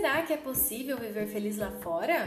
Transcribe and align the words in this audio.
Será 0.00 0.22
que 0.22 0.32
é 0.32 0.36
possível 0.38 0.96
viver 0.96 1.26
feliz 1.26 1.58
lá 1.58 1.70
fora? 1.82 2.26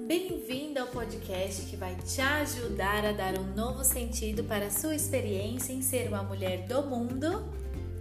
Bem-vindo 0.00 0.80
ao 0.80 0.88
podcast 0.88 1.64
que 1.66 1.76
vai 1.76 1.94
te 1.94 2.20
ajudar 2.20 3.06
a 3.06 3.12
dar 3.12 3.38
um 3.38 3.54
novo 3.54 3.84
sentido 3.84 4.42
para 4.42 4.66
a 4.66 4.70
sua 4.72 4.96
experiência 4.96 5.72
em 5.72 5.80
ser 5.80 6.08
uma 6.08 6.24
mulher 6.24 6.66
do 6.66 6.82
mundo 6.82 7.48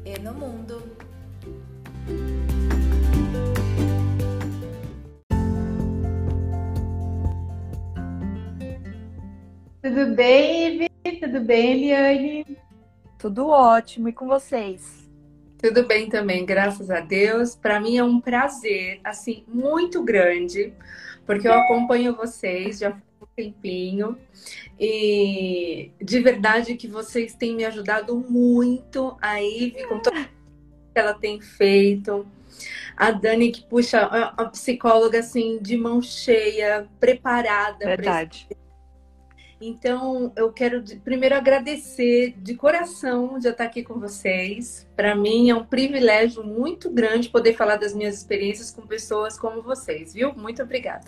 e 0.04 0.20
no 0.20 0.33
mundo. 0.33 0.81
Tudo 9.79 10.16
bem, 10.16 10.88
Ivy? 11.05 11.20
Tudo 11.20 11.41
bem, 11.41 11.73
Eliane? 11.73 12.57
Tudo 13.20 13.48
ótimo. 13.48 14.09
E 14.09 14.11
com 14.11 14.25
vocês? 14.25 15.06
Tudo 15.57 15.88
bem 15.88 16.07
também, 16.07 16.45
graças 16.45 16.91
a 16.91 16.99
Deus. 16.99 17.55
Para 17.55 17.79
mim 17.79 17.98
é 17.98 18.03
um 18.03 18.21
prazer, 18.21 18.99
assim, 19.03 19.43
muito 19.48 20.03
grande, 20.03 20.71
porque 21.25 21.48
eu 21.48 21.53
acompanho 21.53 22.15
vocês 22.15 22.79
já 22.79 22.91
faz 22.91 23.03
um 23.21 23.25
tempinho 23.35 24.17
e 24.79 25.91
de 25.99 26.20
verdade 26.20 26.75
que 26.75 26.88
vocês 26.88 27.34
têm 27.34 27.55
me 27.55 27.65
ajudado 27.65 28.15
muito. 28.15 29.17
A 29.20 29.41
Ive, 29.41 29.88
com 29.88 29.99
tudo 29.99 30.15
que 30.15 30.29
ela 30.99 31.15
tem 31.15 31.41
feito, 31.41 32.27
a 32.95 33.09
Dani 33.09 33.51
que 33.51 33.63
puxa 33.63 34.01
a 34.01 34.45
psicóloga 34.45 35.20
assim 35.20 35.57
de 35.59 35.76
mão 35.76 36.01
cheia, 36.03 36.87
preparada. 36.99 37.84
Verdade. 37.84 38.48
Então, 39.59 40.31
eu 40.35 40.52
quero 40.52 40.84
primeiro 41.03 41.35
agradecer 41.35 42.35
de 42.38 42.55
coração 42.55 43.39
de 43.39 43.48
estar 43.48 43.63
aqui 43.63 43.84
com 43.84 43.99
vocês. 43.99 44.88
Para 44.95 45.15
mim 45.15 45.49
é 45.49 45.55
um 45.55 45.65
privilégio 45.65 46.43
muito 46.43 46.91
grande 46.91 47.29
poder 47.29 47.54
falar 47.54 47.77
das 47.77 47.93
minhas 47.93 48.15
experiências 48.17 48.70
com 48.70 48.85
pessoas 48.85 49.37
como 49.37 49.63
vocês, 49.63 50.13
viu? 50.13 50.34
Muito 50.35 50.62
obrigada. 50.62 51.05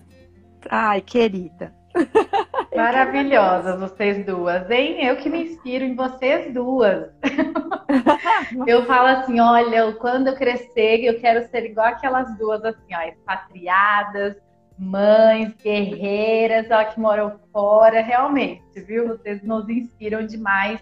Ai, 0.67 1.01
querida. 1.01 1.73
Maravilhosas 2.75 3.79
vocês 3.79 4.25
duas, 4.25 4.69
hein? 4.69 5.05
Eu 5.05 5.17
que 5.17 5.29
me 5.29 5.43
inspiro 5.43 5.83
em 5.83 5.95
vocês 5.95 6.51
duas. 6.53 7.09
eu 8.67 8.85
falo 8.85 9.07
assim, 9.07 9.39
olha, 9.39 9.91
quando 9.93 10.27
eu 10.27 10.35
crescer, 10.35 11.03
eu 11.03 11.19
quero 11.19 11.47
ser 11.49 11.65
igual 11.65 11.87
aquelas 11.87 12.35
duas 12.37 12.63
assim, 12.63 12.95
ó, 12.95 13.01
expatriadas, 13.01 14.35
mães 14.79 15.53
guerreiras, 15.61 16.71
ó, 16.71 16.85
que 16.85 16.99
moram 16.99 17.37
fora, 17.51 18.01
realmente, 18.01 18.63
viu? 18.81 19.09
Vocês 19.09 19.43
nos 19.43 19.67
inspiram 19.67 20.25
demais 20.25 20.79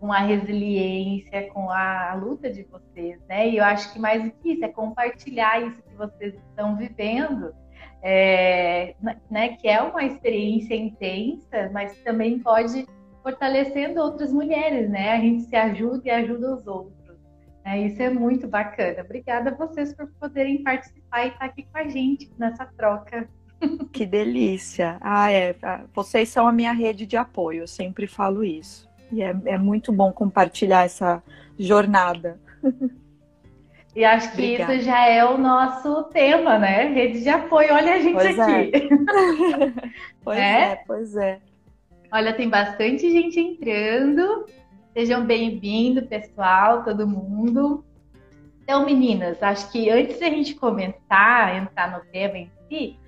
com 0.00 0.10
a 0.10 0.20
resiliência, 0.20 1.48
com 1.50 1.70
a, 1.70 2.14
luta 2.14 2.50
de 2.50 2.62
vocês, 2.62 3.20
né? 3.28 3.48
E 3.48 3.58
eu 3.58 3.64
acho 3.64 3.92
que 3.92 3.98
mais 3.98 4.24
do 4.24 4.30
que 4.30 4.52
isso 4.52 4.64
é 4.64 4.68
compartilhar 4.68 5.60
isso 5.60 5.82
que 5.82 5.94
vocês 5.94 6.34
estão 6.34 6.76
vivendo, 6.76 7.54
é, 8.02 8.94
né? 9.30 9.56
Que 9.56 9.68
é 9.68 9.82
uma 9.82 10.04
experiência 10.04 10.74
intensa, 10.74 11.70
mas 11.72 11.96
também 11.98 12.38
pode 12.38 12.86
fortalecendo 13.22 14.00
outras 14.00 14.32
mulheres, 14.32 14.88
né? 14.88 15.12
A 15.12 15.20
gente 15.20 15.42
se 15.42 15.56
ajuda 15.56 16.02
e 16.06 16.10
ajuda 16.10 16.54
os 16.54 16.66
outros. 16.66 16.95
É, 17.66 17.80
isso 17.80 18.00
é 18.00 18.08
muito 18.08 18.46
bacana. 18.46 19.02
Obrigada 19.02 19.50
a 19.50 19.54
vocês 19.54 19.92
por 19.92 20.06
poderem 20.20 20.62
participar 20.62 21.24
e 21.24 21.28
estar 21.30 21.44
aqui 21.46 21.64
com 21.64 21.78
a 21.78 21.88
gente 21.88 22.30
nessa 22.38 22.64
troca. 22.64 23.28
Que 23.92 24.06
delícia! 24.06 24.98
Ah, 25.00 25.32
é. 25.32 25.56
Vocês 25.92 26.28
são 26.28 26.46
a 26.46 26.52
minha 26.52 26.72
rede 26.72 27.04
de 27.04 27.16
apoio, 27.16 27.62
eu 27.62 27.66
sempre 27.66 28.06
falo 28.06 28.44
isso. 28.44 28.88
E 29.10 29.20
é, 29.20 29.34
é 29.46 29.58
muito 29.58 29.92
bom 29.92 30.12
compartilhar 30.12 30.84
essa 30.84 31.20
jornada. 31.58 32.38
E 33.96 34.04
acho 34.04 34.30
que 34.32 34.42
Obrigada. 34.42 34.74
isso 34.74 34.84
já 34.84 35.08
é 35.08 35.24
o 35.24 35.38
nosso 35.38 36.04
tema, 36.04 36.58
né? 36.58 36.88
Rede 36.88 37.22
de 37.22 37.30
apoio. 37.30 37.72
Olha 37.72 37.94
a 37.94 37.98
gente 37.98 38.14
pois 38.14 38.38
aqui. 38.38 38.72
É. 38.76 39.90
pois 40.22 40.38
é? 40.38 40.60
é, 40.60 40.76
pois 40.86 41.16
é. 41.16 41.40
Olha, 42.12 42.34
tem 42.34 42.48
bastante 42.48 43.10
gente 43.10 43.40
entrando. 43.40 44.44
Sejam 44.96 45.26
bem-vindos, 45.26 46.06
pessoal, 46.08 46.82
todo 46.82 47.06
mundo. 47.06 47.84
Então, 48.62 48.86
meninas, 48.86 49.42
acho 49.42 49.70
que 49.70 49.90
antes 49.90 50.18
da 50.18 50.30
gente 50.30 50.54
começar, 50.54 51.54
entrar 51.54 51.92
no 51.92 52.10
tema 52.10 52.38
em 52.38 52.50
si, 52.66 52.98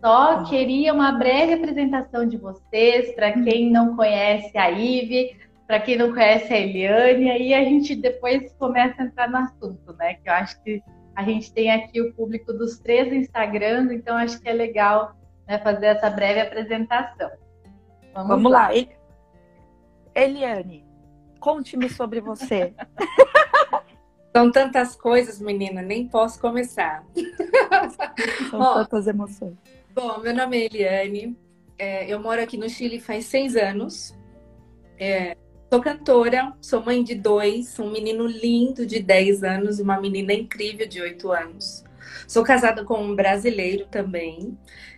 só 0.00 0.44
queria 0.44 0.94
uma 0.94 1.10
breve 1.10 1.54
apresentação 1.54 2.28
de 2.28 2.36
vocês, 2.36 3.12
para 3.16 3.32
quem 3.32 3.72
não 3.72 3.96
conhece 3.96 4.56
a 4.56 4.68
Ive, 4.68 5.36
para 5.66 5.80
quem 5.80 5.96
não 5.98 6.12
conhece 6.12 6.54
a 6.54 6.60
Eliane, 6.60 7.28
aí 7.28 7.52
a 7.54 7.64
gente 7.64 7.96
depois 7.96 8.52
começa 8.52 9.02
a 9.02 9.06
entrar 9.06 9.28
no 9.28 9.38
assunto, 9.38 9.92
né? 9.94 10.14
Que 10.14 10.28
eu 10.28 10.34
acho 10.34 10.62
que 10.62 10.80
a 11.16 11.24
gente 11.24 11.52
tem 11.52 11.72
aqui 11.72 12.00
o 12.00 12.14
público 12.14 12.52
dos 12.52 12.78
três 12.78 13.12
Instagram, 13.12 13.92
então 13.92 14.16
acho 14.16 14.40
que 14.40 14.48
é 14.48 14.52
legal 14.52 15.16
né, 15.48 15.58
fazer 15.58 15.86
essa 15.86 16.08
breve 16.08 16.40
apresentação. 16.40 17.32
Vamos, 18.14 18.28
Vamos 18.28 18.52
lá. 18.52 18.68
lá. 18.68 18.74
Eliane, 20.14 20.91
Conte-me 21.42 21.90
sobre 21.90 22.20
você. 22.20 22.72
São 24.34 24.50
tantas 24.50 24.94
coisas, 24.94 25.40
menina, 25.40 25.82
nem 25.82 26.06
posso 26.06 26.40
começar. 26.40 27.04
São 28.48 28.60
Ó, 28.60 28.74
tantas 28.74 29.08
emoções. 29.08 29.54
Bom, 29.92 30.20
meu 30.20 30.34
nome 30.34 30.56
é 30.56 30.64
Eliane, 30.66 31.36
é, 31.76 32.06
eu 32.10 32.20
moro 32.20 32.40
aqui 32.40 32.56
no 32.56 32.68
Chile 32.70 33.00
faz 33.00 33.26
seis 33.26 33.56
anos. 33.56 34.16
É, 34.96 35.36
sou 35.68 35.80
cantora, 35.82 36.56
sou 36.60 36.80
mãe 36.80 37.02
de 37.02 37.16
dois, 37.16 37.76
um 37.80 37.90
menino 37.90 38.24
lindo 38.24 38.86
de 38.86 39.02
10 39.02 39.42
anos 39.42 39.80
e 39.80 39.82
uma 39.82 40.00
menina 40.00 40.32
incrível 40.32 40.86
de 40.86 41.00
8 41.00 41.32
anos. 41.32 41.82
Sou 42.28 42.44
casada 42.44 42.84
com 42.84 43.02
um 43.02 43.16
brasileiro 43.16 43.86
também 43.86 44.56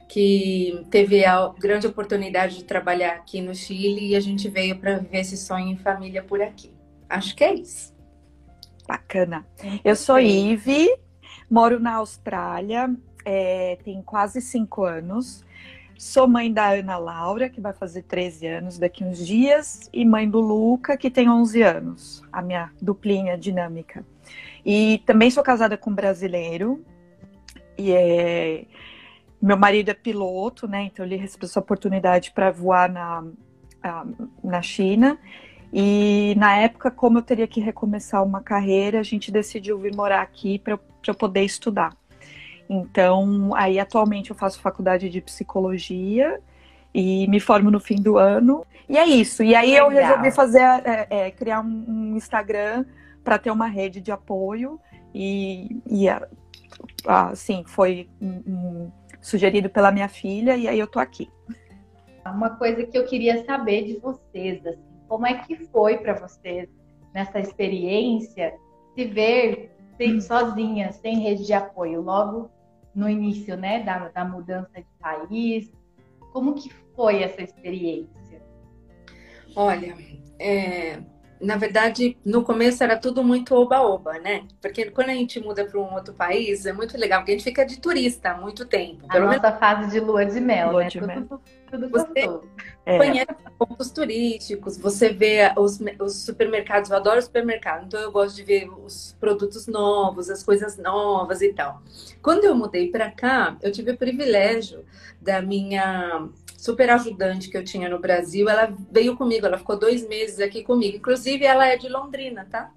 que 0.08 0.84
teve 0.90 1.24
a 1.24 1.48
grande 1.58 1.86
oportunidade 1.86 2.56
de 2.56 2.64
trabalhar 2.64 3.14
aqui 3.14 3.40
no 3.40 3.54
Chile 3.54 4.08
e 4.08 4.16
a 4.16 4.20
gente 4.20 4.48
veio 4.48 4.78
para 4.78 4.98
viver 4.98 5.18
esse 5.18 5.36
sonho 5.36 5.68
em 5.68 5.76
família 5.76 6.22
por 6.22 6.40
aqui. 6.40 6.72
Acho 7.08 7.34
que 7.34 7.44
é 7.44 7.54
isso. 7.54 7.94
Bacana. 8.86 9.46
Eu 9.82 9.96
sou 9.96 10.18
Ive, 10.20 10.88
moro 11.50 11.80
na 11.80 11.94
Austrália, 11.94 12.94
é, 13.24 13.78
tem 13.82 14.02
quase 14.02 14.40
cinco 14.40 14.84
anos. 14.84 15.44
Sou 15.96 16.26
mãe 16.26 16.52
da 16.52 16.70
Ana 16.70 16.98
Laura, 16.98 17.48
que 17.48 17.60
vai 17.60 17.72
fazer 17.72 18.02
13 18.02 18.46
anos 18.46 18.78
daqui 18.78 19.04
uns 19.04 19.24
dias, 19.24 19.88
e 19.92 20.04
mãe 20.04 20.28
do 20.28 20.40
Luca, 20.40 20.96
que 20.96 21.10
tem 21.10 21.30
11 21.30 21.62
anos, 21.62 22.22
a 22.32 22.42
minha 22.42 22.70
duplinha 22.82 23.38
dinâmica. 23.38 24.04
E 24.66 25.02
também 25.06 25.30
sou 25.30 25.42
casada 25.42 25.76
com 25.76 25.90
um 25.90 25.94
brasileiro, 25.94 26.84
e 27.78 27.92
é, 27.92 28.64
meu 29.44 29.56
marido 29.56 29.90
é 29.90 29.94
piloto, 29.94 30.66
né? 30.66 30.84
Então 30.84 31.04
ele 31.04 31.16
recebeu 31.16 31.46
essa 31.46 31.60
oportunidade 31.60 32.30
para 32.32 32.50
voar 32.50 32.90
na, 32.90 33.24
na 34.42 34.62
China. 34.62 35.18
E 35.72 36.34
na 36.38 36.56
época, 36.56 36.90
como 36.90 37.18
eu 37.18 37.22
teria 37.22 37.46
que 37.46 37.60
recomeçar 37.60 38.24
uma 38.24 38.40
carreira, 38.40 39.00
a 39.00 39.02
gente 39.02 39.30
decidiu 39.30 39.78
vir 39.78 39.94
morar 39.94 40.22
aqui 40.22 40.58
para 40.58 40.78
eu 41.06 41.14
poder 41.14 41.42
estudar. 41.42 41.94
Então, 42.70 43.50
aí 43.54 43.78
atualmente 43.78 44.30
eu 44.30 44.36
faço 44.36 44.60
faculdade 44.60 45.10
de 45.10 45.20
psicologia 45.20 46.40
e 46.94 47.26
me 47.28 47.38
formo 47.40 47.70
no 47.70 47.80
fim 47.80 47.96
do 47.96 48.16
ano. 48.16 48.64
E 48.88 48.96
é 48.96 49.04
isso. 49.04 49.42
E 49.42 49.54
aí 49.54 49.72
Legal. 49.72 49.90
eu 49.90 49.98
resolvi 50.00 50.30
fazer, 50.30 50.60
é, 50.60 51.06
é, 51.10 51.30
criar 51.30 51.60
um, 51.60 51.84
um 51.86 52.16
Instagram 52.16 52.84
para 53.22 53.38
ter 53.38 53.50
uma 53.50 53.66
rede 53.66 54.00
de 54.00 54.12
apoio 54.12 54.80
e, 55.14 55.80
e 55.86 56.06
assim, 57.06 57.64
foi 57.66 58.08
um, 58.20 58.90
sugerido 59.24 59.70
pela 59.70 59.90
minha 59.90 60.08
filha, 60.08 60.54
e 60.54 60.68
aí 60.68 60.78
eu 60.78 60.86
tô 60.86 60.98
aqui. 60.98 61.30
Uma 62.26 62.50
coisa 62.50 62.84
que 62.84 62.96
eu 62.96 63.06
queria 63.06 63.42
saber 63.44 63.86
de 63.86 63.98
vocês, 63.98 64.64
assim, 64.66 65.00
como 65.08 65.26
é 65.26 65.38
que 65.38 65.56
foi 65.68 65.96
para 65.96 66.12
vocês 66.12 66.68
nessa 67.14 67.40
experiência 67.40 68.54
se 68.94 69.06
ver 69.06 69.74
sem, 69.96 70.20
sozinha, 70.20 70.92
sem 70.92 71.20
rede 71.20 71.46
de 71.46 71.54
apoio, 71.54 72.02
logo 72.02 72.50
no 72.94 73.08
início, 73.08 73.56
né, 73.56 73.82
da, 73.82 74.08
da 74.08 74.24
mudança 74.26 74.76
de 74.76 74.86
país? 75.00 75.72
Como 76.32 76.54
que 76.54 76.70
foi 76.94 77.22
essa 77.22 77.42
experiência? 77.42 78.42
Olha, 79.56 79.96
é, 80.38 81.00
na 81.44 81.56
verdade, 81.56 82.16
no 82.24 82.42
começo 82.42 82.82
era 82.82 82.96
tudo 82.96 83.22
muito 83.22 83.54
oba-oba, 83.54 84.18
né? 84.18 84.44
Porque 84.60 84.90
quando 84.90 85.10
a 85.10 85.14
gente 85.14 85.38
muda 85.40 85.64
para 85.64 85.78
um 85.78 85.94
outro 85.94 86.14
país, 86.14 86.66
é 86.66 86.72
muito 86.72 86.96
legal, 86.98 87.20
porque 87.20 87.32
a 87.32 87.34
gente 87.34 87.44
fica 87.44 87.64
de 87.64 87.78
turista 87.78 88.30
há 88.30 88.36
muito 88.36 88.64
tempo. 88.64 89.04
A 89.08 89.18
nossa 89.18 89.40
menos... 89.40 89.58
fase 89.58 89.90
de 89.90 90.00
lua 90.00 90.24
de 90.24 90.40
mel, 90.40 90.72
lua 90.72 90.84
né? 90.84 90.88
De 90.88 91.00
mel. 91.00 91.22
tudo 91.22 91.40
você 91.88 92.28
é. 92.86 92.98
conhece 92.98 93.34
pontos 93.58 93.90
turísticos, 93.90 94.76
você 94.78 95.08
vê 95.10 95.52
os, 95.56 95.78
os 96.00 96.24
supermercados, 96.24 96.90
eu 96.90 96.96
adoro 96.96 97.20
supermercado, 97.20 97.86
então 97.86 98.00
eu 98.00 98.10
gosto 98.10 98.36
de 98.36 98.42
ver 98.42 98.68
os 98.68 99.16
produtos 99.20 99.66
novos, 99.66 100.30
as 100.30 100.42
coisas 100.42 100.76
novas 100.76 101.42
e 101.42 101.52
tal. 101.52 101.82
Quando 102.22 102.44
eu 102.44 102.54
mudei 102.54 102.90
para 102.90 103.10
cá, 103.10 103.56
eu 103.62 103.72
tive 103.72 103.92
o 103.92 103.96
privilégio 103.96 104.84
da 105.20 105.40
minha 105.40 106.28
super 106.64 106.88
ajudante 106.88 107.50
que 107.50 107.58
eu 107.58 107.62
tinha 107.62 107.90
no 107.90 107.98
Brasil, 107.98 108.48
ela 108.48 108.74
veio 108.90 109.14
comigo, 109.16 109.44
ela 109.44 109.58
ficou 109.58 109.78
dois 109.78 110.08
meses 110.08 110.40
aqui 110.40 110.62
comigo. 110.62 110.96
Inclusive, 110.96 111.44
ela 111.44 111.66
é 111.66 111.76
de 111.76 111.90
Londrina, 111.90 112.46
tá? 112.50 112.70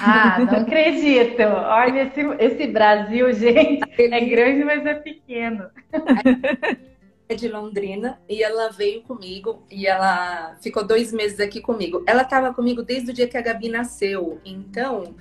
Ah, 0.00 0.38
não 0.38 0.60
acredito! 0.60 1.42
Olha, 1.42 2.04
esse, 2.04 2.20
esse 2.38 2.66
Brasil, 2.68 3.32
gente, 3.32 3.82
é 3.98 4.20
grande, 4.20 4.64
mas 4.64 4.86
é 4.86 4.94
pequeno. 4.94 5.68
É 7.28 7.34
de 7.34 7.48
Londrina 7.48 8.20
e 8.28 8.42
ela 8.42 8.68
veio 8.70 9.02
comigo 9.02 9.62
e 9.70 9.86
ela 9.86 10.56
ficou 10.60 10.86
dois 10.86 11.12
meses 11.12 11.40
aqui 11.40 11.60
comigo. 11.60 12.04
Ela 12.06 12.22
estava 12.22 12.54
comigo 12.54 12.82
desde 12.82 13.10
o 13.10 13.14
dia 13.14 13.26
que 13.26 13.36
a 13.36 13.42
Gabi 13.42 13.68
nasceu. 13.68 14.40
Então, 14.44 15.16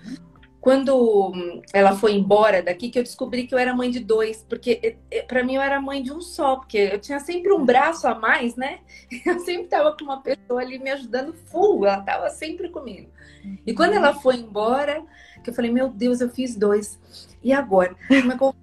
quando 0.65 1.61
ela 1.73 1.95
foi 1.95 2.13
embora 2.13 2.61
daqui, 2.61 2.89
que 2.89 2.97
eu 2.97 3.03
descobri 3.03 3.45
que 3.45 3.53
eu 3.53 3.59
era 3.59 3.73
mãe 3.73 3.91
de 3.91 3.99
dois, 3.99 4.43
porque 4.47 4.97
para 5.27 5.43
mim 5.43 5.55
eu 5.55 5.61
era 5.61 5.79
mãe 5.81 6.01
de 6.01 6.11
um 6.11 6.21
só, 6.21 6.55
porque 6.55 6.89
eu 6.93 6.99
tinha 6.99 7.19
sempre 7.19 7.51
um 7.51 7.63
braço 7.63 8.07
a 8.07 8.15
mais, 8.15 8.55
né? 8.55 8.79
Eu 9.25 9.39
sempre 9.41 9.67
tava 9.67 9.95
com 9.95 10.03
uma 10.05 10.21
pessoa 10.21 10.61
ali 10.61 10.79
me 10.79 10.89
ajudando 10.89 11.33
full, 11.33 11.85
ela 11.85 12.01
tava 12.01 12.29
sempre 12.29 12.69
comigo. 12.69 13.09
E 13.65 13.73
quando 13.73 13.93
ela 13.93 14.13
foi 14.13 14.37
embora, 14.37 15.03
que 15.43 15.51
eu 15.51 15.53
falei, 15.53 15.71
meu 15.71 15.87
Deus, 15.87 16.19
eu 16.19 16.29
fiz 16.29 16.55
dois. 16.55 16.99
E 17.43 17.53
agora? 17.53 17.95
Como 18.07 18.31
é 18.31 18.37
que 18.37 18.43
eu... 18.43 18.55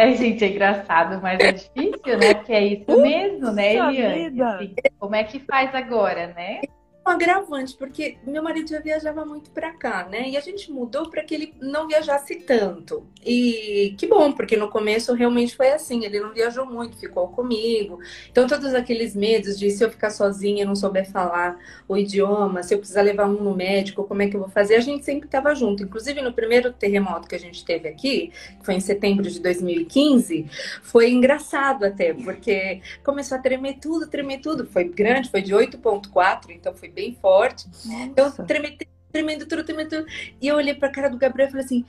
É, 0.00 0.16
gente, 0.16 0.42
é 0.42 0.48
engraçado, 0.48 1.20
mas 1.20 1.38
é 1.40 1.52
difícil, 1.52 2.18
né? 2.18 2.32
Porque 2.32 2.52
é 2.54 2.64
isso 2.64 3.00
mesmo, 3.02 3.52
né, 3.52 3.74
Eliane? 3.74 4.42
Assim, 4.42 4.74
como 4.98 5.14
é 5.14 5.24
que 5.24 5.38
faz 5.40 5.74
agora, 5.74 6.28
né? 6.28 6.62
Agravante, 7.10 7.76
porque 7.76 8.18
meu 8.26 8.42
marido 8.42 8.70
já 8.70 8.80
viajava 8.80 9.24
muito 9.24 9.50
para 9.50 9.72
cá, 9.72 10.08
né? 10.08 10.28
E 10.28 10.36
a 10.36 10.40
gente 10.40 10.70
mudou 10.70 11.10
para 11.10 11.22
que 11.22 11.34
ele 11.34 11.54
não 11.60 11.86
viajasse 11.86 12.36
tanto. 12.36 13.06
E 13.24 13.94
que 13.98 14.06
bom, 14.06 14.32
porque 14.32 14.56
no 14.56 14.68
começo 14.68 15.12
realmente 15.14 15.56
foi 15.56 15.72
assim, 15.72 16.04
ele 16.04 16.20
não 16.20 16.32
viajou 16.32 16.64
muito, 16.64 16.96
ficou 16.96 17.28
comigo. 17.28 17.98
Então 18.30 18.46
todos 18.46 18.74
aqueles 18.74 19.14
medos 19.14 19.58
de 19.58 19.70
se 19.70 19.84
eu 19.84 19.90
ficar 19.90 20.10
sozinha, 20.10 20.64
não 20.64 20.74
souber 20.74 21.10
falar 21.10 21.58
o 21.88 21.96
idioma, 21.96 22.62
se 22.62 22.74
eu 22.74 22.78
precisar 22.78 23.02
levar 23.02 23.26
um 23.26 23.42
no 23.42 23.54
médico, 23.54 24.04
como 24.04 24.22
é 24.22 24.28
que 24.28 24.36
eu 24.36 24.40
vou 24.40 24.48
fazer? 24.48 24.76
A 24.76 24.80
gente 24.80 25.04
sempre 25.04 25.26
estava 25.26 25.54
junto. 25.54 25.82
Inclusive 25.82 26.20
no 26.22 26.32
primeiro 26.32 26.72
terremoto 26.72 27.28
que 27.28 27.34
a 27.34 27.38
gente 27.38 27.64
teve 27.64 27.88
aqui, 27.88 28.32
que 28.58 28.64
foi 28.64 28.74
em 28.74 28.80
setembro 28.80 29.28
de 29.28 29.40
2015, 29.40 30.46
foi 30.82 31.10
engraçado 31.10 31.84
até, 31.84 32.14
porque 32.14 32.80
começou 33.04 33.38
a 33.38 33.40
tremer 33.40 33.78
tudo, 33.80 34.06
tremer 34.06 34.40
tudo. 34.40 34.66
Foi 34.66 34.84
grande, 34.84 35.30
foi 35.30 35.42
de 35.42 35.54
8.4, 35.54 36.50
então 36.50 36.74
foi 36.74 36.88
bem 36.88 36.99
forte. 37.20 37.66
Nossa. 37.84 38.42
Eu 38.42 38.46
tremendo, 38.46 38.78
tremendo 39.12 39.46
tudo, 39.46 39.64
tremendo. 39.64 40.06
E 40.40 40.48
eu 40.48 40.56
olhei 40.56 40.74
pra 40.74 40.90
cara 40.90 41.08
do 41.08 41.18
Gabriel 41.18 41.48
e 41.48 41.50
falei 41.50 41.64
assim: 41.64 41.80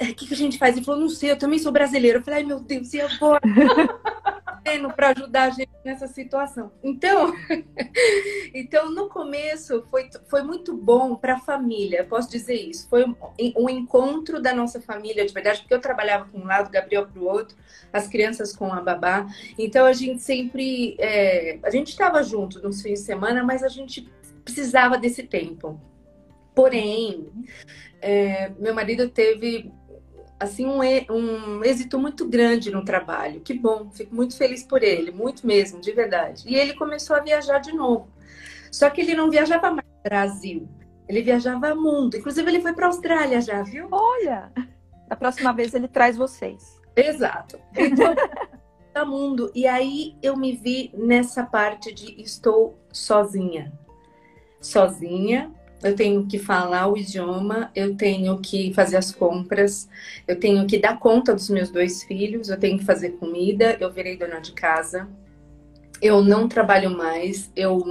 o 0.00 0.04
é, 0.04 0.12
que, 0.12 0.26
que 0.26 0.34
a 0.34 0.36
gente 0.36 0.58
faz? 0.58 0.76
Ele 0.76 0.84
falou, 0.84 1.00
não 1.00 1.08
sei, 1.08 1.32
eu 1.32 1.38
também 1.38 1.58
sou 1.58 1.72
brasileiro. 1.72 2.18
Eu 2.18 2.22
falei, 2.22 2.40
ai 2.40 2.46
meu 2.46 2.60
Deus, 2.60 2.92
e 2.94 3.00
agora? 3.00 3.40
para 4.94 5.10
ajudar 5.10 5.44
a 5.44 5.50
gente 5.50 5.70
nessa 5.84 6.06
situação. 6.06 6.70
Então, 6.82 7.32
então 8.52 8.90
no 8.90 9.08
começo 9.08 9.84
foi, 9.90 10.10
foi 10.28 10.42
muito 10.42 10.76
bom 10.76 11.16
para 11.16 11.34
a 11.34 11.40
família, 11.40 12.04
posso 12.04 12.30
dizer 12.30 12.54
isso. 12.54 12.88
Foi 12.88 13.04
um, 13.04 13.14
um, 13.56 13.68
encontro 13.70 14.42
da 14.42 14.52
nossa 14.52 14.80
família 14.80 15.24
de 15.24 15.32
verdade, 15.32 15.60
porque 15.60 15.72
eu 15.72 15.80
trabalhava 15.80 16.26
com 16.26 16.38
um 16.38 16.44
lado, 16.44 16.70
Gabriel 16.70 17.06
para 17.06 17.20
o 17.20 17.26
outro, 17.26 17.56
as 17.92 18.06
crianças 18.06 18.54
com 18.54 18.72
a 18.72 18.80
babá. 18.80 19.26
Então 19.58 19.86
a 19.86 19.92
gente 19.92 20.22
sempre, 20.22 20.96
é, 20.98 21.58
a 21.62 21.70
gente 21.70 21.88
estava 21.88 22.22
junto 22.22 22.60
nos 22.62 22.82
fins 22.82 23.00
de 23.00 23.06
semana, 23.06 23.42
mas 23.42 23.62
a 23.62 23.68
gente 23.68 24.06
precisava 24.48 24.96
desse 24.96 25.22
tempo. 25.22 25.78
Porém, 26.54 27.28
é, 28.00 28.50
meu 28.58 28.74
marido 28.74 29.08
teve 29.10 29.70
assim 30.40 30.66
um, 30.66 30.80
um 31.12 31.64
êxito 31.64 31.98
muito 31.98 32.26
grande 32.26 32.70
no 32.70 32.84
trabalho. 32.84 33.40
Que 33.40 33.52
bom, 33.52 33.90
fico 33.90 34.14
muito 34.14 34.36
feliz 34.36 34.62
por 34.64 34.82
ele, 34.82 35.10
muito 35.10 35.46
mesmo, 35.46 35.80
de 35.80 35.92
verdade. 35.92 36.44
E 36.46 36.54
ele 36.54 36.74
começou 36.74 37.14
a 37.14 37.20
viajar 37.20 37.58
de 37.58 37.72
novo. 37.72 38.08
Só 38.72 38.88
que 38.88 39.02
ele 39.02 39.14
não 39.14 39.30
viajava 39.30 39.70
mais 39.70 39.86
Brasil, 40.02 40.68
ele 41.06 41.22
viajava 41.22 41.74
mundo. 41.74 42.16
Inclusive 42.16 42.48
ele 42.50 42.62
foi 42.62 42.72
para 42.72 42.86
a 42.86 42.88
Austrália 42.88 43.40
já, 43.40 43.62
viu? 43.62 43.88
Olha, 43.90 44.50
da 45.08 45.16
próxima 45.16 45.52
vez 45.52 45.74
ele 45.74 45.88
traz 45.88 46.16
vocês. 46.16 46.80
Exato. 46.96 47.58
Então, 47.76 48.14
mundo. 49.06 49.52
E 49.54 49.66
aí 49.66 50.16
eu 50.22 50.36
me 50.36 50.56
vi 50.56 50.90
nessa 50.94 51.44
parte 51.44 51.94
de 51.94 52.20
estou 52.20 52.76
sozinha 52.92 53.72
sozinha, 54.60 55.50
eu 55.82 55.94
tenho 55.94 56.26
que 56.26 56.38
falar 56.38 56.88
o 56.88 56.96
idioma, 56.96 57.70
eu 57.74 57.96
tenho 57.96 58.38
que 58.38 58.72
fazer 58.74 58.96
as 58.96 59.12
compras, 59.12 59.88
eu 60.26 60.38
tenho 60.38 60.66
que 60.66 60.78
dar 60.78 60.98
conta 60.98 61.34
dos 61.34 61.48
meus 61.48 61.70
dois 61.70 62.02
filhos, 62.02 62.48
eu 62.48 62.58
tenho 62.58 62.78
que 62.78 62.84
fazer 62.84 63.10
comida, 63.10 63.76
eu 63.78 63.90
virei 63.92 64.16
dona 64.16 64.40
de 64.40 64.52
casa, 64.52 65.08
eu 66.00 66.22
não 66.22 66.48
trabalho 66.48 66.90
mais, 66.90 67.50
eu 67.54 67.82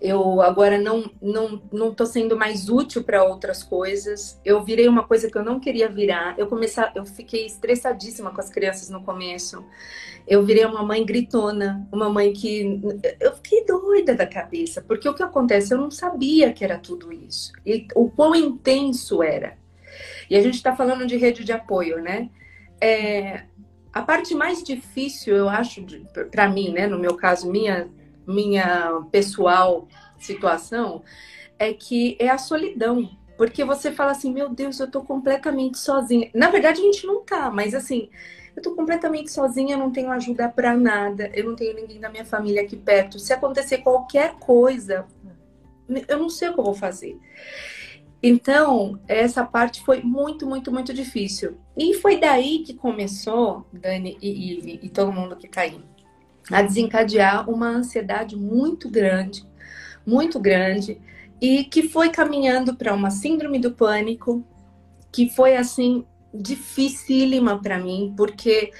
eu 0.00 0.42
agora 0.42 0.78
não 0.78 1.10
não 1.20 1.62
não 1.72 1.94
sendo 2.06 2.36
mais 2.36 2.68
útil 2.68 3.02
para 3.02 3.24
outras 3.24 3.62
coisas. 3.62 4.40
Eu 4.44 4.62
virei 4.62 4.88
uma 4.88 5.04
coisa 5.04 5.30
que 5.30 5.36
eu 5.36 5.44
não 5.44 5.58
queria 5.58 5.88
virar. 5.88 6.38
Eu 6.38 6.46
começar, 6.46 6.92
eu 6.94 7.04
fiquei 7.04 7.46
estressadíssima 7.46 8.30
com 8.30 8.40
as 8.40 8.50
crianças 8.50 8.90
no 8.90 9.02
começo. 9.02 9.64
Eu 10.26 10.44
virei 10.44 10.64
uma 10.64 10.82
mãe 10.82 11.04
gritona, 11.04 11.86
uma 11.92 12.10
mãe 12.10 12.32
que 12.32 12.80
eu 13.20 13.34
fiquei 13.36 13.64
doida 13.64 14.14
da 14.14 14.26
cabeça, 14.26 14.82
porque 14.82 15.08
o 15.08 15.14
que 15.14 15.22
acontece, 15.22 15.72
eu 15.72 15.78
não 15.78 15.90
sabia 15.90 16.52
que 16.52 16.64
era 16.64 16.78
tudo 16.78 17.12
isso. 17.12 17.52
E 17.64 17.86
o 17.94 18.10
quão 18.10 18.34
intenso 18.34 19.22
era. 19.22 19.56
E 20.28 20.36
a 20.36 20.42
gente 20.42 20.54
está 20.54 20.74
falando 20.74 21.06
de 21.06 21.16
rede 21.16 21.44
de 21.44 21.52
apoio, 21.52 22.02
né? 22.02 22.28
É, 22.80 23.44
a 23.96 24.02
parte 24.02 24.34
mais 24.34 24.62
difícil, 24.62 25.34
eu 25.34 25.48
acho, 25.48 25.82
para 26.30 26.48
mim, 26.50 26.70
né, 26.70 26.86
no 26.86 26.98
meu 26.98 27.16
caso, 27.16 27.50
minha 27.50 27.88
minha 28.26 29.02
pessoal 29.10 29.88
situação, 30.18 31.02
é 31.58 31.72
que 31.72 32.14
é 32.18 32.28
a 32.28 32.36
solidão. 32.36 33.08
Porque 33.38 33.64
você 33.64 33.92
fala 33.92 34.12
assim, 34.12 34.32
meu 34.32 34.48
Deus, 34.50 34.80
eu 34.80 34.90
tô 34.90 35.02
completamente 35.02 35.78
sozinha. 35.78 36.28
Na 36.34 36.50
verdade, 36.50 36.80
a 36.80 36.84
gente 36.84 37.06
não 37.06 37.22
tá, 37.22 37.50
mas 37.50 37.74
assim, 37.74 38.10
eu 38.54 38.62
tô 38.62 38.74
completamente 38.74 39.30
sozinha, 39.30 39.76
não 39.76 39.90
tenho 39.90 40.10
ajuda 40.10 40.48
para 40.48 40.76
nada, 40.76 41.30
eu 41.32 41.44
não 41.44 41.54
tenho 41.54 41.74
ninguém 41.74 42.00
da 42.00 42.10
minha 42.10 42.24
família 42.24 42.62
aqui 42.62 42.76
perto. 42.76 43.18
Se 43.18 43.32
acontecer 43.32 43.78
qualquer 43.78 44.34
coisa, 44.34 45.06
eu 46.08 46.18
não 46.18 46.28
sei 46.28 46.48
o 46.48 46.54
que 46.54 46.60
eu 46.60 46.64
vou 46.64 46.74
fazer. 46.74 47.18
Então, 48.28 48.98
essa 49.06 49.44
parte 49.44 49.80
foi 49.84 50.02
muito, 50.02 50.48
muito, 50.48 50.72
muito 50.72 50.92
difícil. 50.92 51.58
E 51.76 51.94
foi 51.94 52.18
daí 52.18 52.64
que 52.64 52.74
começou, 52.74 53.64
Dani 53.72 54.18
e 54.20 54.50
Ive, 54.50 54.80
e 54.82 54.88
todo 54.88 55.12
mundo 55.12 55.36
que 55.36 55.46
tá 55.46 55.60
aí, 55.60 55.80
a 56.50 56.60
desencadear 56.60 57.48
uma 57.48 57.68
ansiedade 57.68 58.34
muito 58.34 58.90
grande, 58.90 59.46
muito 60.04 60.40
grande, 60.40 61.00
e 61.40 61.62
que 61.62 61.88
foi 61.88 62.10
caminhando 62.10 62.74
para 62.74 62.92
uma 62.92 63.10
síndrome 63.10 63.60
do 63.60 63.70
pânico, 63.70 64.44
que 65.12 65.30
foi 65.30 65.56
assim 65.56 66.04
dificílima 66.34 67.62
para 67.62 67.78
mim, 67.78 68.12
porque 68.16 68.72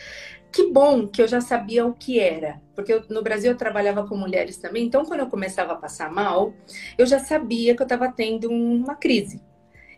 que 0.56 0.72
bom 0.72 1.06
que 1.06 1.20
eu 1.20 1.28
já 1.28 1.38
sabia 1.38 1.84
o 1.84 1.92
que 1.92 2.18
era, 2.18 2.62
porque 2.74 2.90
eu, 2.90 3.04
no 3.10 3.22
Brasil 3.22 3.50
eu 3.50 3.58
trabalhava 3.58 4.08
com 4.08 4.16
mulheres 4.16 4.56
também, 4.56 4.86
então 4.86 5.04
quando 5.04 5.20
eu 5.20 5.26
começava 5.26 5.74
a 5.74 5.76
passar 5.76 6.10
mal, 6.10 6.54
eu 6.96 7.04
já 7.04 7.18
sabia 7.18 7.76
que 7.76 7.82
eu 7.82 7.84
estava 7.84 8.10
tendo 8.10 8.50
uma 8.50 8.94
crise. 8.94 9.42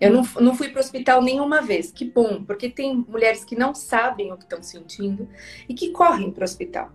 Eu 0.00 0.12
não, 0.12 0.22
não 0.40 0.56
fui 0.56 0.68
para 0.70 0.78
o 0.78 0.82
hospital 0.82 1.22
nenhuma 1.22 1.62
vez, 1.62 1.92
que 1.92 2.04
bom, 2.04 2.42
porque 2.42 2.68
tem 2.68 2.92
mulheres 3.08 3.44
que 3.44 3.54
não 3.54 3.72
sabem 3.72 4.32
o 4.32 4.36
que 4.36 4.42
estão 4.42 4.60
sentindo 4.60 5.28
e 5.68 5.74
que 5.74 5.92
correm 5.92 6.32
para 6.32 6.40
o 6.40 6.44
hospital. 6.44 6.90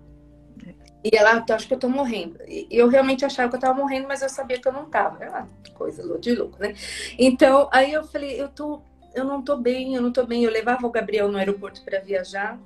E 1.01 1.15
ela, 1.15 1.41
acho 1.49 1.65
que 1.65 1.73
eu 1.73 1.79
tô 1.79 1.87
morrendo. 1.87 2.39
E 2.45 2.67
eu 2.69 2.89
realmente 2.89 3.23
achava 3.23 3.49
que 3.49 3.55
eu 3.55 3.59
tava 3.61 3.79
morrendo, 3.79 4.09
mas 4.09 4.21
eu 4.21 4.29
sabia 4.29 4.59
que 4.59 4.67
eu 4.67 4.73
não 4.73 4.89
tava. 4.89 5.23
Era 5.23 5.47
coisa 5.73 6.17
de 6.19 6.35
louco, 6.35 6.57
né? 6.59 6.73
Então, 7.17 7.69
aí 7.71 7.93
eu 7.93 8.03
falei, 8.05 8.39
eu 8.39 8.47
tô, 8.49 8.81
eu 9.13 9.25
não 9.25 9.41
tô 9.41 9.57
bem, 9.57 9.95
eu 9.95 10.01
não 10.01 10.13
tô 10.13 10.25
bem. 10.25 10.43
Eu 10.43 10.51
levava 10.51 10.87
o 10.87 10.91
Gabriel 10.91 11.29
no 11.29 11.37
aeroporto 11.37 11.83
para 11.83 11.99
viajar. 11.99 12.57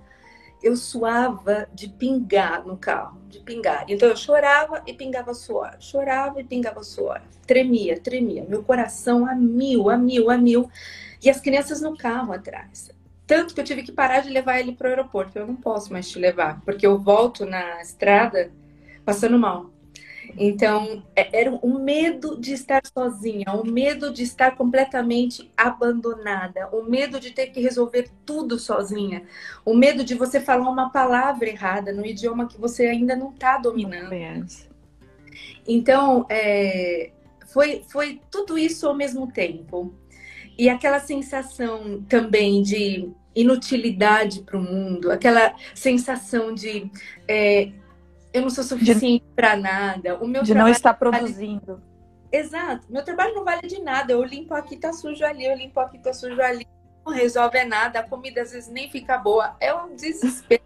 Eu 0.62 0.76
suava 0.76 1.68
de 1.74 1.88
pingar 1.88 2.66
no 2.66 2.78
carro, 2.78 3.20
de 3.30 3.40
pingar. 3.40 3.86
Então 3.88 4.10
eu 4.10 4.16
chorava 4.16 4.82
e 4.88 4.94
pingava 4.94 5.34
suor, 5.34 5.76
chorava 5.80 6.42
e 6.42 6.44
pingava 6.44 6.84
suor. 6.84 7.22
Tremia, 7.46 8.00
tremia. 8.00 8.46
Meu 8.48 8.64
coração 8.64 9.28
a 9.28 9.36
mil, 9.36 9.90
a 9.90 9.98
mil, 9.98 10.30
a 10.30 10.38
mil. 10.38 10.70
E 11.24 11.30
as 11.30 11.40
crianças 11.40 11.82
no 11.82 11.96
carro 11.96 12.34
atrás. 12.34 12.92
Tanto 13.26 13.54
que 13.54 13.60
eu 13.60 13.66
tive 13.66 13.84
que 13.84 13.92
parar 13.92 14.22
de 14.22 14.30
levar 14.30 14.60
ele 14.60 14.72
para 14.72 14.88
o 14.88 14.90
aeroporto. 14.90 15.38
Eu 15.38 15.46
não 15.46 15.56
posso 15.56 15.92
mais 15.92 16.10
te 16.10 16.18
levar, 16.18 16.62
porque 16.62 16.88
eu 16.88 16.98
volto 16.98 17.46
na 17.46 17.82
estrada 17.82 18.52
passando 19.04 19.38
mal. 19.38 19.70
Então, 20.38 21.04
é, 21.16 21.42
era 21.42 21.60
um 21.64 21.80
medo 21.80 22.40
de 22.40 22.54
estar 22.54 22.82
sozinha, 22.86 23.48
um 23.54 23.64
medo 23.64 24.14
de 24.14 24.22
estar 24.22 24.56
completamente 24.56 25.52
abandonada, 25.58 26.70
o 26.72 26.82
um 26.82 26.84
medo 26.84 27.20
de 27.20 27.32
ter 27.32 27.48
que 27.48 27.60
resolver 27.60 28.10
tudo 28.24 28.60
sozinha, 28.60 29.24
o 29.66 29.72
um 29.72 29.76
medo 29.76 30.04
de 30.04 30.14
você 30.14 30.40
falar 30.40 30.70
uma 30.70 30.92
palavra 30.92 31.50
errada 31.50 31.92
no 31.92 32.06
idioma 32.06 32.48
que 32.48 32.60
você 32.60 32.86
ainda 32.86 33.16
não 33.16 33.32
está 33.32 33.58
dominando. 33.58 34.08
Então, 35.68 36.26
é, 36.30 37.10
foi, 37.48 37.84
foi 37.88 38.22
tudo 38.30 38.60
isso 38.60 38.88
ao 38.88 38.96
mesmo 38.96 39.32
tempo. 39.32 39.92
E 40.56 40.70
aquela 40.70 41.00
sensação 41.00 42.04
também 42.08 42.62
de 42.62 43.12
inutilidade 43.36 44.42
para 44.42 44.58
o 44.58 44.62
mundo, 44.62 45.12
aquela 45.12 45.56
sensação 45.76 46.54
de 46.54 46.92
é, 47.28 47.72
eu 48.38 48.42
não 48.42 48.50
sou 48.50 48.64
suficiente 48.64 49.26
para 49.36 49.56
nada. 49.56 50.16
O 50.18 50.28
meu 50.28 50.44
de 50.44 50.54
não 50.54 50.68
estar 50.68 50.94
produzindo. 50.94 51.76
Vale... 51.76 51.84
Exato. 52.32 52.86
Meu 52.90 53.04
trabalho 53.04 53.36
não 53.36 53.44
vale 53.44 53.68
de 53.68 53.82
nada. 53.82 54.14
Eu 54.14 54.24
limpo 54.24 54.54
aqui, 54.54 54.78
tá 54.78 54.94
sujo 54.94 55.24
ali. 55.26 55.46
Eu 55.46 55.56
limpo 55.56 55.80
aqui, 55.80 56.00
tá 56.00 56.14
sujo 56.14 56.42
ali. 56.42 56.68
Não 57.06 57.14
resolve 57.14 57.64
nada. 57.66 58.00
A 58.00 58.08
comida 58.08 58.42
às 58.42 58.52
vezes 58.52 58.70
nem 58.70 58.90
fica 58.90 59.18
boa. 59.18 59.56
É 59.60 59.74
um 59.74 59.96
desespero. 59.96 60.64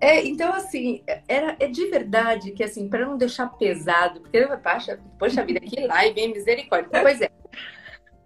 É, 0.00 0.26
então, 0.26 0.52
assim, 0.52 1.02
era, 1.26 1.56
é 1.58 1.68
de 1.68 1.86
verdade 1.86 2.52
que, 2.52 2.62
assim, 2.62 2.86
para 2.88 3.06
não 3.06 3.16
deixar 3.16 3.46
pesado, 3.56 4.20
porque, 4.20 4.46
poxa, 4.62 5.00
poxa 5.18 5.44
vida, 5.44 5.58
que 5.58 5.86
live, 5.86 6.20
hein? 6.20 6.32
Misericórdia. 6.34 6.90
Pois 7.00 7.20
é. 7.22 7.30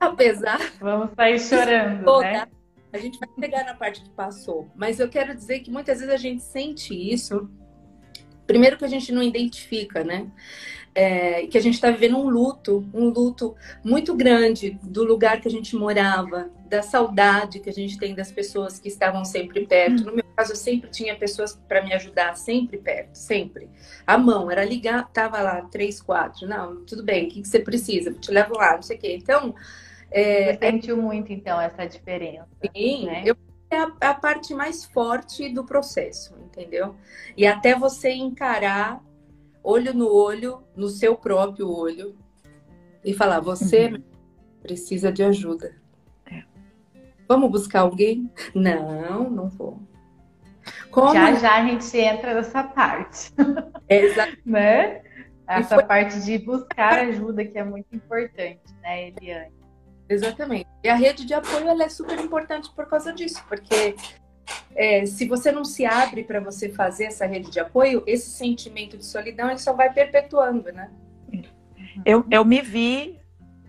Apesar. 0.00 0.58
Vamos 0.80 1.10
sair 1.14 1.38
chorando, 1.38 2.04
toda, 2.04 2.24
né? 2.24 2.46
A 2.92 2.98
gente 2.98 3.20
vai 3.20 3.28
pegar 3.38 3.64
na 3.64 3.74
parte 3.74 4.02
que 4.02 4.10
passou. 4.10 4.68
Mas 4.74 4.98
eu 4.98 5.08
quero 5.08 5.32
dizer 5.34 5.60
que 5.60 5.70
muitas 5.70 6.00
vezes 6.00 6.12
a 6.12 6.16
gente 6.16 6.42
sente 6.42 6.92
isso 6.92 7.48
Primeiro 8.50 8.76
que 8.76 8.84
a 8.84 8.88
gente 8.88 9.12
não 9.12 9.22
identifica, 9.22 10.02
né? 10.02 10.26
É, 10.92 11.46
que 11.46 11.56
a 11.56 11.60
gente 11.60 11.74
está 11.74 11.88
vivendo 11.88 12.18
um 12.18 12.28
luto, 12.28 12.84
um 12.92 13.08
luto 13.10 13.54
muito 13.84 14.12
grande 14.12 14.76
do 14.82 15.04
lugar 15.04 15.40
que 15.40 15.46
a 15.46 15.50
gente 15.50 15.76
morava, 15.76 16.50
da 16.68 16.82
saudade 16.82 17.60
que 17.60 17.70
a 17.70 17.72
gente 17.72 17.96
tem 17.96 18.12
das 18.12 18.32
pessoas 18.32 18.80
que 18.80 18.88
estavam 18.88 19.24
sempre 19.24 19.64
perto. 19.66 20.04
No 20.04 20.12
meu 20.12 20.24
caso, 20.36 20.50
eu 20.50 20.56
sempre 20.56 20.90
tinha 20.90 21.14
pessoas 21.14 21.54
para 21.68 21.80
me 21.80 21.92
ajudar, 21.92 22.36
sempre 22.36 22.76
perto, 22.76 23.14
sempre. 23.14 23.68
A 24.04 24.18
mão 24.18 24.50
era 24.50 24.64
ligar, 24.64 25.08
tava 25.12 25.40
lá, 25.40 25.62
três, 25.62 26.02
quatro. 26.02 26.48
Não, 26.48 26.84
tudo 26.84 27.04
bem, 27.04 27.26
o 27.26 27.28
que, 27.28 27.42
que 27.42 27.48
você 27.48 27.60
precisa? 27.60 28.12
Te 28.14 28.32
levo 28.32 28.56
lá, 28.56 28.74
não 28.74 28.82
sei 28.82 28.96
o 28.96 29.00
quê. 29.00 29.16
Então. 29.16 29.54
É, 30.10 30.54
você 30.54 30.58
sentiu 30.58 30.96
muito, 30.96 31.32
então, 31.32 31.60
essa 31.60 31.86
diferença. 31.86 32.48
Sim, 32.74 33.06
né? 33.06 33.22
eu 33.24 33.36
é 33.70 33.78
a, 33.78 33.92
a, 34.00 34.14
parte 34.14 34.52
mais 34.54 34.84
forte 34.84 35.48
do 35.48 35.64
processo, 35.64 36.34
entendeu? 36.38 36.96
E 37.36 37.46
até 37.46 37.74
você 37.74 38.10
encarar 38.10 39.02
olho 39.62 39.94
no 39.94 40.12
olho, 40.12 40.62
no 40.74 40.88
seu 40.88 41.16
próprio 41.16 41.70
olho, 41.70 42.16
e 43.04 43.14
falar: 43.14 43.40
você 43.40 43.88
uhum. 43.88 44.02
precisa 44.62 45.12
de 45.12 45.22
ajuda. 45.22 45.76
É. 46.30 46.42
Vamos 47.28 47.50
buscar 47.50 47.80
alguém? 47.80 48.30
Não, 48.54 49.30
não 49.30 49.48
vou. 49.48 49.80
Como... 50.90 51.12
Já 51.12 51.34
já 51.34 51.62
a 51.62 51.66
gente 51.66 51.96
entra 51.96 52.34
nessa 52.34 52.64
parte. 52.64 53.32
Exato. 53.88 54.36
né? 54.44 55.02
Essa 55.46 55.76
foi... 55.76 55.84
parte 55.84 56.20
de 56.20 56.38
buscar 56.38 57.00
ajuda 57.00 57.44
que 57.44 57.58
é 57.58 57.64
muito 57.64 57.94
importante, 57.94 58.60
né, 58.82 59.08
Eliane? 59.08 59.59
Exatamente. 60.10 60.66
E 60.82 60.88
a 60.88 60.96
rede 60.96 61.24
de 61.24 61.32
apoio 61.32 61.68
ela 61.68 61.84
é 61.84 61.88
super 61.88 62.18
importante 62.18 62.68
por 62.74 62.86
causa 62.86 63.12
disso, 63.12 63.44
porque 63.48 63.94
é, 64.74 65.06
se 65.06 65.24
você 65.24 65.52
não 65.52 65.64
se 65.64 65.86
abre 65.86 66.24
para 66.24 66.40
você 66.40 66.68
fazer 66.68 67.04
essa 67.04 67.24
rede 67.26 67.48
de 67.48 67.60
apoio, 67.60 68.02
esse 68.08 68.28
sentimento 68.28 68.98
de 68.98 69.06
solidão 69.06 69.48
ele 69.48 69.60
só 69.60 69.72
vai 69.72 69.92
perpetuando, 69.92 70.72
né? 70.72 70.90
Eu, 72.04 72.26
eu 72.28 72.44
me 72.44 72.60
vi 72.60 73.20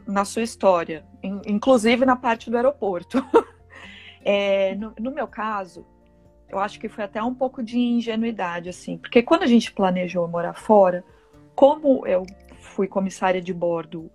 na 0.08 0.26
sua 0.26 0.42
história, 0.42 1.06
inclusive 1.46 2.06
na 2.06 2.16
parte 2.16 2.50
do 2.50 2.58
aeroporto. 2.58 3.24
É, 4.24 4.76
no, 4.76 4.94
no 5.00 5.10
meu 5.10 5.28
caso, 5.28 5.84
eu 6.48 6.60
acho 6.60 6.80
que 6.80 6.88
foi 6.88 7.04
até 7.04 7.24
um 7.24 7.34
pouco 7.34 7.64
de 7.64 7.80
ingenuidade, 7.80 8.70
assim, 8.70 8.96
porque 8.96 9.24
quando 9.24 9.42
a 9.42 9.48
gente 9.48 9.74
planejou 9.74 10.28
morar 10.28 10.54
fora, 10.54 11.04
como 11.56 12.06
eu 12.06 12.24
fui 12.60 12.88
comissária 12.88 13.42
de 13.42 13.52
bordo 13.52 14.12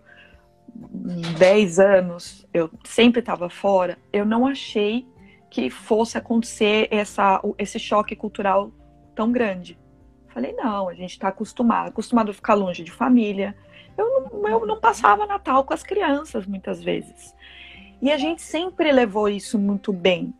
10 1.38 1.78
anos, 1.78 2.46
eu 2.52 2.70
sempre 2.84 3.20
estava 3.20 3.48
fora, 3.48 3.98
eu 4.12 4.24
não 4.24 4.46
achei 4.46 5.06
que 5.50 5.70
fosse 5.70 6.18
acontecer 6.18 6.88
essa, 6.90 7.40
esse 7.58 7.78
choque 7.78 8.14
cultural 8.14 8.70
tão 9.14 9.32
grande. 9.32 9.78
Falei, 10.28 10.52
não, 10.52 10.88
a 10.88 10.94
gente 10.94 11.12
está 11.12 11.28
acostumado, 11.28 11.88
acostumado 11.88 12.30
a 12.30 12.34
ficar 12.34 12.54
longe 12.54 12.84
de 12.84 12.90
família. 12.90 13.56
Eu 13.96 14.30
não, 14.30 14.48
eu 14.48 14.66
não 14.66 14.78
passava 14.78 15.24
Natal 15.24 15.64
com 15.64 15.72
as 15.72 15.82
crianças 15.82 16.44
muitas 16.44 16.82
vezes. 16.82 17.34
E 18.02 18.12
a 18.12 18.18
gente 18.18 18.42
sempre 18.42 18.92
levou 18.92 19.28
isso 19.28 19.58
muito 19.58 19.92
bem, 19.92 20.34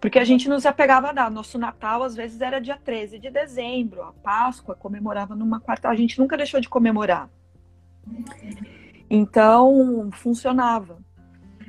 porque 0.00 0.18
a 0.18 0.24
gente 0.24 0.48
nos 0.48 0.64
apegava 0.64 1.10
a 1.10 1.12
dar. 1.12 1.30
Nosso 1.30 1.58
Natal, 1.58 2.02
às 2.02 2.16
vezes, 2.16 2.40
era 2.40 2.58
dia 2.58 2.78
13 2.82 3.18
de 3.18 3.28
dezembro, 3.28 4.02
a 4.02 4.12
Páscoa 4.12 4.74
comemorava 4.74 5.34
numa 5.34 5.60
quarta. 5.60 5.90
A 5.90 5.94
gente 5.94 6.18
nunca 6.18 6.36
deixou 6.36 6.58
de 6.58 6.70
comemorar. 6.70 7.28
Então, 9.14 10.08
funcionava. 10.10 10.96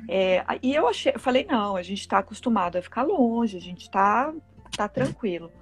É, 0.08 0.42
e 0.62 0.74
eu 0.74 0.88
achei, 0.88 1.12
falei, 1.18 1.44
não, 1.44 1.76
a 1.76 1.82
gente 1.82 2.00
está 2.00 2.16
acostumado 2.16 2.76
a 2.76 2.82
ficar 2.82 3.02
longe, 3.02 3.58
a 3.58 3.60
gente 3.60 3.82
está 3.82 4.32
tá 4.74 4.88
tranquilo. 4.88 5.52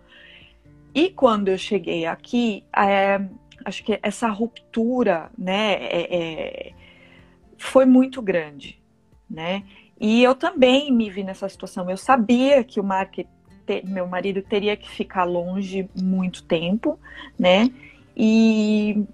E 0.94 1.10
quando 1.10 1.48
eu 1.48 1.58
cheguei 1.58 2.06
aqui, 2.06 2.64
é, 2.76 3.20
acho 3.64 3.82
que 3.82 3.98
essa 4.00 4.28
ruptura, 4.28 5.28
né, 5.36 5.72
é, 5.72 6.16
é, 6.16 6.72
foi 7.58 7.84
muito 7.84 8.22
grande, 8.22 8.80
né? 9.28 9.64
E 10.00 10.22
eu 10.22 10.36
também 10.36 10.92
me 10.92 11.10
vi 11.10 11.24
nessa 11.24 11.48
situação. 11.48 11.90
Eu 11.90 11.96
sabia 11.96 12.62
que 12.62 12.78
o 12.78 12.84
Mark, 12.84 13.18
meu 13.84 14.06
marido, 14.06 14.40
teria 14.40 14.76
que 14.76 14.88
ficar 14.88 15.24
longe 15.24 15.90
muito 16.00 16.44
tempo, 16.44 16.96
né? 17.36 17.72
E 18.16 19.04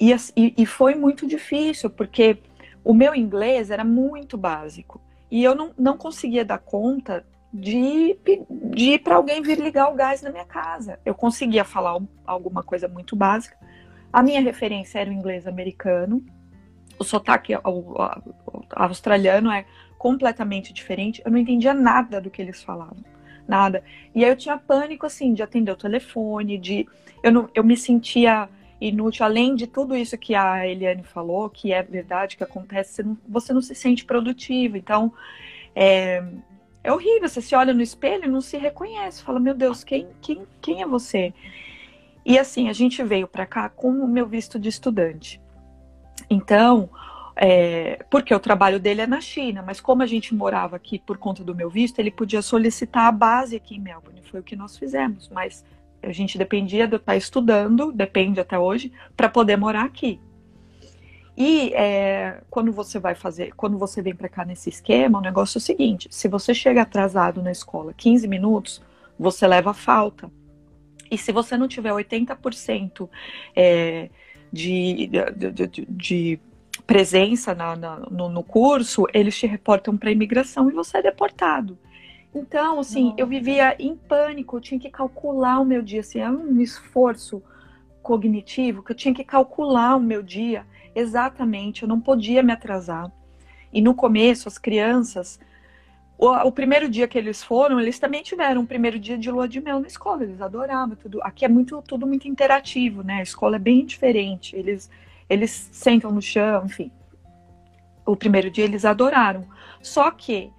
e, 0.00 0.54
e, 0.58 0.66
foi 0.66 0.94
muito 0.94 1.26
difícil, 1.26 1.88
porque 1.88 2.38
o 2.82 2.92
meu 2.92 3.14
inglês 3.14 3.70
era 3.70 3.84
muito 3.84 4.36
básico. 4.36 5.00
E 5.30 5.42
eu 5.42 5.54
não, 5.54 5.72
não 5.78 5.96
conseguia 5.96 6.44
dar 6.44 6.58
conta 6.58 7.24
de, 7.52 8.18
ir 8.76 8.98
para 8.98 9.14
alguém 9.14 9.40
vir 9.40 9.58
ligar 9.60 9.88
o 9.88 9.94
gás 9.94 10.20
na 10.20 10.30
minha 10.30 10.44
casa. 10.44 10.98
Eu 11.04 11.14
conseguia 11.14 11.64
falar 11.64 11.96
alguma 12.26 12.62
coisa 12.62 12.88
muito 12.88 13.14
básica. 13.14 13.56
A 14.12 14.22
minha 14.22 14.40
referência 14.40 14.98
era 14.98 15.08
o 15.08 15.12
inglês 15.12 15.46
americano. 15.46 16.24
O 16.98 17.04
sotaque 17.04 17.52
australiano 18.74 19.50
é 19.50 19.64
completamente 19.96 20.72
diferente. 20.72 21.22
Eu 21.24 21.30
não 21.30 21.38
entendia 21.38 21.72
nada 21.72 22.20
do 22.20 22.30
que 22.30 22.42
eles 22.42 22.62
falavam. 22.62 23.04
Nada. 23.46 23.84
E 24.14 24.24
aí 24.24 24.30
eu 24.30 24.36
tinha 24.36 24.58
pânico, 24.58 25.06
assim, 25.06 25.32
de 25.32 25.42
atender 25.42 25.70
o 25.70 25.76
telefone, 25.76 26.58
de... 26.58 26.86
Eu, 27.22 27.30
não, 27.30 27.48
eu 27.54 27.62
me 27.62 27.76
sentia 27.76 28.48
inútil, 28.80 29.24
além 29.24 29.54
de 29.54 29.66
tudo 29.66 29.96
isso 29.96 30.18
que 30.18 30.34
a 30.34 30.66
Eliane 30.66 31.02
falou, 31.02 31.48
que 31.48 31.72
é 31.72 31.82
verdade, 31.82 32.36
que 32.36 32.44
acontece, 32.44 32.94
você 32.94 33.02
não, 33.02 33.18
você 33.28 33.52
não 33.52 33.62
se 33.62 33.74
sente 33.74 34.04
produtivo. 34.04 34.76
Então, 34.76 35.12
é, 35.74 36.22
é 36.82 36.92
horrível. 36.92 37.28
Você 37.28 37.40
se 37.40 37.54
olha 37.54 37.72
no 37.72 37.82
espelho 37.82 38.24
e 38.24 38.28
não 38.28 38.40
se 38.40 38.56
reconhece. 38.56 39.22
Fala, 39.22 39.40
meu 39.40 39.54
Deus, 39.54 39.82
quem, 39.82 40.08
quem, 40.20 40.46
quem 40.60 40.82
é 40.82 40.86
você? 40.86 41.32
E 42.24 42.38
assim, 42.38 42.68
a 42.68 42.72
gente 42.72 43.02
veio 43.02 43.28
para 43.28 43.46
cá 43.46 43.68
com 43.68 43.90
o 43.90 44.08
meu 44.08 44.26
visto 44.26 44.58
de 44.58 44.68
estudante. 44.68 45.40
Então, 46.30 46.88
é, 47.36 48.04
porque 48.08 48.34
o 48.34 48.40
trabalho 48.40 48.78
dele 48.78 49.02
é 49.02 49.06
na 49.06 49.20
China, 49.20 49.62
mas 49.62 49.80
como 49.80 50.02
a 50.02 50.06
gente 50.06 50.34
morava 50.34 50.76
aqui 50.76 50.98
por 50.98 51.18
conta 51.18 51.42
do 51.42 51.54
meu 51.54 51.68
visto, 51.68 51.98
ele 51.98 52.10
podia 52.10 52.40
solicitar 52.40 53.06
a 53.06 53.12
base 53.12 53.56
aqui 53.56 53.76
em 53.76 53.80
Melbourne. 53.80 54.22
Foi 54.22 54.40
o 54.40 54.42
que 54.42 54.56
nós 54.56 54.76
fizemos, 54.78 55.28
mas 55.28 55.64
a 56.06 56.12
gente 56.12 56.38
dependia 56.38 56.86
de 56.86 56.94
eu 56.94 56.98
estar 56.98 57.16
estudando, 57.16 57.92
depende 57.92 58.40
até 58.40 58.58
hoje, 58.58 58.92
para 59.16 59.28
poder 59.28 59.56
morar 59.56 59.84
aqui. 59.84 60.20
E 61.36 61.72
é, 61.74 62.40
quando 62.48 62.72
você 62.72 62.98
vai 62.98 63.14
fazer, 63.14 63.52
quando 63.56 63.76
você 63.76 64.00
vem 64.00 64.14
para 64.14 64.28
cá 64.28 64.44
nesse 64.44 64.68
esquema, 64.68 65.18
o 65.18 65.22
negócio 65.22 65.58
é 65.58 65.60
o 65.60 65.62
seguinte: 65.62 66.08
se 66.10 66.28
você 66.28 66.54
chega 66.54 66.82
atrasado 66.82 67.42
na 67.42 67.50
escola 67.50 67.92
15 67.92 68.28
minutos, 68.28 68.80
você 69.18 69.46
leva 69.46 69.74
falta. 69.74 70.30
E 71.10 71.18
se 71.18 71.32
você 71.32 71.56
não 71.56 71.68
tiver 71.68 71.92
80% 71.92 73.08
é, 73.54 74.08
de, 74.52 75.08
de, 75.08 75.50
de, 75.52 75.86
de 75.88 76.40
presença 76.86 77.54
na, 77.54 77.76
na, 77.76 77.96
no, 78.10 78.28
no 78.28 78.42
curso, 78.42 79.04
eles 79.12 79.36
te 79.36 79.46
reportam 79.46 79.96
para 79.96 80.10
imigração 80.10 80.68
e 80.70 80.72
você 80.72 80.98
é 80.98 81.02
deportado. 81.02 81.78
Então, 82.34 82.80
assim, 82.80 83.14
eu 83.16 83.26
vivia 83.26 83.76
em 83.78 83.96
pânico, 83.96 84.56
eu 84.56 84.60
tinha 84.60 84.80
que 84.80 84.90
calcular 84.90 85.60
o 85.60 85.64
meu 85.64 85.80
dia, 85.80 86.00
assim, 86.00 86.18
é 86.18 86.28
um 86.28 86.60
esforço 86.60 87.42
cognitivo 88.02 88.82
que 88.82 88.92
eu 88.92 88.96
tinha 88.96 89.14
que 89.14 89.24
calcular 89.24 89.96
o 89.96 90.00
meu 90.00 90.22
dia 90.22 90.66
exatamente, 90.94 91.82
eu 91.82 91.88
não 91.88 92.00
podia 92.00 92.42
me 92.42 92.52
atrasar. 92.52 93.10
E 93.72 93.80
no 93.80 93.94
começo, 93.94 94.46
as 94.46 94.58
crianças, 94.58 95.40
o, 96.16 96.28
o, 96.28 96.52
primeiro 96.52 96.88
dia 96.88 97.08
que 97.08 97.18
eles 97.18 97.42
foram, 97.42 97.80
eles 97.80 97.98
também 97.98 98.22
tiveram 98.22 98.60
um 98.60 98.66
primeiro 98.66 98.98
dia 99.00 99.18
de 99.18 99.30
lua 99.30 99.48
de 99.48 99.60
mel 99.60 99.80
na 99.80 99.88
escola. 99.88 100.22
Eles 100.22 100.40
adoravam 100.40 100.94
tudo. 100.94 101.20
Aqui 101.22 101.44
é 101.44 101.48
muito 101.48 101.82
tudo 101.82 102.06
muito 102.06 102.28
interativo, 102.28 103.02
né? 103.02 103.14
A 103.14 103.22
escola 103.22 103.56
é 103.56 103.58
bem 103.58 103.84
diferente. 103.84 104.54
Eles 104.54 104.88
eles 105.28 105.68
sentam 105.72 106.12
no 106.12 106.22
chão, 106.22 106.66
enfim. 106.66 106.92
O 108.06 108.14
primeiro 108.14 108.50
dia 108.50 108.64
eles 108.64 108.84
adoraram. 108.84 109.44
Só 109.82 110.10
que 110.10 110.52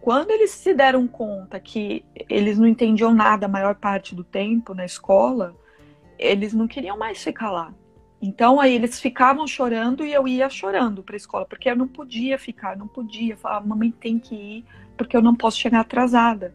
quando 0.00 0.30
eles 0.30 0.50
se 0.50 0.72
deram 0.72 1.06
conta 1.06 1.60
que 1.60 2.04
eles 2.28 2.58
não 2.58 2.66
entendiam 2.66 3.14
nada 3.14 3.46
a 3.46 3.48
maior 3.48 3.74
parte 3.74 4.14
do 4.14 4.24
tempo 4.24 4.74
na 4.74 4.84
escola, 4.84 5.54
eles 6.18 6.52
não 6.52 6.66
queriam 6.66 6.96
mais 6.96 7.22
ficar 7.22 7.50
lá. 7.50 7.74
Então 8.22 8.60
aí 8.60 8.74
eles 8.74 9.00
ficavam 9.00 9.46
chorando 9.46 10.04
e 10.04 10.12
eu 10.12 10.28
ia 10.28 10.48
chorando 10.50 11.02
para 11.02 11.14
a 11.14 11.16
escola, 11.16 11.46
porque 11.46 11.70
eu 11.70 11.76
não 11.76 11.88
podia 11.88 12.38
ficar, 12.38 12.76
não 12.76 12.86
podia 12.86 13.36
falar, 13.36 13.60
mamãe 13.60 13.90
tem 13.90 14.18
que 14.18 14.34
ir, 14.34 14.64
porque 14.96 15.16
eu 15.16 15.22
não 15.22 15.34
posso 15.34 15.58
chegar 15.58 15.80
atrasada. 15.80 16.54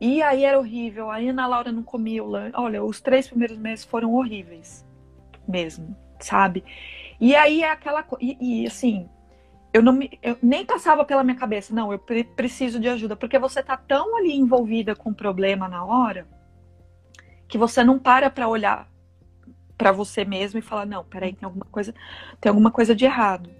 E 0.00 0.20
aí 0.20 0.44
era 0.44 0.58
horrível, 0.58 1.10
a 1.10 1.18
Ana 1.18 1.46
Laura 1.46 1.70
não 1.70 1.84
comia 1.84 2.24
o 2.24 2.26
lanche. 2.26 2.56
Olha, 2.56 2.82
os 2.82 3.00
três 3.00 3.28
primeiros 3.28 3.56
meses 3.56 3.84
foram 3.84 4.12
horríveis, 4.14 4.84
mesmo, 5.46 5.96
sabe? 6.18 6.64
E 7.20 7.36
aí 7.36 7.62
é 7.62 7.70
aquela 7.70 8.02
coisa. 8.02 8.24
E, 8.24 8.64
e, 8.64 8.66
assim, 8.66 9.08
eu 9.72 9.82
não 9.82 9.92
me, 9.92 10.18
eu 10.22 10.36
nem 10.42 10.64
passava 10.66 11.04
pela 11.04 11.24
minha 11.24 11.36
cabeça, 11.36 11.74
não, 11.74 11.92
eu 11.92 11.98
pre 11.98 12.24
preciso 12.24 12.78
de 12.78 12.88
ajuda, 12.88 13.16
porque 13.16 13.38
você 13.38 13.62
tá 13.62 13.76
tão 13.76 14.16
ali 14.16 14.34
envolvida 14.34 14.94
com 14.94 15.10
o 15.10 15.14
problema 15.14 15.68
na 15.68 15.84
hora 15.84 16.26
que 17.48 17.58
você 17.58 17.82
não 17.84 17.98
para 17.98 18.30
para 18.30 18.48
olhar 18.48 18.90
para 19.76 19.92
você 19.92 20.24
mesmo 20.24 20.58
e 20.58 20.62
falar, 20.62 20.86
não, 20.86 21.04
peraí, 21.04 21.34
tem 21.34 21.44
alguma 21.44 21.64
coisa, 21.64 21.94
tem 22.40 22.50
alguma 22.50 22.70
coisa 22.70 22.94
de 22.94 23.04
errado. 23.04 23.50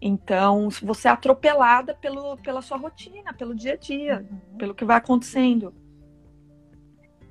Então, 0.00 0.68
você 0.82 1.08
é 1.08 1.10
atropelada 1.10 1.94
pelo, 1.94 2.36
pela 2.36 2.60
sua 2.60 2.76
rotina, 2.76 3.32
pelo 3.32 3.54
dia 3.54 3.72
a 3.72 3.76
dia, 3.76 4.26
uhum. 4.30 4.58
pelo 4.58 4.74
que 4.74 4.84
vai 4.84 4.98
acontecendo. 4.98 5.72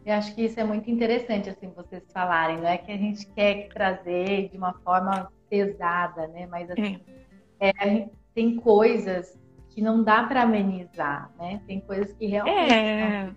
Eu 0.04 0.16
acho 0.16 0.34
que 0.34 0.44
isso 0.44 0.60
é 0.60 0.63
muito 0.63 0.90
interessante, 0.90 1.50
assim, 1.50 1.72
vocês 1.75 2.04
falarem. 2.12 2.58
Não 2.58 2.68
é 2.68 2.78
que 2.78 2.92
a 2.92 2.98
gente 2.98 3.28
quer 3.28 3.70
trazer 3.70 4.50
de 4.50 4.58
uma 4.58 4.74
forma 4.74 5.32
pesada, 5.48 6.28
né? 6.30 6.48
Mas, 6.48 6.70
assim, 6.72 7.00
é. 7.08 7.23
É, 7.63 8.10
tem 8.36 8.55
coisas 8.58 9.39
que 9.70 9.82
não 9.82 10.03
dá 10.03 10.24
para 10.24 10.43
amenizar, 10.43 11.32
né? 11.39 11.62
Tem 11.65 11.79
coisas 11.82 12.13
que 12.13 12.27
realmente... 12.27 12.74
É. 12.74 13.25
Não... 13.25 13.36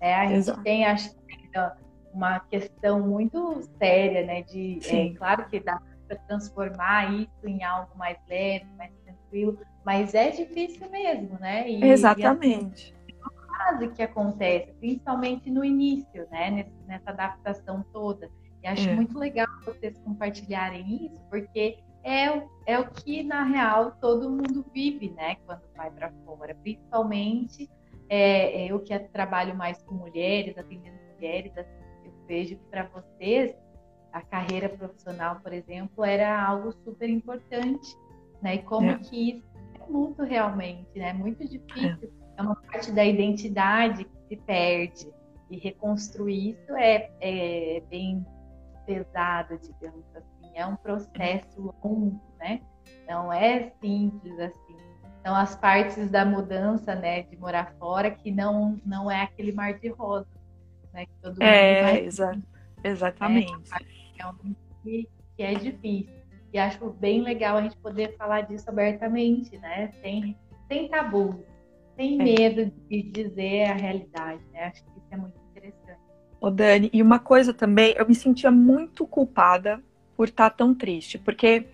é 0.00 0.14
a 0.14 0.26
gente 0.26 0.36
Exato. 0.38 0.62
tem, 0.62 0.84
acho 0.84 1.10
que, 1.10 1.38
uma 2.12 2.40
questão 2.40 3.00
muito 3.00 3.62
séria, 3.78 4.24
né? 4.26 4.42
De, 4.42 4.78
é, 4.84 5.14
claro 5.14 5.48
que 5.48 5.60
dá 5.60 5.80
para 6.06 6.16
transformar 6.16 7.12
isso 7.14 7.46
em 7.46 7.62
algo 7.62 7.96
mais 7.96 8.18
leve, 8.28 8.66
mais 8.76 8.92
tranquilo, 9.04 9.58
mas 9.84 10.14
é 10.14 10.30
difícil 10.30 10.88
mesmo, 10.90 11.38
né? 11.38 11.68
E, 11.70 11.84
Exatamente. 11.84 12.94
E 13.06 13.12
é 13.12 13.56
fase 13.56 13.88
que 13.88 14.02
acontece, 14.02 14.72
principalmente 14.78 15.50
no 15.50 15.64
início, 15.64 16.26
né? 16.30 16.66
Nessa 16.86 17.10
adaptação 17.10 17.84
toda. 17.92 18.30
E 18.62 18.66
acho 18.66 18.88
é. 18.88 18.94
muito 18.94 19.18
legal 19.18 19.46
vocês 19.64 19.96
compartilharem 19.98 21.06
isso, 21.06 21.18
porque 21.30 21.78
é, 22.04 22.26
é 22.66 22.78
o 22.78 22.90
que, 22.90 23.22
na 23.22 23.44
real, 23.44 23.92
todo 24.00 24.30
mundo 24.30 24.64
vive, 24.72 25.10
né? 25.10 25.36
Quando 25.46 25.62
vai 25.76 25.90
para 25.90 26.10
fora. 26.24 26.54
Principalmente 26.54 27.68
é, 28.08 28.64
é, 28.64 28.72
eu 28.72 28.80
que 28.80 28.98
trabalho 28.98 29.54
mais 29.54 29.82
com 29.82 29.94
mulheres, 29.94 30.56
atendendo 30.56 30.96
mulheres, 31.14 31.56
assim, 31.56 31.78
vejo 32.26 32.56
que 32.56 32.64
para 32.70 32.84
vocês 32.84 33.54
a 34.12 34.22
carreira 34.22 34.68
profissional, 34.68 35.40
por 35.40 35.52
exemplo, 35.52 36.04
era 36.04 36.42
algo 36.42 36.72
super 36.84 37.08
importante, 37.08 37.96
né? 38.42 38.56
E 38.56 38.62
como 38.62 38.90
é. 38.90 38.98
que 38.98 39.30
isso 39.30 39.44
é 39.74 39.90
muito 39.90 40.22
realmente, 40.22 40.98
né? 40.98 41.12
Muito 41.12 41.46
difícil. 41.46 42.10
É. 42.36 42.40
é. 42.40 42.42
uma 42.42 42.56
parte 42.56 42.92
da 42.92 43.04
identidade 43.04 44.04
que 44.04 44.28
se 44.28 44.36
perde 44.36 45.12
e 45.50 45.58
reconstruir 45.58 46.50
isso 46.50 46.76
é, 46.76 47.10
é 47.20 47.82
bem 47.88 48.24
pesado, 48.86 49.58
digamos 49.58 50.04
assim. 50.14 50.37
É 50.58 50.66
um 50.66 50.76
processo 50.76 51.74
longo, 51.82 52.20
né? 52.38 52.60
Não 53.08 53.32
é 53.32 53.72
simples 53.80 54.38
assim. 54.40 54.76
Então 55.20 55.34
as 55.34 55.54
partes 55.56 56.10
da 56.10 56.24
mudança, 56.24 56.94
né, 56.94 57.22
de 57.22 57.36
morar 57.36 57.74
fora, 57.78 58.10
que 58.10 58.30
não 58.30 58.80
não 58.84 59.10
é 59.10 59.22
aquele 59.22 59.52
mar 59.52 59.74
de 59.78 59.88
rosas 59.88 60.38
né? 60.92 61.06
Que 61.06 61.12
todo 61.22 61.42
é, 61.42 61.82
vai... 61.82 62.04
exa 62.04 62.42
exatamente. 62.82 63.52
É, 63.52 64.22
é 64.22 64.32
que, 64.82 65.08
que 65.36 65.42
é 65.42 65.54
difícil. 65.54 66.18
E 66.52 66.58
acho 66.58 66.90
bem 66.90 67.22
legal 67.22 67.56
a 67.56 67.62
gente 67.62 67.76
poder 67.76 68.16
falar 68.16 68.42
disso 68.42 68.68
abertamente, 68.68 69.56
né? 69.58 69.92
Sem, 70.00 70.36
sem 70.66 70.88
tabu, 70.88 71.44
sem 71.96 72.20
é. 72.20 72.24
medo 72.24 72.72
de 72.88 73.02
dizer 73.02 73.64
a 73.64 73.74
realidade, 73.74 74.42
né? 74.52 74.64
Acho 74.64 74.84
que 74.84 74.98
isso 74.98 75.08
é 75.10 75.16
muito 75.16 75.38
interessante. 75.50 76.00
Ô 76.40 76.50
Dani, 76.50 76.88
e 76.92 77.02
uma 77.02 77.18
coisa 77.18 77.52
também, 77.52 77.94
eu 77.96 78.06
me 78.06 78.14
sentia 78.14 78.50
muito 78.50 79.06
culpada 79.06 79.82
por 80.18 80.28
estar 80.28 80.50
tão 80.50 80.74
triste, 80.74 81.16
porque 81.16 81.64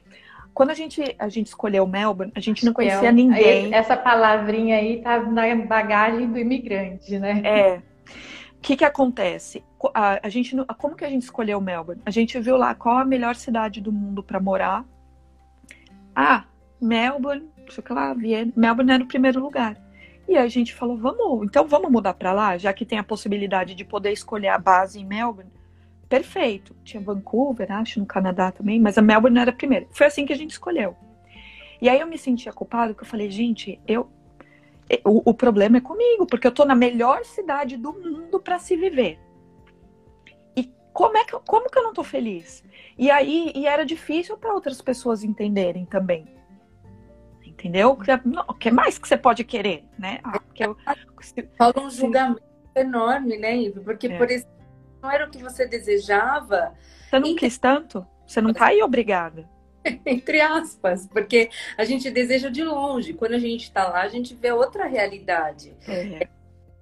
quando 0.53 0.71
a 0.71 0.75
gente, 0.75 1.03
a 1.19 1.29
gente 1.29 1.49
escolheu 1.49 1.85
Melbourne, 1.85 2.31
a 2.37 2.41
gente 2.41 2.65
não 2.65 2.73
conhecia 2.73 3.11
ninguém. 3.11 3.75
Essa 3.75 3.97
palavrinha 3.97 4.77
aí 4.77 5.03
tá 5.03 5.19
na 5.19 5.53
bagagem 5.57 6.31
do 6.31 6.39
imigrante, 6.39 7.19
né? 7.19 7.41
É 7.43 7.95
que 8.65 8.79
que 8.79 8.85
acontece? 8.85 9.63
A, 9.93 10.27
a, 10.27 10.29
gente, 10.31 10.57
como 10.79 10.97
que 10.97 11.05
a 11.05 11.11
gente 11.11 11.25
escolheu 11.25 11.61
Melbourne? 11.61 12.01
A 12.07 12.11
gente 12.11 12.41
viu 12.41 12.57
lá 12.57 12.75
qual 12.75 12.97
a 12.97 13.05
melhor 13.05 13.37
cidade 13.37 13.79
do 13.79 13.93
mundo 13.93 14.23
para 14.23 14.41
morar. 14.41 14.87
Ah, 16.17 16.45
Melbourne, 16.81 17.47
sei 17.69 17.85
lá, 17.91 18.15
Viena. 18.15 18.51
Melbourne 18.57 18.93
era 18.93 19.05
o 19.05 19.07
primeiro 19.07 19.39
lugar. 19.39 19.77
E 20.27 20.39
a 20.39 20.49
gente 20.49 20.73
falou, 20.73 20.97
vamos, 20.97 21.45
então 21.45 21.69
vamos 21.69 21.93
mudar 21.93 22.15
para 22.15 22.33
lá, 22.33 22.57
já 22.57 22.73
que 22.73 22.87
tem 22.87 22.99
a 22.99 23.05
possibilidade 23.05 23.75
de 23.75 23.85
poder 23.85 24.13
escolher 24.13 24.49
a 24.49 24.59
base 24.59 24.99
em 24.99 25.05
Melbourne. 25.05 25.53
Perfeito. 26.09 26.77
Tinha 26.85 27.03
Vancouver, 27.03 27.71
acho, 27.73 28.01
no 28.01 28.07
Canadá 28.07 28.53
também, 28.53 28.81
mas 28.81 28.99
a 28.99 29.03
Melbourne 29.03 29.39
era 29.39 29.51
a 29.51 29.55
primeira. 29.55 29.87
Foi 29.91 30.07
assim 30.07 30.27
que 30.27 30.33
a 30.33 30.37
gente 30.37 30.53
escolheu. 30.53 30.97
E 31.81 31.89
aí 31.89 32.01
eu 32.01 32.07
me 32.07 32.19
sentia 32.19 32.53
culpada, 32.53 32.93
porque 32.93 33.05
eu 33.05 33.09
falei, 33.09 33.31
gente, 33.31 33.81
eu 33.87 34.09
o, 35.05 35.31
o 35.31 35.35
problema 35.35 35.79
é 35.79 35.81
comigo, 35.81 36.27
porque 36.27 36.47
eu 36.47 36.51
estou 36.51 36.67
na 36.67 36.75
melhor 36.75 37.25
cidade 37.25 37.77
do 37.77 37.93
mundo 37.93 38.39
para 38.39 38.59
se 38.59 38.77
viver. 38.77 39.19
E 40.55 40.71
como 40.93 41.17
é 41.17 41.25
que 41.25 41.33
como 41.47 41.71
que 41.71 41.79
eu 41.79 41.83
não 41.83 41.91
estou 41.91 42.05
feliz? 42.05 42.63
E 42.99 43.11
aí 43.11 43.51
e 43.55 43.67
era 43.67 43.85
difícil 43.85 44.37
para 44.37 44.53
outras 44.53 44.81
pessoas 44.83 45.25
entenderem 45.25 45.87
também. 45.87 46.27
Entendeu? 47.45 47.97
O 48.49 48.55
que 48.55 48.71
mais 48.71 48.99
que 48.99 49.09
você 49.09 49.17
pode 49.17 49.43
querer, 49.45 49.85
né? 49.99 50.21
Ah, 50.25 50.41
eu, 50.59 50.77
se, 51.21 51.49
Fala 51.57 51.73
um 51.79 51.89
julgamento 51.89 52.43
se... 52.75 52.81
enorme, 52.81 53.39
né, 53.39 53.57
Ivo? 53.57 53.81
Porque, 53.83 54.09
é. 54.09 54.19
por 54.19 54.31
exemplo, 54.31 54.54
não 55.05 55.11
era 55.11 55.27
o 55.27 55.31
que 55.31 55.43
você 55.43 55.67
desejava. 55.67 56.73
Você 57.11 57.19
não 57.19 57.29
e... 57.29 57.35
quis 57.37 57.59
tanto? 57.59 58.07
Você 58.27 58.41
não 58.41 58.51
está 58.51 58.69
aí 58.69 58.83
obrigada. 58.83 59.47
entre 60.07 60.41
aspas, 60.41 61.07
porque 61.07 61.51
a 61.77 61.85
gente 61.85 62.11
deseja 62.11 62.49
de 62.49 62.65
longe. 62.65 63.13
Quando 63.13 63.35
a 63.35 63.39
gente 63.39 63.65
está 63.65 63.87
lá, 63.87 64.01
a 64.01 64.09
gente 64.09 64.35
vê 64.35 64.51
outra 64.51 64.87
realidade. 64.87 65.75
É. 65.87 66.27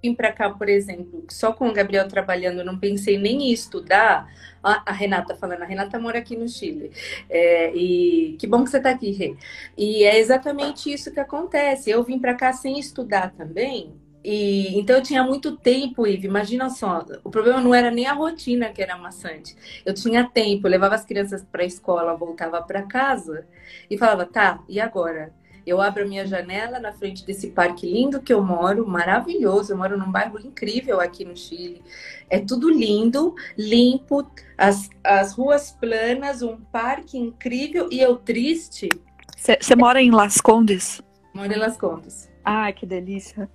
Vim 0.01 0.15
para 0.15 0.33
cá, 0.33 0.51
por 0.51 0.69
exemplo, 0.69 1.25
só 1.29 1.53
com 1.53 1.69
o 1.69 1.73
Gabriel 1.73 2.09
trabalhando, 2.09 2.65
não 2.65 2.79
pensei 2.79 3.19
nem 3.19 3.49
em 3.49 3.53
estudar. 3.53 4.29
A, 4.63 4.91
a 4.91 4.93
Renata 4.93 5.35
falando, 5.35 5.63
a 5.63 5.67
Renata 5.67 5.99
mora 5.99 6.19
aqui 6.19 6.37
no 6.37 6.49
Chile. 6.49 6.93
É, 7.29 7.75
e 7.75 8.37
que 8.39 8.47
bom 8.47 8.63
que 8.63 8.71
você 8.71 8.79
está 8.79 8.91
aqui, 8.91 9.11
Rê. 9.11 9.37
E 9.77 10.05
é 10.05 10.19
exatamente 10.19 10.93
isso 10.93 11.13
que 11.13 11.21
acontece. 11.21 11.91
Eu 11.91 12.05
vim 12.05 12.19
para 12.19 12.35
cá 12.35 12.53
sem 12.53 12.79
estudar 12.79 13.33
também, 13.33 13.93
e, 14.25 14.79
então 14.79 14.97
eu 14.97 15.03
tinha 15.03 15.23
muito 15.25 15.57
tempo, 15.57 16.07
Ive. 16.07 16.27
Imagina 16.27 16.71
só, 16.71 17.05
o 17.25 17.31
problema 17.31 17.61
não 17.61 17.75
era 17.75 17.91
nem 17.91 18.07
a 18.07 18.13
rotina 18.13 18.69
que 18.71 18.83
era 18.83 18.97
maçante. 18.97 19.57
Eu 19.85 19.93
tinha 19.93 20.25
tempo, 20.25 20.67
eu 20.67 20.71
levava 20.71 20.95
as 20.95 21.05
crianças 21.05 21.45
para 21.45 21.63
a 21.63 21.67
escola, 21.67 22.15
voltava 22.15 22.63
para 22.63 22.83
casa 22.83 23.47
e 23.91 23.99
falava, 23.99 24.25
tá, 24.25 24.63
e 24.69 24.81
agora? 24.81 25.33
Eu 25.65 25.81
abro 25.81 26.03
a 26.03 26.07
minha 26.07 26.27
janela 26.27 26.81
na 26.81 26.93
frente 26.93 27.25
desse 27.25 27.51
parque 27.51 27.87
lindo 27.87 28.21
que 28.21 28.33
eu 28.33 28.43
moro, 28.43 28.87
maravilhoso. 28.87 29.73
Eu 29.73 29.77
moro 29.77 29.97
num 29.97 30.11
bairro 30.11 30.41
incrível 30.41 31.01
aqui 31.01 31.25
no 31.25 31.37
Chile. 31.37 31.81
É 32.29 32.41
tudo 32.41 32.69
lindo, 32.69 33.35
limpo, 33.57 34.29
as, 34.59 34.91
as 35.05 35.35
ruas 35.35 35.71
planas, 35.71 36.43
um 36.43 36.57
parque 36.57 37.17
incrível 37.17 37.89
e 37.93 38.01
eu 38.01 38.17
triste. 38.17 38.89
Você 39.37 39.77
mora 39.77 40.03
em 40.03 40.11
Las 40.11 40.41
Condes? 40.41 41.01
Moro 41.33 41.53
em 41.53 41.59
Las 41.59 41.77
Condes. 41.77 42.29
Ai, 42.45 42.73
que 42.73 42.85
delícia. 42.85 43.49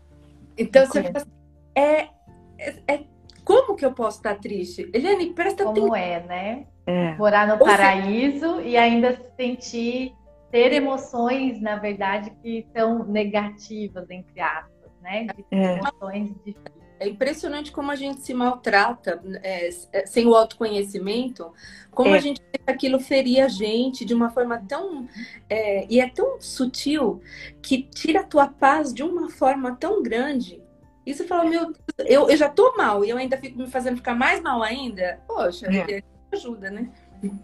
Então 0.57 0.85
você 0.85 1.03
fica 1.03 1.19
assim, 1.19 1.31
é, 1.75 2.09
é, 2.57 2.83
é, 2.87 3.03
como 3.43 3.75
que 3.75 3.85
eu 3.85 3.93
posso 3.93 4.17
estar 4.17 4.35
triste? 4.39 4.89
Eliane, 4.93 5.33
presta 5.33 5.63
atenção. 5.63 5.83
Como 5.83 5.95
é, 5.95 6.23
né? 6.23 6.67
É. 6.85 7.15
Morar 7.15 7.47
no 7.47 7.57
paraíso 7.57 8.61
e 8.61 8.75
ainda 8.75 9.19
sentir, 9.35 10.13
ter 10.51 10.73
emoções, 10.73 11.61
na 11.61 11.75
verdade, 11.75 12.31
que 12.41 12.65
são 12.75 13.05
negativas, 13.05 14.09
entre 14.09 14.39
aspas, 14.39 14.91
né? 15.01 15.27
De 15.27 15.45
é. 15.51 15.77
emoções 15.77 16.33
difíceis. 16.45 16.86
É 16.99 17.07
impressionante 17.07 17.71
como 17.71 17.91
a 17.91 17.95
gente 17.95 18.21
se 18.21 18.33
maltrata 18.33 19.21
é, 19.43 19.69
é 19.91 20.05
sem 20.05 20.25
o 20.25 20.35
autoconhecimento, 20.35 21.53
como 21.91 22.13
é. 22.13 22.17
a 22.17 22.21
gente 22.21 22.41
aquilo 22.67 22.99
ferir 22.99 23.41
a 23.41 23.47
gente 23.47 24.03
de 24.03 24.13
uma 24.13 24.29
forma 24.29 24.61
tão. 24.67 25.07
É, 25.49 25.87
e 25.89 25.99
é 25.99 26.09
tão 26.09 26.39
sutil 26.41 27.21
que 27.61 27.83
tira 27.83 28.19
a 28.19 28.25
tua 28.25 28.47
paz 28.47 28.93
de 28.93 29.03
uma 29.03 29.29
forma 29.29 29.75
tão 29.75 30.03
grande. 30.03 30.61
E 31.05 31.13
você 31.13 31.25
fala, 31.25 31.45
meu 31.45 31.65
Deus, 31.65 31.77
eu, 31.99 32.29
eu 32.29 32.35
já 32.35 32.49
tô 32.49 32.75
mal 32.75 33.05
e 33.05 33.09
eu 33.09 33.17
ainda 33.17 33.37
fico 33.37 33.57
me 33.57 33.67
fazendo 33.67 33.95
ficar 33.95 34.13
mais 34.13 34.41
mal 34.41 34.61
ainda. 34.61 35.21
Poxa, 35.25 35.67
é. 35.67 36.03
ajuda, 36.33 36.69
né? 36.69 36.91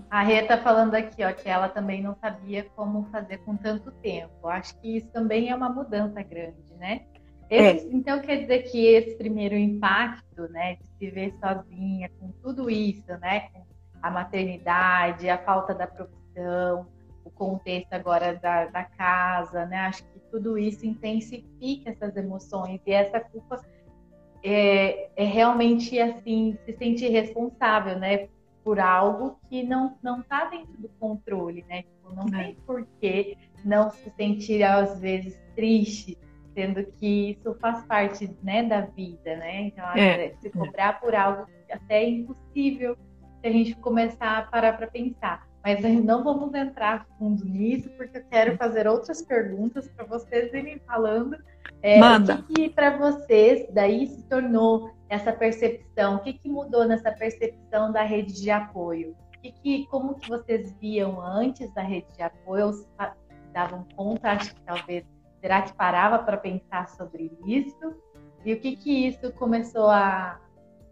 A 0.09 0.21
Rê 0.21 0.43
tá 0.43 0.57
falando 0.57 0.93
aqui, 0.93 1.23
ó, 1.23 1.31
que 1.31 1.49
ela 1.49 1.67
também 1.67 2.01
não 2.01 2.15
sabia 2.15 2.63
como 2.75 3.07
fazer 3.11 3.37
com 3.39 3.55
tanto 3.55 3.89
tempo. 3.91 4.47
Acho 4.47 4.77
que 4.79 4.97
isso 4.97 5.07
também 5.11 5.49
é 5.49 5.55
uma 5.55 5.69
mudança 5.69 6.21
grande, 6.21 6.73
né? 6.77 7.05
Esse, 7.53 7.87
é. 7.87 7.89
Então 7.91 8.19
quer 8.19 8.37
dizer 8.37 8.63
que 8.63 8.85
esse 8.87 9.15
primeiro 9.15 9.55
impacto, 9.55 10.47
né, 10.49 10.75
de 10.75 10.87
se 10.97 11.11
ver 11.11 11.33
sozinha 11.39 12.09
com 12.19 12.31
tudo 12.41 12.69
isso, 12.69 13.07
né, 13.19 13.41
com 13.51 13.63
a 14.01 14.09
maternidade, 14.09 15.29
a 15.29 15.37
falta 15.37 15.73
da 15.73 15.85
profissão, 15.85 16.87
o 17.23 17.29
contexto 17.29 17.93
agora 17.93 18.35
da, 18.35 18.65
da 18.65 18.83
casa, 18.83 19.65
né, 19.67 19.77
acho 19.81 20.03
que 20.03 20.19
tudo 20.31 20.57
isso 20.57 20.85
intensifica 20.85 21.91
essas 21.91 22.15
emoções 22.17 22.81
e 22.87 22.91
essa 22.91 23.19
culpa 23.19 23.63
é, 24.43 25.09
é 25.15 25.23
realmente 25.23 25.99
assim 25.99 26.57
se 26.65 26.73
sentir 26.73 27.09
responsável, 27.09 27.99
né, 27.99 28.27
por 28.63 28.79
algo 28.79 29.37
que 29.47 29.61
não 29.61 29.95
não 30.01 30.21
está 30.21 30.45
dentro 30.45 30.73
do 30.81 30.89
controle, 30.97 31.65
né? 31.67 31.83
Tipo, 31.83 32.15
não 32.15 32.27
é. 32.39 32.43
tem 32.43 32.55
por 32.65 32.87
que 32.99 33.37
não 33.63 33.91
se 33.91 34.09
sentir 34.11 34.63
às 34.63 34.99
vezes 34.99 35.39
triste, 35.53 36.17
sendo 36.53 36.83
que 36.83 37.31
isso 37.31 37.55
faz 37.59 37.85
parte, 37.85 38.29
né, 38.43 38.63
da 38.63 38.81
vida, 38.81 39.35
né? 39.35 39.61
Então, 39.63 39.85
é. 39.95 40.33
se 40.41 40.49
cobrar 40.49 40.99
por 40.99 41.15
algo 41.15 41.45
que 41.45 41.73
até 41.73 42.03
é 42.03 42.09
impossível 42.09 42.97
se 43.41 43.47
a 43.47 43.51
gente 43.51 43.75
começar 43.75 44.37
a 44.37 44.41
parar 44.43 44.77
para 44.77 44.87
pensar. 44.87 45.47
Mas 45.63 45.81
não 46.03 46.23
vamos 46.23 46.53
entrar 46.53 47.07
fundo 47.17 47.45
nisso, 47.45 47.89
porque 47.91 48.17
eu 48.17 48.23
quero 48.29 48.57
fazer 48.57 48.85
outras 48.85 49.21
perguntas 49.21 49.87
para 49.89 50.05
vocês 50.05 50.53
irem 50.53 50.79
falando. 50.85 51.37
É, 51.81 51.99
Manda. 51.99 52.35
O 52.35 52.43
que, 52.43 52.53
que 52.53 52.69
para 52.69 52.97
vocês 52.97 53.65
daí 53.71 54.07
se 54.07 54.23
tornou 54.23 54.91
essa 55.07 55.31
percepção? 55.31 56.15
O 56.15 56.19
que, 56.19 56.33
que 56.33 56.49
mudou 56.49 56.85
nessa 56.85 57.11
percepção 57.11 57.93
da 57.93 58.03
rede 58.03 58.33
de 58.41 58.51
apoio? 58.51 59.15
E 59.41 59.51
que, 59.51 59.85
como 59.87 60.15
que 60.15 60.29
vocês 60.29 60.73
viam 60.81 61.21
antes 61.21 61.73
da 61.73 61.81
rede 61.81 62.07
de 62.13 62.23
apoio? 62.23 62.67
Ou 62.67 62.73
davam 63.53 63.85
conta, 63.95 64.31
acho 64.31 64.55
que 64.55 64.61
talvez, 64.63 65.05
será 65.43 65.61
que 65.61 65.73
parava 65.73 66.19
para 66.19 66.37
pensar 66.37 66.87
sobre 66.87 67.29
isso? 67.45 67.93
E 68.45 68.53
o 68.53 68.59
que 68.61 68.77
que 68.77 69.07
isso 69.07 69.29
começou 69.33 69.89
a, 69.89 70.39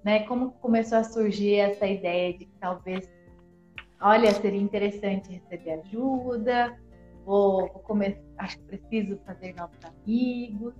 né, 0.03 0.23
como 0.23 0.51
começou 0.51 0.97
a 0.97 1.05
surgir 1.05 1.55
essa 1.55 1.87
ideia 1.87 2.33
de 2.37 2.45
que 2.45 2.57
talvez, 2.59 3.09
olha, 4.01 4.29
seria 4.33 4.59
interessante 4.59 5.31
receber 5.31 5.79
ajuda, 5.85 6.77
vou, 7.23 7.59
vou 7.59 7.81
começar, 7.83 8.21
acho 8.39 8.57
que 8.57 8.63
preciso 8.65 9.17
fazer 9.25 9.55
novos 9.55 9.77
amigos. 9.85 10.73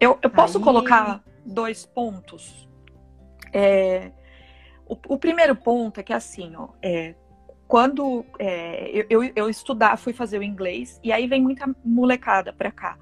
Eu, 0.00 0.18
eu 0.20 0.28
posso 0.28 0.60
colocar 0.60 1.22
dois 1.44 1.86
pontos. 1.86 2.68
É, 3.52 4.10
o, 4.84 4.96
o, 5.14 5.16
primeiro 5.16 5.54
ponto 5.54 6.00
é 6.00 6.02
que 6.02 6.12
assim, 6.12 6.56
ó, 6.56 6.70
é, 6.82 7.14
quando 7.66 8.24
é, 8.38 9.04
eu, 9.10 9.24
eu, 9.34 9.50
estudar, 9.50 9.96
fui 9.96 10.12
fazer 10.12 10.38
o 10.38 10.42
inglês, 10.42 11.00
e 11.02 11.12
aí 11.12 11.26
vem 11.26 11.42
muita 11.42 11.68
molecada 11.84 12.52
para 12.52 12.70
cá. 12.70 12.96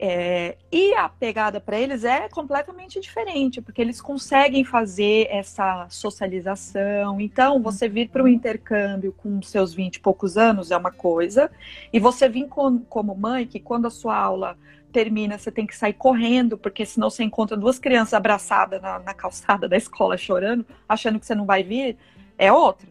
É, 0.00 0.56
e 0.70 0.94
a 0.94 1.08
pegada 1.08 1.60
para 1.60 1.76
eles 1.76 2.04
é 2.04 2.28
completamente 2.28 3.00
diferente, 3.00 3.60
porque 3.60 3.82
eles 3.82 4.00
conseguem 4.00 4.64
fazer 4.64 5.26
essa 5.28 5.88
socialização. 5.90 7.20
Então, 7.20 7.60
você 7.60 7.88
vir 7.88 8.08
para 8.10 8.22
o 8.22 8.28
intercâmbio 8.28 9.12
com 9.12 9.42
seus 9.42 9.74
20 9.74 9.96
e 9.96 10.00
poucos 10.00 10.36
anos 10.36 10.70
é 10.70 10.76
uma 10.76 10.92
coisa, 10.92 11.50
e 11.92 11.98
você 11.98 12.28
vir 12.28 12.46
com, 12.48 12.78
como 12.80 13.14
mãe, 13.14 13.46
que 13.46 13.58
quando 13.58 13.86
a 13.86 13.90
sua 13.90 14.16
aula 14.16 14.56
termina, 14.92 15.36
você 15.36 15.50
tem 15.50 15.66
que 15.66 15.76
sair 15.76 15.94
correndo, 15.94 16.56
porque 16.56 16.86
senão 16.86 17.10
você 17.10 17.24
encontra 17.24 17.56
duas 17.56 17.78
crianças 17.78 18.14
abraçadas 18.14 18.80
na, 18.80 18.98
na 19.00 19.14
calçada 19.14 19.68
da 19.68 19.76
escola 19.76 20.16
chorando, 20.16 20.64
achando 20.88 21.18
que 21.18 21.26
você 21.26 21.34
não 21.34 21.44
vai 21.44 21.62
vir, 21.62 21.96
é 22.38 22.52
outra, 22.52 22.88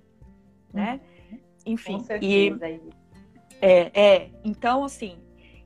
né? 0.77 1.01
Uhum. 1.31 1.39
Enfim, 1.65 2.05
e 2.21 2.55
é, 3.61 3.91
é, 3.93 4.29
então 4.43 4.83
assim, 4.83 5.17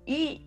e 0.08 0.46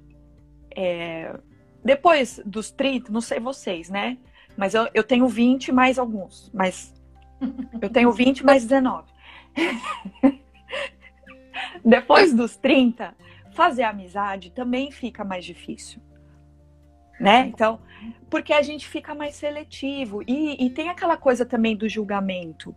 é, 0.75 1.39
depois 1.85 2.41
dos 2.45 2.71
30, 2.71 3.13
não 3.13 3.21
sei 3.21 3.39
vocês, 3.39 3.89
né? 3.89 4.19
Mas 4.57 4.75
eu, 4.75 4.89
eu 4.95 5.05
tenho 5.05 5.29
20 5.29 5.71
mais 5.73 5.99
alguns, 5.99 6.51
mas 6.53 6.95
eu 7.81 7.91
tenho 7.91 8.11
20 8.11 8.45
mais 8.45 8.65
19. 8.65 9.13
depois 11.85 12.33
dos 12.33 12.57
30, 12.57 13.15
fazer 13.53 13.85
amizade 13.85 14.51
também 14.51 14.91
fica 14.91 15.25
mais 15.25 15.45
difícil. 15.45 16.01
Né? 17.21 17.47
Então, 17.47 17.81
porque 18.29 18.53
a 18.53 18.61
gente 18.61 18.89
fica 18.89 19.15
mais 19.15 19.37
seletivo. 19.37 20.23
E, 20.27 20.67
e 20.67 20.71
tem 20.71 20.89
aquela 20.89 21.17
coisa 21.17 21.47
também 21.47 21.77
do 21.77 21.89
julgamento. 21.89 22.75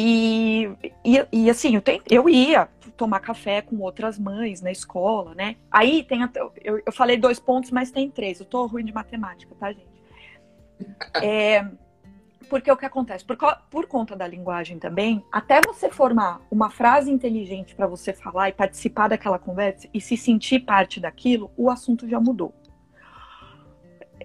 E, 0.00 0.70
e, 1.04 1.26
e, 1.32 1.50
assim, 1.50 1.74
eu, 1.74 1.82
tem, 1.82 2.00
eu 2.08 2.28
ia 2.28 2.68
tomar 2.96 3.18
café 3.18 3.60
com 3.60 3.80
outras 3.80 4.16
mães 4.16 4.62
na 4.62 4.70
escola, 4.70 5.34
né? 5.34 5.56
Aí 5.68 6.04
tem 6.04 6.22
até, 6.22 6.40
eu, 6.62 6.80
eu 6.86 6.92
falei 6.92 7.16
dois 7.16 7.40
pontos, 7.40 7.72
mas 7.72 7.90
tem 7.90 8.08
três. 8.08 8.38
Eu 8.38 8.46
tô 8.46 8.64
ruim 8.66 8.84
de 8.84 8.92
matemática, 8.92 9.52
tá, 9.58 9.72
gente? 9.72 9.98
É, 11.20 11.68
porque 12.48 12.70
o 12.70 12.76
que 12.76 12.86
acontece? 12.86 13.24
Por, 13.24 13.36
por 13.68 13.86
conta 13.86 14.14
da 14.14 14.24
linguagem 14.24 14.78
também, 14.78 15.24
até 15.32 15.60
você 15.60 15.90
formar 15.90 16.40
uma 16.48 16.70
frase 16.70 17.10
inteligente 17.10 17.74
para 17.74 17.88
você 17.88 18.12
falar 18.12 18.50
e 18.50 18.52
participar 18.52 19.08
daquela 19.08 19.36
conversa 19.36 19.88
e 19.92 20.00
se 20.00 20.16
sentir 20.16 20.60
parte 20.60 21.00
daquilo, 21.00 21.50
o 21.56 21.68
assunto 21.68 22.08
já 22.08 22.20
mudou. 22.20 22.54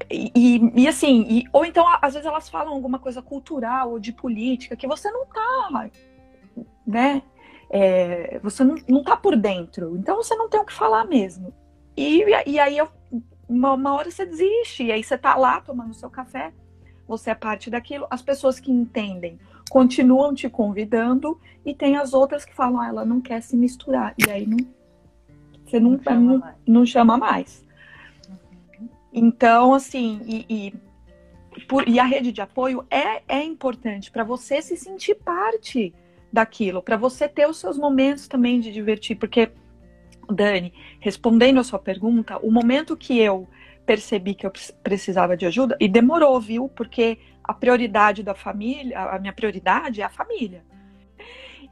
E, 0.10 0.71
e, 0.75 0.88
assim, 0.88 1.25
e, 1.29 1.43
ou 1.51 1.65
então 1.65 1.86
às 2.01 2.13
vezes 2.13 2.27
elas 2.27 2.49
falam 2.49 2.73
alguma 2.73 2.99
coisa 2.99 3.21
cultural 3.21 3.91
ou 3.91 3.99
de 3.99 4.12
política 4.12 4.75
que 4.75 4.88
você 4.88 5.10
não 5.12 5.25
tá, 5.25 5.89
né? 6.86 7.21
É, 7.69 8.39
você 8.43 8.63
não, 8.63 8.75
não 8.88 9.03
tá 9.03 9.17
por 9.17 9.36
dentro, 9.36 9.97
então 9.97 10.17
você 10.17 10.36
não 10.36 10.49
tem 10.49 10.60
o 10.60 10.65
que 10.65 10.73
falar 10.73 11.06
mesmo. 11.06 11.53
E, 11.97 12.23
e 12.45 12.60
aí 12.60 12.77
uma, 13.47 13.73
uma 13.73 13.93
hora 13.93 14.10
você 14.10 14.25
desiste, 14.25 14.84
e 14.84 14.91
aí 14.91 15.03
você 15.03 15.17
tá 15.17 15.36
lá 15.36 15.62
tomando 15.62 15.93
seu 15.93 16.10
café 16.10 16.53
você 17.08 17.32
é 17.32 17.36
parte 17.36 17.69
daquilo. 17.69 18.08
As 18.10 18.21
pessoas 18.21 18.60
que 18.60 18.71
entendem 18.71 19.39
continuam 19.69 20.34
te 20.34 20.49
convidando 20.49 21.39
e 21.65 21.73
tem 21.73 21.97
as 21.97 22.13
outras 22.13 22.45
que 22.45 22.53
falam, 22.53 22.79
ah, 22.79 22.88
ela 22.88 23.06
não 23.06 23.21
quer 23.21 23.41
se 23.41 23.56
misturar. 23.56 24.13
E 24.17 24.29
aí 24.29 24.45
não, 24.45 24.58
você 25.65 25.79
não, 25.79 25.91
não, 25.91 26.03
chama, 26.03 26.21
não. 26.21 26.53
Não 26.67 26.86
chama 26.86 27.17
mais. 27.17 27.65
Então, 29.13 29.73
assim, 29.73 30.21
e, 30.26 30.45
e, 30.49 31.62
por, 31.67 31.88
e, 31.88 31.99
a 31.99 32.04
rede 32.04 32.32
de 32.32 32.41
apoio 32.41 32.86
é, 32.89 33.21
é 33.28 33.43
importante 33.43 34.10
para 34.10 34.23
você 34.23 34.62
se 34.62 34.76
sentir 34.76 35.15
parte 35.15 35.93
daquilo, 36.32 36.82
para 36.82 36.97
você 36.97 37.30
ter 37.30 37.47
os 37.47 37.58
seus 37.58 37.78
momentos 37.78 38.28
também 38.28 38.60
de 38.60 38.71
divertir, 38.71 39.15
porque, 39.15 39.52
Dani, 40.28 40.73
respondendo 40.99 41.60
a 41.60 41.63
sua 41.63 41.78
pergunta, 41.78 42.39
o 42.39 42.52
momento 42.52 42.97
que 42.97 43.19
eu 43.19 43.47
percebi 43.86 44.34
que 44.34 44.45
eu 44.45 44.52
precisava 44.82 45.38
de 45.38 45.45
ajuda 45.45 45.78
e 45.80 45.88
demorou, 45.88 46.39
viu? 46.39 46.67
Porque 46.69 47.19
a 47.43 47.54
prioridade 47.54 48.23
da 48.23 48.34
família, 48.34 48.99
a 48.99 49.19
minha 49.19 49.34
prioridade 49.34 50.02
é 50.02 50.06
a 50.06 50.10
família. 50.10 50.63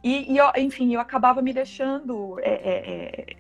E, 0.04 0.34
e 0.34 0.38
eu, 0.38 0.52
enfim, 0.58 0.94
eu 0.94 1.00
acabava 1.00 1.42
me 1.42 1.54
deixando. 1.54 2.40
É, 2.40 2.52
é, 2.52 2.92
é, 2.92 3.36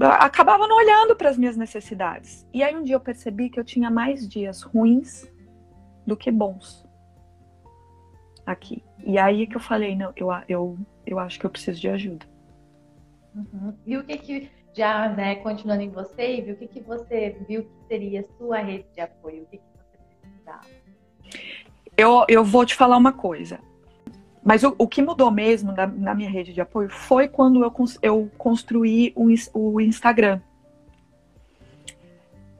acabava 0.00 0.66
não 0.66 0.76
olhando 0.76 1.16
para 1.16 1.30
as 1.30 1.38
minhas 1.38 1.56
necessidades. 1.56 2.46
E 2.52 2.62
aí 2.62 2.74
um 2.76 2.82
dia 2.82 2.96
eu 2.96 3.00
percebi 3.00 3.50
que 3.50 3.58
eu 3.58 3.64
tinha 3.64 3.90
mais 3.90 4.28
dias 4.28 4.62
ruins 4.62 5.30
do 6.06 6.16
que 6.16 6.30
bons 6.30 6.84
aqui. 8.46 8.84
E 9.04 9.18
aí 9.18 9.46
que 9.46 9.56
eu 9.56 9.60
falei, 9.60 9.96
não, 9.96 10.12
eu, 10.16 10.28
eu, 10.48 10.78
eu 11.06 11.18
acho 11.18 11.38
que 11.38 11.46
eu 11.46 11.50
preciso 11.50 11.80
de 11.80 11.88
ajuda. 11.88 12.26
Uhum. 13.34 13.74
E 13.86 13.96
o 13.96 14.04
que 14.04 14.16
que 14.18 14.50
já, 14.74 15.08
né, 15.08 15.36
continuando 15.36 15.82
em 15.82 15.90
você, 15.90 16.36
Ivy, 16.36 16.52
o 16.52 16.56
que, 16.56 16.66
que 16.66 16.80
você 16.80 17.36
viu 17.48 17.64
que 17.64 17.88
seria 17.88 18.26
sua 18.36 18.58
rede 18.58 18.86
de 18.92 19.00
apoio? 19.00 19.42
O 19.42 19.46
que, 19.46 19.58
que 19.58 19.64
você 19.64 19.98
precisava? 20.20 20.66
Eu, 21.96 22.24
eu 22.28 22.44
vou 22.44 22.66
te 22.66 22.74
falar 22.74 22.96
uma 22.96 23.12
coisa. 23.12 23.60
Mas 24.44 24.62
o, 24.62 24.74
o 24.76 24.86
que 24.86 25.00
mudou 25.00 25.30
mesmo 25.30 25.72
na, 25.72 25.86
na, 25.86 26.14
minha 26.14 26.28
rede 26.28 26.52
de 26.52 26.60
apoio 26.60 26.90
foi 26.90 27.26
quando 27.26 27.64
eu, 27.64 27.72
eu 28.02 28.30
construí 28.36 29.12
o, 29.16 29.28
o 29.54 29.80
Instagram. 29.80 30.40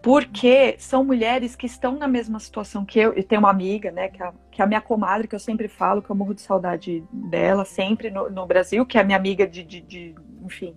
Porque 0.03 0.77
são 0.79 1.05
mulheres 1.05 1.55
que 1.55 1.67
estão 1.67 1.99
na 1.99 2.09
mesma 2.09 2.39
situação 2.39 2.85
que 2.85 2.99
eu. 2.99 3.13
Eu 3.13 3.23
tenho 3.23 3.41
uma 3.41 3.51
amiga, 3.51 3.91
né, 3.91 4.09
que 4.09 4.23
é, 4.23 4.33
que 4.51 4.63
é 4.63 4.65
a 4.65 4.67
minha 4.67 4.81
comadre, 4.81 5.29
que 5.29 5.35
eu 5.35 5.39
sempre 5.39 5.69
falo, 5.69 6.03
que 6.03 6.11
eu 6.11 6.17
morro 6.17 6.35
de 6.35 6.41
saudade 6.41 7.05
dela, 7.13 7.65
sempre 7.65 8.11
no, 8.11 8.31
no 8.31 8.47
Brasil, 8.47 8.85
que 8.87 8.97
é 8.97 9.01
a 9.03 9.05
minha 9.05 9.17
amiga 9.19 9.47
de, 9.47 9.63
de, 9.63 9.81
de 9.81 10.15
enfim, 10.43 10.75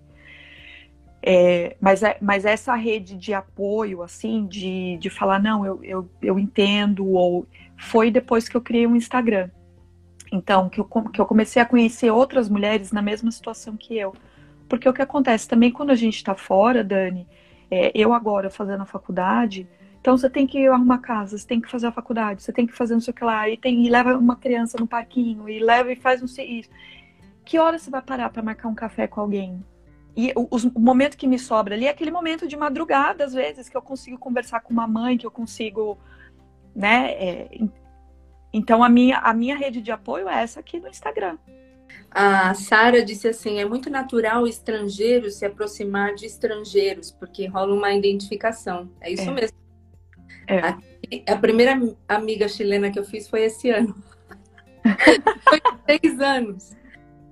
É, 1.22 1.76
mas, 1.80 2.02
é, 2.02 2.16
mas 2.20 2.44
essa 2.44 2.74
rede 2.74 3.16
de 3.16 3.34
apoio, 3.34 4.02
assim, 4.02 4.46
de, 4.46 4.96
de 4.98 5.10
falar, 5.10 5.38
não, 5.38 5.64
eu, 5.64 5.84
eu, 5.84 6.10
eu 6.22 6.38
entendo, 6.38 7.06
ou 7.06 7.46
foi 7.76 8.10
depois 8.10 8.48
que 8.48 8.56
eu 8.56 8.60
criei 8.60 8.86
um 8.86 8.96
Instagram. 8.96 9.50
Então, 10.30 10.68
que 10.68 10.80
eu, 10.80 10.84
que 10.84 11.20
eu 11.20 11.26
comecei 11.26 11.60
a 11.60 11.66
conhecer 11.66 12.10
outras 12.10 12.48
mulheres 12.48 12.92
na 12.92 13.02
mesma 13.02 13.30
situação 13.30 13.76
que 13.76 13.96
eu. 13.96 14.14
Porque 14.68 14.88
o 14.88 14.92
que 14.92 15.02
acontece 15.02 15.48
também 15.48 15.70
quando 15.70 15.90
a 15.90 15.94
gente 15.94 16.16
está 16.16 16.34
fora, 16.34 16.84
Dani, 16.84 17.26
é, 17.70 17.90
eu 17.94 18.12
agora 18.12 18.50
fazendo 18.50 18.82
a 18.82 18.86
faculdade, 18.86 19.66
então 20.00 20.16
você 20.16 20.28
tem 20.28 20.46
que 20.46 20.66
arrumar 20.66 20.98
casa, 20.98 21.36
você 21.36 21.46
tem 21.46 21.60
que 21.60 21.70
fazer 21.70 21.86
a 21.86 21.92
faculdade, 21.92 22.42
você 22.42 22.52
tem 22.52 22.66
que 22.66 22.72
fazer 22.72 22.94
não 22.94 23.00
sei 23.00 23.12
o 23.12 23.14
que 23.14 23.24
lá, 23.24 23.48
e, 23.48 23.56
tem, 23.56 23.84
e 23.84 23.88
leva 23.88 24.16
uma 24.16 24.36
criança 24.36 24.76
no 24.78 24.86
parquinho, 24.86 25.48
e 25.48 25.58
leva 25.58 25.92
e 25.92 25.96
faz 25.96 26.20
não 26.20 26.28
sei 26.28 26.46
isso. 26.60 26.70
Que 27.44 27.58
hora 27.58 27.78
você 27.78 27.90
vai 27.90 28.02
parar 28.02 28.30
para 28.30 28.42
marcar 28.42 28.68
um 28.68 28.74
café 28.74 29.06
com 29.06 29.20
alguém? 29.20 29.64
E 30.16 30.32
o, 30.34 30.48
o, 30.74 30.80
momento 30.80 31.16
que 31.16 31.26
me 31.26 31.38
sobra 31.38 31.74
ali 31.74 31.86
é 31.86 31.90
aquele 31.90 32.10
momento 32.10 32.46
de 32.46 32.56
madrugada, 32.56 33.24
às 33.24 33.32
vezes, 33.32 33.68
que 33.68 33.76
eu 33.76 33.82
consigo 33.82 34.18
conversar 34.18 34.60
com 34.60 34.72
uma 34.72 34.86
mãe, 34.86 35.16
que 35.16 35.24
eu 35.24 35.30
consigo, 35.30 35.96
né? 36.74 37.12
É, 37.12 37.60
então 38.52 38.82
a 38.82 38.88
minha, 38.88 39.18
a 39.18 39.34
minha 39.34 39.56
rede 39.56 39.80
de 39.80 39.90
apoio 39.90 40.28
é 40.28 40.42
essa 40.42 40.60
aqui 40.60 40.80
no 40.80 40.88
Instagram. 40.88 41.36
A 42.10 42.54
Sara 42.54 43.04
disse 43.04 43.28
assim: 43.28 43.58
é 43.58 43.64
muito 43.64 43.90
natural 43.90 44.46
estrangeiros 44.46 45.36
se 45.36 45.44
aproximar 45.44 46.14
de 46.14 46.26
estrangeiros, 46.26 47.10
porque 47.10 47.46
rola 47.46 47.74
uma 47.74 47.92
identificação. 47.92 48.90
É 49.00 49.10
isso 49.10 49.28
é. 49.28 49.32
mesmo. 49.32 49.58
É. 50.46 50.58
A, 50.60 50.78
a, 51.32 51.36
primeira 51.36 51.78
amiga 52.08 52.48
chilena 52.48 52.90
que 52.90 52.98
eu 52.98 53.04
fiz 53.04 53.28
foi 53.28 53.44
esse 53.44 53.70
ano. 53.70 53.94
foi 55.48 55.60
três 55.86 56.18
anos. 56.20 56.72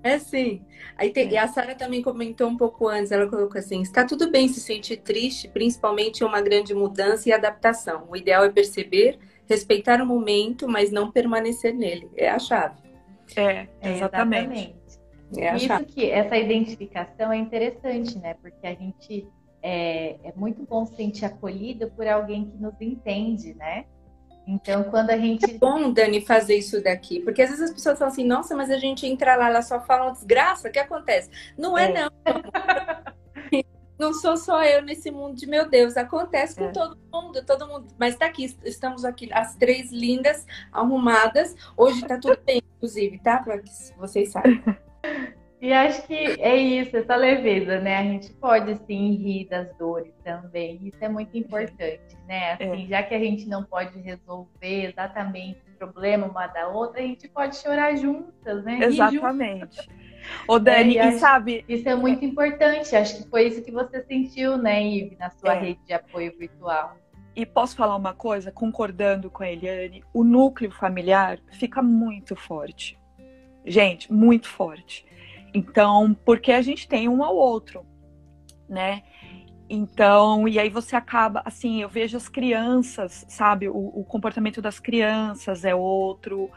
É 0.03 0.19
sim. 0.19 0.63
Aí 0.97 1.11
tem, 1.11 1.29
é. 1.29 1.33
E 1.33 1.37
a 1.37 1.49
Sara 1.49 1.75
também 1.75 2.03
comentou 2.03 2.49
um 2.49 2.57
pouco 2.57 2.87
antes, 2.87 3.11
ela 3.11 3.27
colocou 3.27 3.59
assim: 3.59 3.81
está 3.81 4.05
tudo 4.05 4.31
bem 4.31 4.47
se 4.49 4.61
sentir 4.61 4.99
triste, 4.99 5.49
principalmente 5.49 6.21
em 6.21 6.25
uma 6.25 6.41
grande 6.41 6.75
mudança 6.75 7.29
e 7.29 7.33
adaptação. 7.33 8.07
O 8.09 8.17
ideal 8.17 8.45
é 8.45 8.51
perceber, 8.51 9.19
respeitar 9.49 10.01
o 10.01 10.07
momento, 10.07 10.69
mas 10.69 10.91
não 10.91 11.11
permanecer 11.11 11.75
nele. 11.75 12.11
É 12.17 12.29
a 12.29 12.39
chave. 12.39 12.81
É, 13.37 13.67
exatamente. 13.83 14.77
É 15.37 15.57
Isso 15.57 15.85
que 15.87 16.11
essa 16.11 16.37
identificação 16.37 17.33
é 17.33 17.37
interessante, 17.37 18.17
né? 18.19 18.35
Porque 18.35 18.67
a 18.67 18.75
gente 18.75 19.27
é, 19.63 20.17
é 20.23 20.33
muito 20.37 20.63
bom 20.63 20.87
se 20.87 20.95
sentir 20.95 21.25
acolhido 21.25 21.91
por 21.91 22.07
alguém 22.07 22.45
que 22.45 22.57
nos 22.57 22.81
entende, 22.81 23.55
né? 23.55 23.85
Então, 24.47 24.85
quando 24.85 25.11
a 25.11 25.19
gente. 25.19 25.45
É 25.45 25.59
bom, 25.59 25.93
Dani, 25.93 26.21
fazer 26.21 26.57
isso 26.57 26.81
daqui, 26.81 27.19
porque 27.21 27.43
às 27.43 27.51
vezes 27.51 27.65
as 27.65 27.73
pessoas 27.73 27.99
falam 27.99 28.13
assim, 28.13 28.25
nossa, 28.25 28.55
mas 28.55 28.71
a 28.71 28.79
gente 28.79 29.05
entra 29.05 29.35
lá, 29.35 29.49
elas 29.49 29.67
só 29.67 29.81
falam 29.81 30.13
desgraça, 30.13 30.69
o 30.69 30.73
que 30.73 30.79
acontece? 30.79 31.29
Não 31.59 31.77
é, 31.77 31.91
é. 31.91 31.93
não. 31.93 32.11
não 33.99 34.13
sou 34.13 34.37
só 34.37 34.63
eu 34.65 34.83
nesse 34.83 35.11
mundo 35.11 35.37
de 35.37 35.47
meu 35.47 35.69
Deus, 35.69 35.97
acontece 35.97 36.57
com 36.57 36.65
é. 36.67 36.73
todo 36.73 36.99
mundo, 37.13 37.45
todo 37.45 37.67
mundo. 37.67 37.87
Mas 37.99 38.17
tá 38.17 38.27
aqui, 38.27 38.55
estamos 38.65 39.05
aqui, 39.05 39.29
as 39.33 39.55
três 39.57 39.91
lindas, 39.91 40.47
arrumadas. 40.73 41.55
Hoje 41.77 42.07
tá 42.07 42.19
tudo 42.19 42.39
bem, 42.45 42.63
inclusive, 42.77 43.19
tá? 43.19 43.39
Para 43.39 43.59
que 43.59 43.71
vocês 43.99 44.31
saibam. 44.31 44.77
E 45.61 45.73
acho 45.73 46.07
que 46.07 46.15
é 46.15 46.55
isso, 46.55 46.97
essa 46.97 47.17
leveza, 47.17 47.81
né? 47.81 47.97
A 47.97 48.03
gente 48.03 48.31
pode 48.35 48.77
sim 48.87 49.15
rir 49.15 49.49
das 49.49 49.75
dores 49.79 50.13
também. 50.23 50.79
Isso 50.83 50.99
é 51.01 51.09
muito 51.09 51.37
importante, 51.37 52.17
né? 52.29 52.53
Assim, 52.53 52.85
é. 52.85 52.87
já 52.89 53.03
que 53.03 53.15
a 53.15 53.19
gente 53.19 53.49
não 53.49 53.65
pode 53.65 53.99
resolver 53.99 54.85
exatamente 54.85 55.59
o 55.75 55.79
problema 55.79 56.27
uma 56.27 56.47
da 56.47 56.69
outra, 56.69 57.01
a 57.01 57.07
gente 57.07 57.27
pode 57.29 57.57
chorar 57.57 57.97
juntas, 57.97 58.63
né? 58.65 58.81
Exatamente. 58.83 59.89
Ô, 60.49 60.59
Dani, 60.59 60.99
é, 60.99 61.09
e, 61.09 61.19
sabe. 61.19 61.65
Isso 61.69 61.89
é 61.89 61.95
muito 61.95 62.25
importante. 62.25 62.95
Acho 62.95 63.23
que 63.23 63.29
foi 63.29 63.47
isso 63.49 63.63
que 63.63 63.71
você 63.71 64.03
sentiu, 64.05 64.57
né, 64.57 64.83
Ive, 64.83 65.17
na 65.17 65.31
sua 65.31 65.55
é. 65.55 65.61
rede 65.61 65.81
de 65.87 65.93
apoio 65.93 66.33
virtual. 66.39 66.97
E 67.35 67.45
posso 67.45 67.77
falar 67.77 67.97
uma 67.97 68.15
coisa, 68.15 68.51
concordando 68.51 69.31
com 69.31 69.43
a 69.43 69.51
Eliane, 69.51 70.03
o 70.15 70.25
núcleo 70.25 70.71
familiar 70.71 71.39
fica 71.53 71.83
muito 71.83 72.35
forte. 72.35 72.99
Gente, 73.65 74.11
muito 74.11 74.49
forte. 74.49 75.05
Então, 75.53 76.17
porque 76.25 76.53
a 76.53 76.63
gente 76.63 76.89
tem 76.89 77.09
um 77.09 77.23
ao 77.23 77.37
outro, 77.37 77.85
né? 78.69 79.03
Então, 79.69 80.47
e 80.47 80.59
aí 80.59 80.69
você 80.69 80.95
acaba, 80.95 81.43
assim, 81.45 81.83
eu 81.83 81.89
vejo 81.89 82.17
as 82.17 82.29
crianças, 82.29 83.27
sabe? 83.29 83.69
O, 83.69 83.77
o 83.77 84.05
comportamento 84.05 84.63
das 84.63 84.79
crianças 84.79 85.65
é 85.65 85.75
outro. 85.75 86.51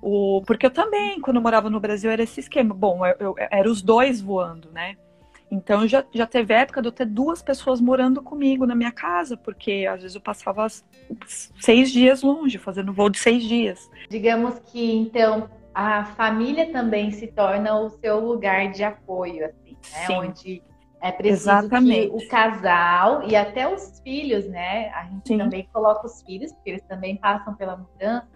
O, 0.00 0.42
porque 0.46 0.66
eu 0.66 0.70
também, 0.70 1.20
quando 1.20 1.36
eu 1.36 1.42
morava 1.42 1.68
no 1.68 1.80
Brasil, 1.80 2.10
era 2.10 2.22
esse 2.22 2.40
esquema. 2.40 2.74
Bom, 2.74 3.04
eu, 3.04 3.16
eu 3.18 3.34
era 3.38 3.68
os 3.68 3.82
dois 3.82 4.20
voando, 4.20 4.70
né? 4.70 4.96
Então 5.50 5.88
já, 5.88 6.04
já 6.12 6.26
teve 6.26 6.52
época 6.54 6.82
de 6.82 6.88
eu 6.88 6.92
ter 6.92 7.06
duas 7.06 7.42
pessoas 7.42 7.80
morando 7.80 8.22
comigo 8.22 8.66
na 8.66 8.74
minha 8.74 8.92
casa, 8.92 9.36
porque 9.36 9.86
às 9.90 10.02
vezes 10.02 10.14
eu 10.14 10.20
passava 10.20 10.66
seis 11.58 11.90
dias 11.90 12.22
longe, 12.22 12.58
fazendo 12.58 12.92
voo 12.92 13.08
de 13.08 13.18
seis 13.18 13.42
dias. 13.42 13.90
Digamos 14.10 14.58
que 14.58 14.94
então 14.94 15.48
a 15.74 16.04
família 16.04 16.70
também 16.70 17.10
se 17.10 17.28
torna 17.28 17.78
o 17.80 17.88
seu 17.88 18.20
lugar 18.20 18.70
de 18.70 18.84
apoio, 18.84 19.46
assim, 19.46 19.76
né? 19.92 20.06
Sim. 20.06 20.14
Onde 20.14 20.62
é 21.00 21.12
preciso 21.12 21.50
Exatamente. 21.50 22.08
que 22.08 22.16
o 22.16 22.28
casal 22.28 23.22
e 23.28 23.36
até 23.36 23.72
os 23.72 24.00
filhos, 24.00 24.46
né? 24.48 24.90
A 24.90 25.04
gente 25.04 25.28
Sim. 25.28 25.38
também 25.38 25.68
coloca 25.72 26.06
os 26.06 26.22
filhos, 26.22 26.52
porque 26.52 26.70
eles 26.70 26.82
também 26.82 27.16
passam 27.16 27.54
pela 27.54 27.76
mudança. 27.76 28.28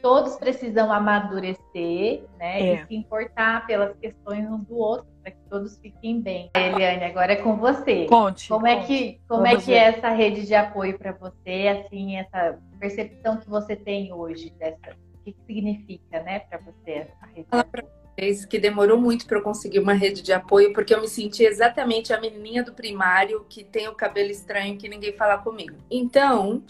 Todos 0.00 0.36
precisam 0.36 0.92
amadurecer, 0.92 2.24
né? 2.38 2.60
É. 2.60 2.74
E 2.74 2.86
se 2.86 2.94
importar 2.94 3.66
pelas 3.66 3.96
questões 3.98 4.48
um 4.48 4.58
do 4.58 4.76
outro, 4.76 5.06
para 5.22 5.32
que 5.32 5.40
todos 5.48 5.78
fiquem 5.78 6.20
bem. 6.20 6.50
Eliane, 6.54 7.04
agora 7.04 7.32
é 7.34 7.36
com 7.36 7.56
você. 7.56 8.06
Conte. 8.06 8.48
Como 8.48 8.66
conte. 8.66 8.72
é 8.72 8.86
que, 8.86 9.20
como 9.28 9.46
é, 9.46 9.56
que 9.56 9.72
é 9.72 9.84
essa 9.84 10.08
rede 10.10 10.46
de 10.46 10.54
apoio 10.54 10.98
para 10.98 11.12
você, 11.12 11.84
assim, 11.84 12.16
essa 12.16 12.58
percepção 12.78 13.36
que 13.36 13.48
você 13.48 13.76
tem 13.76 14.12
hoje 14.12 14.50
dessa 14.58 14.96
o 15.14 15.22
que, 15.22 15.32
que 15.32 15.44
significa, 15.46 16.22
né, 16.22 16.38
para 16.40 16.58
você 16.58 17.06
a 17.20 17.26
rede 17.26 17.46
Fala 17.50 17.64
para 17.64 17.84
vocês 18.20 18.44
que 18.44 18.58
demorou 18.58 18.98
muito 18.98 19.26
para 19.26 19.38
eu 19.38 19.42
conseguir 19.42 19.78
uma 19.78 19.92
rede 19.92 20.22
de 20.22 20.32
apoio, 20.32 20.72
porque 20.72 20.94
eu 20.94 21.00
me 21.00 21.08
senti 21.08 21.44
exatamente 21.44 22.12
a 22.12 22.20
menininha 22.20 22.62
do 22.62 22.72
primário 22.72 23.44
que 23.48 23.62
tem 23.62 23.88
o 23.88 23.94
cabelo 23.94 24.30
estranho 24.30 24.78
que 24.78 24.88
ninguém 24.88 25.12
fala 25.12 25.38
comigo. 25.38 25.76
Então, 25.90 26.62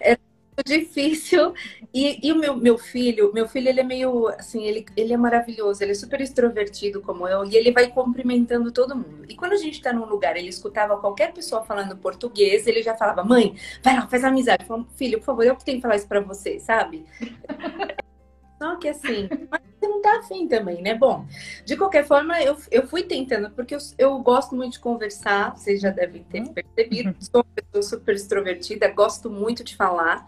é 0.00 0.16
difícil. 0.64 1.54
E, 1.92 2.26
e, 2.26 2.32
o 2.32 2.36
meu, 2.36 2.56
meu 2.56 2.78
filho, 2.78 3.32
meu 3.32 3.48
filho, 3.48 3.68
ele 3.68 3.80
é 3.80 3.84
meio 3.84 4.28
assim, 4.28 4.64
ele, 4.64 4.84
ele 4.96 5.12
é 5.12 5.16
maravilhoso, 5.16 5.82
ele 5.82 5.92
é 5.92 5.94
super 5.94 6.20
extrovertido 6.20 7.00
como 7.00 7.26
eu, 7.26 7.44
e 7.44 7.56
ele 7.56 7.72
vai 7.72 7.88
cumprimentando 7.88 8.70
todo 8.70 8.94
mundo. 8.96 9.24
E 9.28 9.34
quando 9.34 9.52
a 9.52 9.56
gente 9.56 9.80
tá 9.82 9.92
num 9.92 10.06
lugar, 10.06 10.36
ele 10.36 10.48
escutava 10.48 10.96
qualquer 10.98 11.32
pessoa 11.32 11.64
falando 11.64 11.96
português, 11.96 12.66
ele 12.66 12.82
já 12.82 12.94
falava, 12.96 13.24
mãe, 13.24 13.56
vai 13.82 13.96
lá, 13.96 14.06
faz 14.06 14.24
amizade. 14.24 14.64
Falava, 14.64 14.88
filho, 14.96 15.18
por 15.18 15.26
favor, 15.26 15.44
eu 15.44 15.56
que 15.56 15.64
tenho 15.64 15.78
que 15.78 15.82
falar 15.82 15.96
isso 15.96 16.08
pra 16.08 16.20
você, 16.20 16.58
sabe? 16.60 17.04
Só 18.58 18.76
que 18.76 18.88
assim, 18.88 19.28
não 20.00 20.02
tá 20.02 20.18
afim 20.18 20.48
também, 20.48 20.82
né? 20.82 20.94
Bom, 20.94 21.26
de 21.64 21.76
qualquer 21.76 22.06
forma, 22.06 22.40
eu, 22.42 22.56
eu 22.70 22.86
fui 22.86 23.02
tentando, 23.02 23.50
porque 23.50 23.74
eu, 23.74 23.78
eu 23.98 24.18
gosto 24.18 24.56
muito 24.56 24.72
de 24.72 24.80
conversar, 24.80 25.56
vocês 25.56 25.80
já 25.80 25.90
devem 25.90 26.24
ter 26.24 26.40
uhum. 26.40 26.54
percebido, 26.54 27.14
sou 27.20 27.42
uma 27.42 27.62
pessoa 27.62 27.82
super 27.82 28.14
extrovertida, 28.14 28.88
gosto 28.88 29.30
muito 29.30 29.62
de 29.62 29.76
falar. 29.76 30.26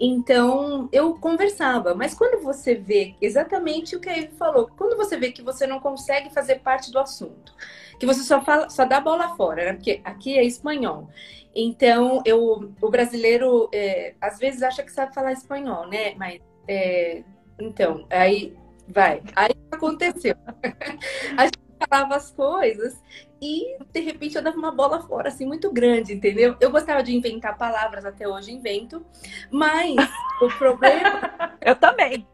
Então, 0.00 0.88
eu 0.92 1.14
conversava, 1.14 1.92
mas 1.92 2.14
quando 2.14 2.40
você 2.40 2.76
vê 2.76 3.16
exatamente 3.20 3.96
o 3.96 4.00
que 4.00 4.08
ele 4.08 4.28
falou, 4.38 4.70
quando 4.76 4.96
você 4.96 5.16
vê 5.16 5.32
que 5.32 5.42
você 5.42 5.66
não 5.66 5.80
consegue 5.80 6.32
fazer 6.32 6.60
parte 6.60 6.92
do 6.92 7.00
assunto, 7.00 7.52
que 7.98 8.06
você 8.06 8.22
só 8.22 8.40
fala, 8.40 8.70
só 8.70 8.84
dá 8.84 9.00
bola 9.00 9.34
fora, 9.34 9.64
né? 9.64 9.72
Porque 9.72 10.00
aqui 10.04 10.38
é 10.38 10.44
espanhol. 10.44 11.08
Então, 11.52 12.22
eu, 12.24 12.72
o 12.80 12.88
brasileiro 12.88 13.68
é, 13.74 14.14
às 14.20 14.38
vezes 14.38 14.62
acha 14.62 14.84
que 14.84 14.92
sabe 14.92 15.12
falar 15.12 15.32
espanhol, 15.32 15.88
né? 15.88 16.14
Mas 16.14 16.40
é, 16.68 17.24
então, 17.58 18.06
aí 18.08 18.56
vai. 18.88 19.22
Aí 19.34 19.50
aconteceu. 19.70 20.34
a 21.36 21.44
gente 21.44 21.58
falava 21.88 22.16
as 22.16 22.30
coisas 22.30 23.00
e 23.40 23.76
de 23.92 24.00
repente 24.00 24.36
eu 24.36 24.42
dava 24.42 24.56
uma 24.56 24.72
bola 24.72 25.00
fora 25.02 25.28
assim 25.28 25.46
muito 25.46 25.72
grande, 25.72 26.12
entendeu? 26.12 26.56
Eu 26.60 26.70
gostava 26.70 27.02
de 27.02 27.14
inventar 27.14 27.56
palavras, 27.56 28.04
até 28.04 28.28
hoje 28.28 28.52
invento, 28.52 29.04
mas 29.50 29.96
o 30.40 30.48
problema. 30.58 31.20
eu 31.60 31.76
também. 31.76 32.26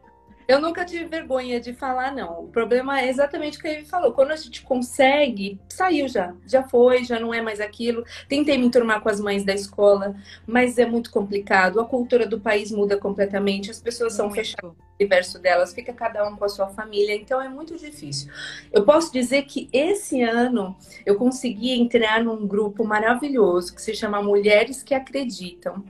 Eu 0.47 0.61
nunca 0.61 0.85
tive 0.85 1.05
vergonha 1.05 1.59
de 1.59 1.73
falar, 1.73 2.13
não. 2.13 2.45
O 2.45 2.47
problema 2.47 3.01
é 3.01 3.09
exatamente 3.09 3.57
o 3.57 3.61
que 3.61 3.67
ele 3.67 3.85
falou. 3.85 4.13
Quando 4.13 4.31
a 4.31 4.35
gente 4.35 4.61
consegue, 4.61 5.59
saiu 5.69 6.07
já. 6.07 6.33
Já 6.45 6.63
foi, 6.63 7.03
já 7.03 7.19
não 7.19 7.33
é 7.33 7.41
mais 7.41 7.59
aquilo. 7.59 8.03
Tentei 8.27 8.57
me 8.57 8.65
enturmar 8.65 9.01
com 9.01 9.09
as 9.09 9.19
mães 9.19 9.43
da 9.43 9.53
escola, 9.53 10.15
mas 10.45 10.77
é 10.77 10.85
muito 10.85 11.09
complicado. 11.09 11.79
A 11.79 11.85
cultura 11.85 12.27
do 12.27 12.39
país 12.39 12.71
muda 12.71 12.97
completamente. 12.97 13.71
As 13.71 13.79
pessoas 13.79 14.13
são 14.13 14.27
muito. 14.27 14.37
fechadas 14.37 14.71
no 14.71 14.75
universo 14.99 15.39
delas, 15.39 15.73
fica 15.73 15.91
cada 15.93 16.27
um 16.27 16.35
com 16.35 16.45
a 16.45 16.49
sua 16.49 16.67
família. 16.67 17.15
Então 17.15 17.41
é 17.41 17.49
muito 17.49 17.75
difícil. 17.77 18.31
Eu 18.71 18.83
posso 18.83 19.11
dizer 19.11 19.43
que 19.43 19.67
esse 19.73 20.21
ano 20.21 20.75
eu 21.05 21.15
consegui 21.15 21.71
entrar 21.71 22.23
num 22.23 22.45
grupo 22.47 22.85
maravilhoso 22.85 23.73
que 23.73 23.81
se 23.81 23.93
chama 23.95 24.21
Mulheres 24.21 24.83
que 24.83 24.93
Acreditam. 24.93 25.83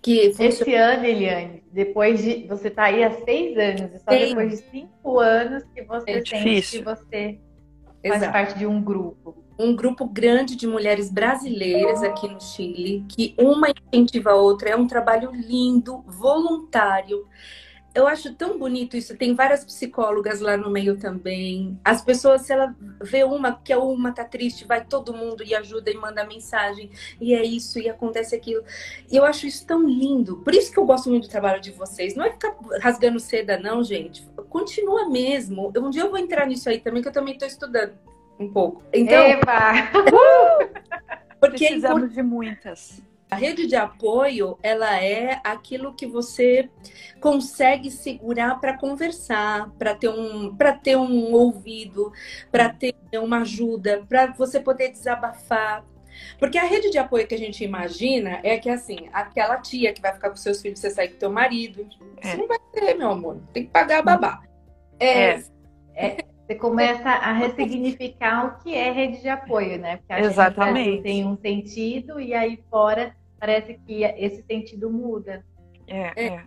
Que 0.00 0.30
funciona... 0.30 0.48
Esse 0.48 0.74
ano, 0.74 1.04
Eliane, 1.04 1.62
depois 1.72 2.22
de. 2.22 2.46
Você 2.46 2.68
está 2.68 2.84
aí 2.84 3.02
há 3.04 3.10
seis 3.10 3.56
anos, 3.56 3.94
e 3.94 3.98
só 3.98 4.10
Sim. 4.10 4.28
depois 4.28 4.50
de 4.50 4.56
cinco 4.70 5.18
anos 5.20 5.64
que 5.74 5.82
você 5.82 6.10
é 6.10 6.24
sente 6.24 6.78
que 6.78 6.84
você 6.84 7.38
faz 8.06 8.16
Exato. 8.22 8.32
parte 8.32 8.58
de 8.58 8.66
um 8.66 8.82
grupo. 8.82 9.36
um 9.58 9.74
grupo 9.74 10.06
grande 10.06 10.54
de 10.54 10.68
mulheres 10.68 11.10
brasileiras 11.10 12.02
aqui 12.02 12.28
no 12.28 12.40
Chile, 12.40 13.04
que 13.08 13.34
uma 13.36 13.68
incentiva 13.70 14.30
a 14.30 14.34
outra, 14.36 14.70
é 14.70 14.76
um 14.76 14.86
trabalho 14.86 15.32
lindo, 15.32 16.04
voluntário. 16.06 17.26
Eu 17.94 18.06
acho 18.06 18.34
tão 18.34 18.58
bonito 18.58 18.96
isso. 18.96 19.16
Tem 19.16 19.34
várias 19.34 19.64
psicólogas 19.64 20.40
lá 20.40 20.56
no 20.56 20.70
meio 20.70 20.96
também. 20.96 21.78
As 21.84 22.02
pessoas, 22.02 22.42
se 22.42 22.52
ela 22.52 22.74
vê 23.00 23.24
uma 23.24 23.52
que 23.52 23.72
a 23.72 23.78
uma 23.78 24.12
tá 24.12 24.24
triste, 24.24 24.64
vai 24.66 24.84
todo 24.84 25.12
mundo 25.12 25.42
e 25.42 25.54
ajuda 25.54 25.90
e 25.90 25.96
manda 25.96 26.24
mensagem. 26.24 26.90
E 27.20 27.34
é 27.34 27.42
isso, 27.42 27.78
e 27.78 27.88
acontece 27.88 28.36
aquilo. 28.36 28.62
E 29.10 29.16
eu 29.16 29.24
acho 29.24 29.46
isso 29.46 29.66
tão 29.66 29.88
lindo. 29.88 30.36
Por 30.38 30.54
isso 30.54 30.70
que 30.70 30.78
eu 30.78 30.84
gosto 30.84 31.08
muito 31.10 31.26
do 31.26 31.30
trabalho 31.30 31.60
de 31.60 31.72
vocês. 31.72 32.14
Não 32.14 32.24
é 32.24 32.30
ficar 32.30 32.54
rasgando 32.80 33.18
seda, 33.18 33.58
não, 33.58 33.82
gente. 33.82 34.28
Continua 34.48 35.08
mesmo. 35.08 35.72
Um 35.76 35.90
dia 35.90 36.02
eu 36.02 36.10
vou 36.10 36.18
entrar 36.18 36.46
nisso 36.46 36.68
aí 36.68 36.78
também, 36.80 37.02
que 37.02 37.08
eu 37.08 37.12
também 37.12 37.34
estou 37.34 37.48
estudando 37.48 37.94
um 38.38 38.48
pouco. 38.48 38.82
Então, 38.92 39.24
Eba! 39.24 39.72
porque 41.40 41.64
é 41.64 41.68
precisamos 41.68 42.12
de 42.12 42.22
muitas. 42.22 43.02
A 43.30 43.36
rede 43.36 43.66
de 43.66 43.76
apoio, 43.76 44.58
ela 44.62 45.02
é 45.02 45.40
aquilo 45.44 45.94
que 45.94 46.06
você 46.06 46.70
consegue 47.20 47.90
segurar 47.90 48.58
para 48.58 48.78
conversar, 48.78 49.70
para 49.78 49.94
ter 49.94 50.08
um, 50.08 50.56
para 50.56 50.72
ter 50.72 50.96
um 50.96 51.32
ouvido, 51.34 52.10
para 52.50 52.70
ter 52.70 52.94
uma 53.14 53.42
ajuda, 53.42 54.04
para 54.08 54.28
você 54.32 54.58
poder 54.58 54.92
desabafar. 54.92 55.84
Porque 56.38 56.56
a 56.56 56.64
rede 56.64 56.90
de 56.90 56.98
apoio 56.98 57.26
que 57.26 57.34
a 57.34 57.38
gente 57.38 57.62
imagina 57.62 58.40
é 58.42 58.56
que 58.56 58.70
assim, 58.70 59.08
aquela 59.12 59.58
tia 59.58 59.92
que 59.92 60.00
vai 60.00 60.12
ficar 60.12 60.30
com 60.30 60.36
seus 60.36 60.60
filhos, 60.62 60.80
você 60.80 60.90
sai 60.90 61.08
com 61.08 61.18
teu 61.18 61.30
marido, 61.30 61.86
é. 62.22 62.30
você 62.30 62.36
não 62.36 62.48
vai 62.48 62.58
ter, 62.72 62.94
meu 62.94 63.10
amor, 63.10 63.40
tem 63.52 63.64
que 63.64 63.70
pagar 63.70 63.98
a 63.98 64.02
babá. 64.02 64.42
É, 64.98 65.30
é. 65.30 65.42
é 65.94 66.16
você 66.48 66.54
começa 66.54 67.10
a 67.10 67.30
ressignificar 67.30 68.46
o 68.46 68.62
que 68.62 68.74
é 68.74 68.90
rede 68.90 69.20
de 69.20 69.28
apoio, 69.28 69.78
né? 69.78 69.98
Porque 69.98 70.12
a 70.14 70.20
Exatamente. 70.20 71.02
tem 71.02 71.26
um 71.26 71.36
sentido 71.36 72.18
e 72.18 72.32
aí 72.32 72.58
fora 72.70 73.14
parece 73.38 73.74
que 73.86 74.04
esse 74.04 74.42
sentido 74.42 74.90
muda. 74.90 75.44
É, 75.86 76.26
é. 76.26 76.42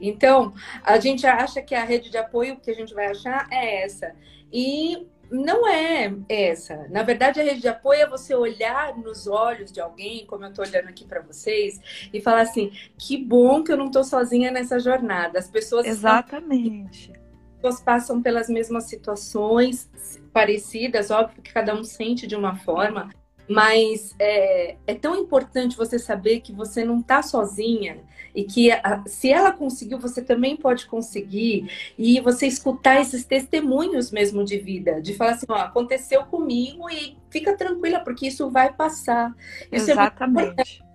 Então, 0.00 0.52
a 0.82 0.98
gente 0.98 1.26
acha 1.26 1.62
que 1.62 1.74
a 1.74 1.84
rede 1.84 2.10
de 2.10 2.18
apoio 2.18 2.60
que 2.60 2.70
a 2.70 2.74
gente 2.74 2.92
vai 2.92 3.06
achar 3.06 3.48
é 3.50 3.82
essa. 3.82 4.14
E 4.52 5.06
não 5.30 5.66
é 5.66 6.12
essa. 6.28 6.86
Na 6.90 7.02
verdade, 7.02 7.40
a 7.40 7.42
rede 7.42 7.60
de 7.60 7.68
apoio 7.68 8.02
é 8.02 8.08
você 8.08 8.34
olhar 8.34 8.96
nos 8.96 9.26
olhos 9.26 9.72
de 9.72 9.80
alguém, 9.80 10.26
como 10.26 10.44
eu 10.44 10.50
estou 10.50 10.64
olhando 10.64 10.88
aqui 10.88 11.04
para 11.04 11.22
vocês, 11.22 11.80
e 12.12 12.20
falar 12.20 12.42
assim: 12.42 12.72
que 12.98 13.16
bom 13.16 13.64
que 13.64 13.72
eu 13.72 13.76
não 13.76 13.86
estou 13.86 14.04
sozinha 14.04 14.50
nessa 14.50 14.78
jornada. 14.78 15.38
As 15.38 15.48
pessoas. 15.48 15.86
Exatamente. 15.86 17.10
Estão 17.10 17.24
pessoas 17.64 17.80
passam 17.80 18.22
pelas 18.22 18.48
mesmas 18.48 18.84
situações 18.84 19.90
parecidas, 20.32 21.10
óbvio 21.10 21.40
que 21.40 21.52
cada 21.52 21.74
um 21.74 21.82
sente 21.82 22.26
de 22.26 22.36
uma 22.36 22.56
forma, 22.56 23.10
mas 23.48 24.14
é, 24.18 24.76
é 24.86 24.94
tão 24.94 25.16
importante 25.16 25.76
você 25.76 25.98
saber 25.98 26.40
que 26.40 26.52
você 26.52 26.84
não 26.84 27.00
está 27.00 27.22
sozinha 27.22 27.98
e 28.34 28.44
que 28.44 28.70
a, 28.72 29.02
se 29.06 29.30
ela 29.30 29.52
conseguiu, 29.52 29.98
você 29.98 30.22
também 30.22 30.56
pode 30.56 30.86
conseguir. 30.86 31.70
E 31.96 32.20
você 32.20 32.46
escutar 32.46 33.00
esses 33.00 33.24
testemunhos 33.24 34.10
mesmo 34.10 34.44
de 34.44 34.58
vida, 34.58 35.00
de 35.00 35.14
falar 35.14 35.32
assim: 35.32 35.46
ó, 35.48 35.56
aconteceu 35.56 36.24
comigo 36.24 36.90
e 36.90 37.16
fica 37.30 37.56
tranquila, 37.56 38.00
porque 38.00 38.26
isso 38.26 38.50
vai 38.50 38.72
passar. 38.72 39.32
Isso 39.70 39.90
é 39.90 39.92
Exatamente. 39.92 40.80
É 40.80 40.94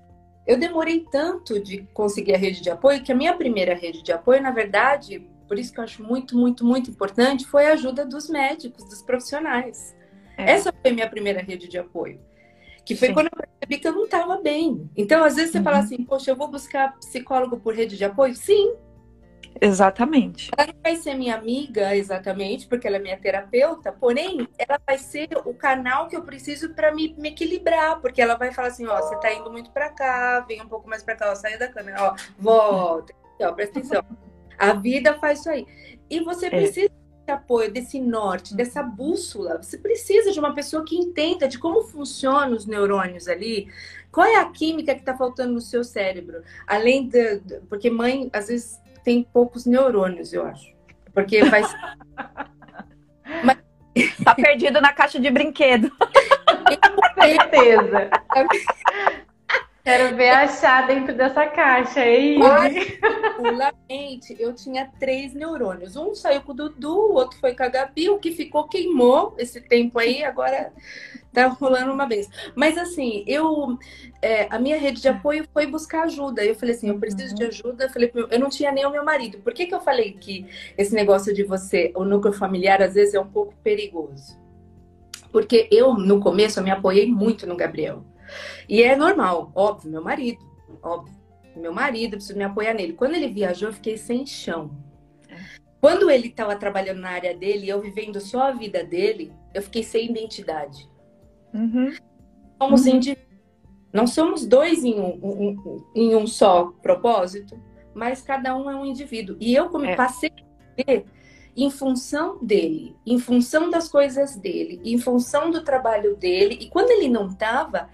eu 0.50 0.58
demorei 0.58 1.06
tanto 1.12 1.60
de 1.60 1.88
conseguir 1.94 2.34
a 2.34 2.38
rede 2.38 2.62
de 2.62 2.72
apoio 2.72 3.04
que 3.04 3.12
a 3.12 3.16
minha 3.16 3.36
primeira 3.36 3.76
rede 3.76 4.02
de 4.02 4.12
apoio, 4.12 4.42
na 4.42 4.50
verdade, 4.50 5.20
por 5.48 5.60
isso 5.60 5.72
que 5.72 5.80
eu 5.80 5.84
acho 5.84 6.04
muito, 6.04 6.36
muito, 6.36 6.66
muito 6.66 6.90
importante, 6.90 7.46
foi 7.46 7.68
a 7.68 7.74
ajuda 7.74 8.04
dos 8.04 8.28
médicos, 8.28 8.84
dos 8.86 9.04
profissionais. 9.04 9.96
É. 10.36 10.54
Essa 10.54 10.74
foi 10.74 10.90
a 10.90 10.94
minha 10.96 11.08
primeira 11.08 11.40
rede 11.40 11.68
de 11.68 11.78
apoio. 11.78 12.20
Que 12.90 12.96
foi 12.96 13.10
Sim. 13.10 13.14
quando 13.14 13.28
eu 13.28 13.38
percebi 13.38 13.78
que 13.78 13.88
eu 13.88 13.94
não 13.94 14.06
estava 14.06 14.42
bem. 14.42 14.90
Então, 14.98 15.24
às 15.24 15.36
vezes 15.36 15.52
você 15.52 15.60
uhum. 15.60 15.64
fala 15.64 15.78
assim, 15.78 16.04
poxa, 16.04 16.32
eu 16.32 16.36
vou 16.36 16.48
buscar 16.48 16.98
psicólogo 16.98 17.60
por 17.60 17.76
rede 17.76 17.96
de 17.96 18.04
apoio? 18.04 18.36
Sim. 18.36 18.74
Exatamente. 19.62 20.50
Ela 20.58 20.74
não 20.74 20.82
vai 20.82 20.96
ser 20.96 21.14
minha 21.14 21.36
amiga, 21.36 21.96
exatamente, 21.96 22.66
porque 22.66 22.88
ela 22.88 22.96
é 22.96 23.00
minha 23.00 23.20
terapeuta, 23.20 23.92
porém, 23.92 24.48
ela 24.58 24.80
vai 24.88 24.98
ser 24.98 25.30
o 25.46 25.54
canal 25.54 26.08
que 26.08 26.16
eu 26.16 26.24
preciso 26.24 26.74
para 26.74 26.92
me, 26.92 27.14
me, 27.16 27.30
equilibrar, 27.30 28.02
porque 28.02 28.24
ela 28.24 28.34
vai 28.34 28.52
falar 28.52 28.70
assim: 28.70 28.88
ó, 28.88 29.00
você 29.00 29.16
tá 29.20 29.32
indo 29.32 29.52
muito 29.52 29.70
para 29.70 29.90
cá, 29.90 30.40
vem 30.48 30.60
um 30.60 30.68
pouco 30.68 30.90
mais 30.90 31.04
para 31.04 31.16
cá, 31.16 31.32
ó, 31.32 31.36
saia 31.36 31.60
da 31.60 31.68
câmera, 31.68 32.02
ó, 32.02 32.16
volta, 32.40 33.14
ó, 33.40 33.52
presta 33.52 33.78
atenção. 33.78 34.04
A 34.58 34.74
vida 34.74 35.14
faz 35.20 35.42
isso 35.42 35.50
aí. 35.52 35.68
E 36.10 36.22
você 36.22 36.48
é. 36.48 36.50
precisa 36.50 36.99
apoio, 37.30 37.72
desse 37.72 38.00
norte, 38.00 38.56
dessa 38.56 38.82
bússola. 38.84 39.62
Você 39.62 39.78
precisa 39.78 40.32
de 40.32 40.40
uma 40.40 40.54
pessoa 40.54 40.84
que 40.84 40.96
entenda 40.96 41.48
de 41.48 41.58
como 41.58 41.84
funcionam 41.84 42.54
os 42.56 42.66
neurônios 42.66 43.28
ali. 43.28 43.68
Qual 44.12 44.26
é 44.26 44.36
a 44.38 44.50
química 44.50 44.94
que 44.94 45.02
está 45.02 45.16
faltando 45.16 45.54
no 45.54 45.62
seu 45.62 45.84
cérebro? 45.84 46.42
Além 46.66 47.08
de. 47.08 47.40
Porque 47.70 47.90
mãe, 47.90 48.30
às 48.34 48.48
vezes, 48.48 48.80
tem 49.04 49.24
poucos 49.24 49.66
neurônios, 49.66 50.34
eu 50.34 50.46
acho. 50.46 50.74
Porque 51.14 51.44
vai. 51.44 51.62
Mas... 53.44 53.58
Tá 54.24 54.34
perdido 54.36 54.80
na 54.80 54.94
caixa 54.94 55.20
de 55.20 55.30
brinquedo. 55.30 55.92
Com 56.00 57.22
certeza. 57.22 58.10
Quero 59.90 60.16
ver 60.16 60.30
achar 60.30 60.86
dentro 60.86 61.16
dessa 61.16 61.48
caixa, 61.48 62.06
hein? 62.06 62.38
Particularmente, 62.40 64.36
eu 64.40 64.54
tinha 64.54 64.88
três 65.00 65.34
neurônios. 65.34 65.96
Um 65.96 66.14
saiu 66.14 66.42
com 66.42 66.52
o 66.52 66.56
Dudu, 66.56 66.94
o 66.94 67.14
outro 67.16 67.40
foi 67.40 67.56
com 67.56 67.64
a 67.64 67.70
Gabi, 67.70 68.08
o 68.08 68.20
que 68.20 68.32
ficou 68.32 68.68
queimou 68.68 69.34
esse 69.40 69.60
tempo 69.60 69.98
aí, 69.98 70.24
agora 70.24 70.72
tá 71.34 71.48
rolando 71.48 71.92
uma 71.92 72.08
vez. 72.08 72.30
Mas 72.56 72.78
assim, 72.78 73.24
eu 73.26 73.80
é, 74.22 74.48
a 74.52 74.60
minha 74.60 74.78
rede 74.78 75.02
de 75.02 75.08
apoio 75.08 75.48
foi 75.52 75.66
buscar 75.66 76.04
ajuda. 76.04 76.46
Eu 76.46 76.54
falei 76.54 76.76
assim, 76.76 76.90
eu 76.90 77.00
preciso 77.00 77.34
de 77.34 77.42
uhum. 77.42 77.50
ajuda. 77.50 77.86
Eu 77.86 77.90
falei, 77.90 78.12
eu 78.14 78.40
não 78.40 78.50
tinha 78.50 78.72
nem 78.72 78.86
o 78.86 78.92
meu 78.92 79.04
marido. 79.04 79.40
Por 79.40 79.56
que, 79.56 79.66
que 79.66 79.74
eu 79.74 79.82
falei 79.82 80.12
que 80.12 80.46
esse 80.78 80.94
negócio 80.94 81.34
de 81.34 81.44
você, 81.44 81.92
o 81.96 82.06
núcleo 82.06 82.32
familiar, 82.32 82.80
às 82.80 82.94
vezes 82.94 83.16
é 83.16 83.20
um 83.20 83.28
pouco 83.28 83.56
perigoso? 83.64 84.38
Porque 85.32 85.68
eu, 85.72 85.96
no 85.96 86.20
começo, 86.20 86.60
eu 86.60 86.64
me 86.64 86.70
apoiei 86.70 87.08
muito 87.08 87.48
no 87.48 87.56
Gabriel. 87.56 88.04
E 88.68 88.84
é 88.84 88.96
normal, 88.96 89.52
óbvio, 89.56 89.92
meu 89.92 90.04
marido, 90.04 90.40
óbvio. 90.82 91.18
Meu 91.56 91.74
marido, 91.74 92.12
preciso 92.12 92.38
me 92.38 92.44
apoiar 92.44 92.74
nele. 92.74 92.94
Quando 92.94 93.16
ele 93.16 93.28
viajou, 93.28 93.70
eu 93.70 93.74
fiquei 93.74 93.98
sem 93.98 94.26
chão. 94.26 94.72
Quando 95.82 96.10
ele 96.10 96.28
estava 96.28 96.56
trabalhando 96.56 97.00
na 97.00 97.10
área 97.10 97.36
dele 97.36 97.66
e 97.66 97.70
eu 97.70 97.82
vivendo 97.82 98.20
só 98.20 98.50
a 98.50 98.52
vida 98.52 98.84
dele, 98.84 99.34
eu 99.54 99.62
fiquei 99.62 99.84
sem 99.84 100.10
identidade. 100.10 100.90
Uhum. 101.54 101.94
Somos 102.62 102.86
uhum. 102.86 103.00
Não 103.92 104.06
somos 104.06 104.46
dois 104.46 104.84
em 104.84 105.00
um, 105.00 105.20
um, 105.24 105.86
em 105.96 106.16
um 106.16 106.28
só 106.28 106.68
propósito, 106.82 107.60
mas 107.94 108.22
cada 108.22 108.56
um 108.56 108.70
é 108.70 108.76
um 108.76 108.86
indivíduo. 108.86 109.36
E 109.40 109.56
eu 109.56 109.70
como 109.70 109.86
é. 109.86 109.96
passei 109.96 110.30
a 110.30 110.84
ver 110.84 111.06
em 111.58 111.72
função 111.72 112.38
dele, 112.42 112.96
em 113.06 113.18
função 113.18 113.70
das 113.70 113.90
coisas 113.90 114.36
dele, 114.36 114.80
em 114.84 114.98
função 114.98 115.50
do 115.50 115.64
trabalho 115.64 116.16
dele. 116.16 116.58
E 116.62 116.70
quando 116.70 116.92
ele 116.92 117.10
não 117.10 117.28
estava, 117.28 117.90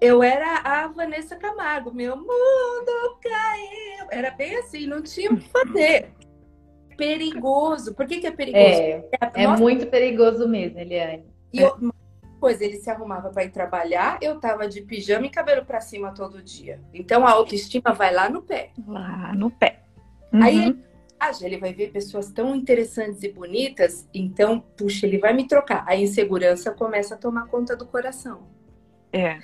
eu 0.00 0.22
era 0.22 0.58
a 0.58 0.86
Vanessa 0.88 1.36
Camargo, 1.36 1.92
meu 1.92 2.16
mundo 2.16 3.18
caiu. 3.20 4.06
Era 4.10 4.30
bem 4.30 4.56
assim, 4.56 4.86
não 4.86 5.02
tinha 5.02 5.32
o 5.32 5.36
que 5.36 5.48
fazer. 5.48 6.12
Perigoso. 6.96 7.94
Por 7.94 8.06
que, 8.06 8.20
que 8.20 8.26
é 8.26 8.30
perigoso? 8.30 8.64
É, 8.64 9.04
é 9.34 9.46
Nossa, 9.46 9.62
muito 9.62 9.86
perigoso 9.86 10.48
mesmo, 10.48 10.78
Eliane. 10.78 11.24
E 11.52 11.60
eu, 11.60 11.76
depois 12.22 12.60
ele 12.60 12.76
se 12.76 12.88
arrumava 12.88 13.30
para 13.30 13.44
ir 13.44 13.50
trabalhar, 13.50 14.18
eu 14.22 14.38
tava 14.38 14.68
de 14.68 14.82
pijama 14.82 15.26
e 15.26 15.30
cabelo 15.30 15.64
para 15.64 15.80
cima 15.80 16.12
todo 16.12 16.42
dia. 16.42 16.80
Então 16.94 17.26
a 17.26 17.32
autoestima 17.32 17.92
vai 17.92 18.14
lá 18.14 18.28
no 18.28 18.42
pé. 18.42 18.70
Lá 18.86 19.34
no 19.34 19.50
pé. 19.50 19.80
Uhum. 20.32 20.42
Aí 20.42 20.76
ele 21.42 21.58
vai 21.58 21.72
ver 21.72 21.90
pessoas 21.90 22.30
tão 22.30 22.54
interessantes 22.54 23.24
e 23.24 23.32
bonitas, 23.32 24.08
então, 24.14 24.60
puxa, 24.60 25.04
ele 25.04 25.18
vai 25.18 25.32
me 25.32 25.48
trocar. 25.48 25.84
A 25.88 25.96
insegurança 25.96 26.70
começa 26.70 27.16
a 27.16 27.18
tomar 27.18 27.48
conta 27.48 27.74
do 27.74 27.86
coração. 27.86 28.42
É 29.12 29.40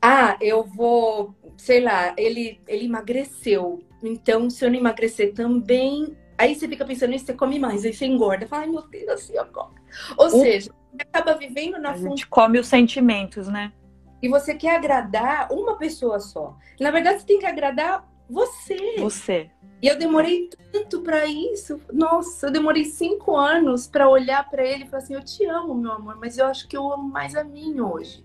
ah, 0.00 0.36
eu 0.40 0.64
vou, 0.64 1.34
sei 1.56 1.80
lá, 1.80 2.14
ele, 2.16 2.60
ele 2.66 2.84
emagreceu. 2.84 3.82
Então, 4.02 4.48
se 4.48 4.64
eu 4.64 4.70
não 4.70 4.78
emagrecer 4.78 5.34
também. 5.34 6.16
Aí 6.36 6.54
você 6.54 6.68
fica 6.68 6.84
pensando 6.84 7.10
nisso, 7.10 7.26
você 7.26 7.34
come 7.34 7.58
mais, 7.58 7.84
aí 7.84 7.92
você 7.92 8.06
engorda. 8.06 8.46
Fala, 8.46 8.62
ai 8.62 8.68
meu 8.68 8.86
Deus, 8.86 9.08
assim 9.08 9.36
agora. 9.36 9.74
Ou 10.16 10.30
seja, 10.30 10.70
você 10.92 11.02
acaba 11.02 11.34
vivendo 11.34 11.78
na 11.78 11.94
fonte. 11.94 12.06
A 12.06 12.08
gente 12.10 12.26
come 12.28 12.60
os 12.60 12.68
sentimentos, 12.68 13.48
né? 13.48 13.72
E 14.22 14.28
você 14.28 14.54
quer 14.54 14.76
agradar 14.76 15.52
uma 15.52 15.76
pessoa 15.76 16.20
só. 16.20 16.56
Na 16.80 16.90
verdade, 16.90 17.20
você 17.20 17.26
tem 17.26 17.38
que 17.40 17.46
agradar 17.46 18.08
você. 18.28 18.96
Você. 18.98 19.50
E 19.80 19.86
eu 19.86 19.96
demorei 19.96 20.50
tanto 20.72 21.02
para 21.02 21.26
isso. 21.26 21.80
Nossa, 21.92 22.48
eu 22.48 22.52
demorei 22.52 22.84
cinco 22.84 23.36
anos 23.36 23.86
para 23.86 24.08
olhar 24.08 24.48
para 24.48 24.64
ele 24.64 24.84
e 24.84 24.86
falar 24.88 25.02
assim: 25.02 25.14
Eu 25.14 25.24
te 25.24 25.44
amo, 25.44 25.74
meu 25.74 25.92
amor, 25.92 26.16
mas 26.16 26.36
eu 26.36 26.46
acho 26.46 26.68
que 26.68 26.76
eu 26.76 26.92
amo 26.92 27.08
mais 27.08 27.34
a 27.34 27.44
mim 27.44 27.80
hoje. 27.80 28.24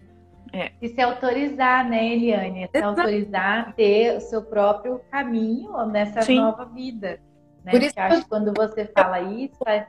É. 0.53 0.71
E 0.79 0.87
se 0.87 1.01
autorizar, 1.01 1.89
né, 1.89 2.13
Eliane? 2.13 2.69
Se 2.71 2.77
autorizar 2.77 3.69
a 3.69 3.71
ter 3.71 4.15
o 4.15 4.21
seu 4.21 4.43
próprio 4.43 5.01
caminho 5.09 5.85
nessa 5.87 6.21
Sim. 6.21 6.35
nova 6.35 6.63
vida. 6.65 7.19
Né? 7.65 7.71
Por 7.71 7.81
isso 7.81 7.95
Porque 7.95 7.99
acho 7.99 8.21
que 8.21 8.29
quando 8.29 8.53
você 8.55 8.85
fala 8.85 9.19
isso, 9.19 9.57
é... 9.65 9.87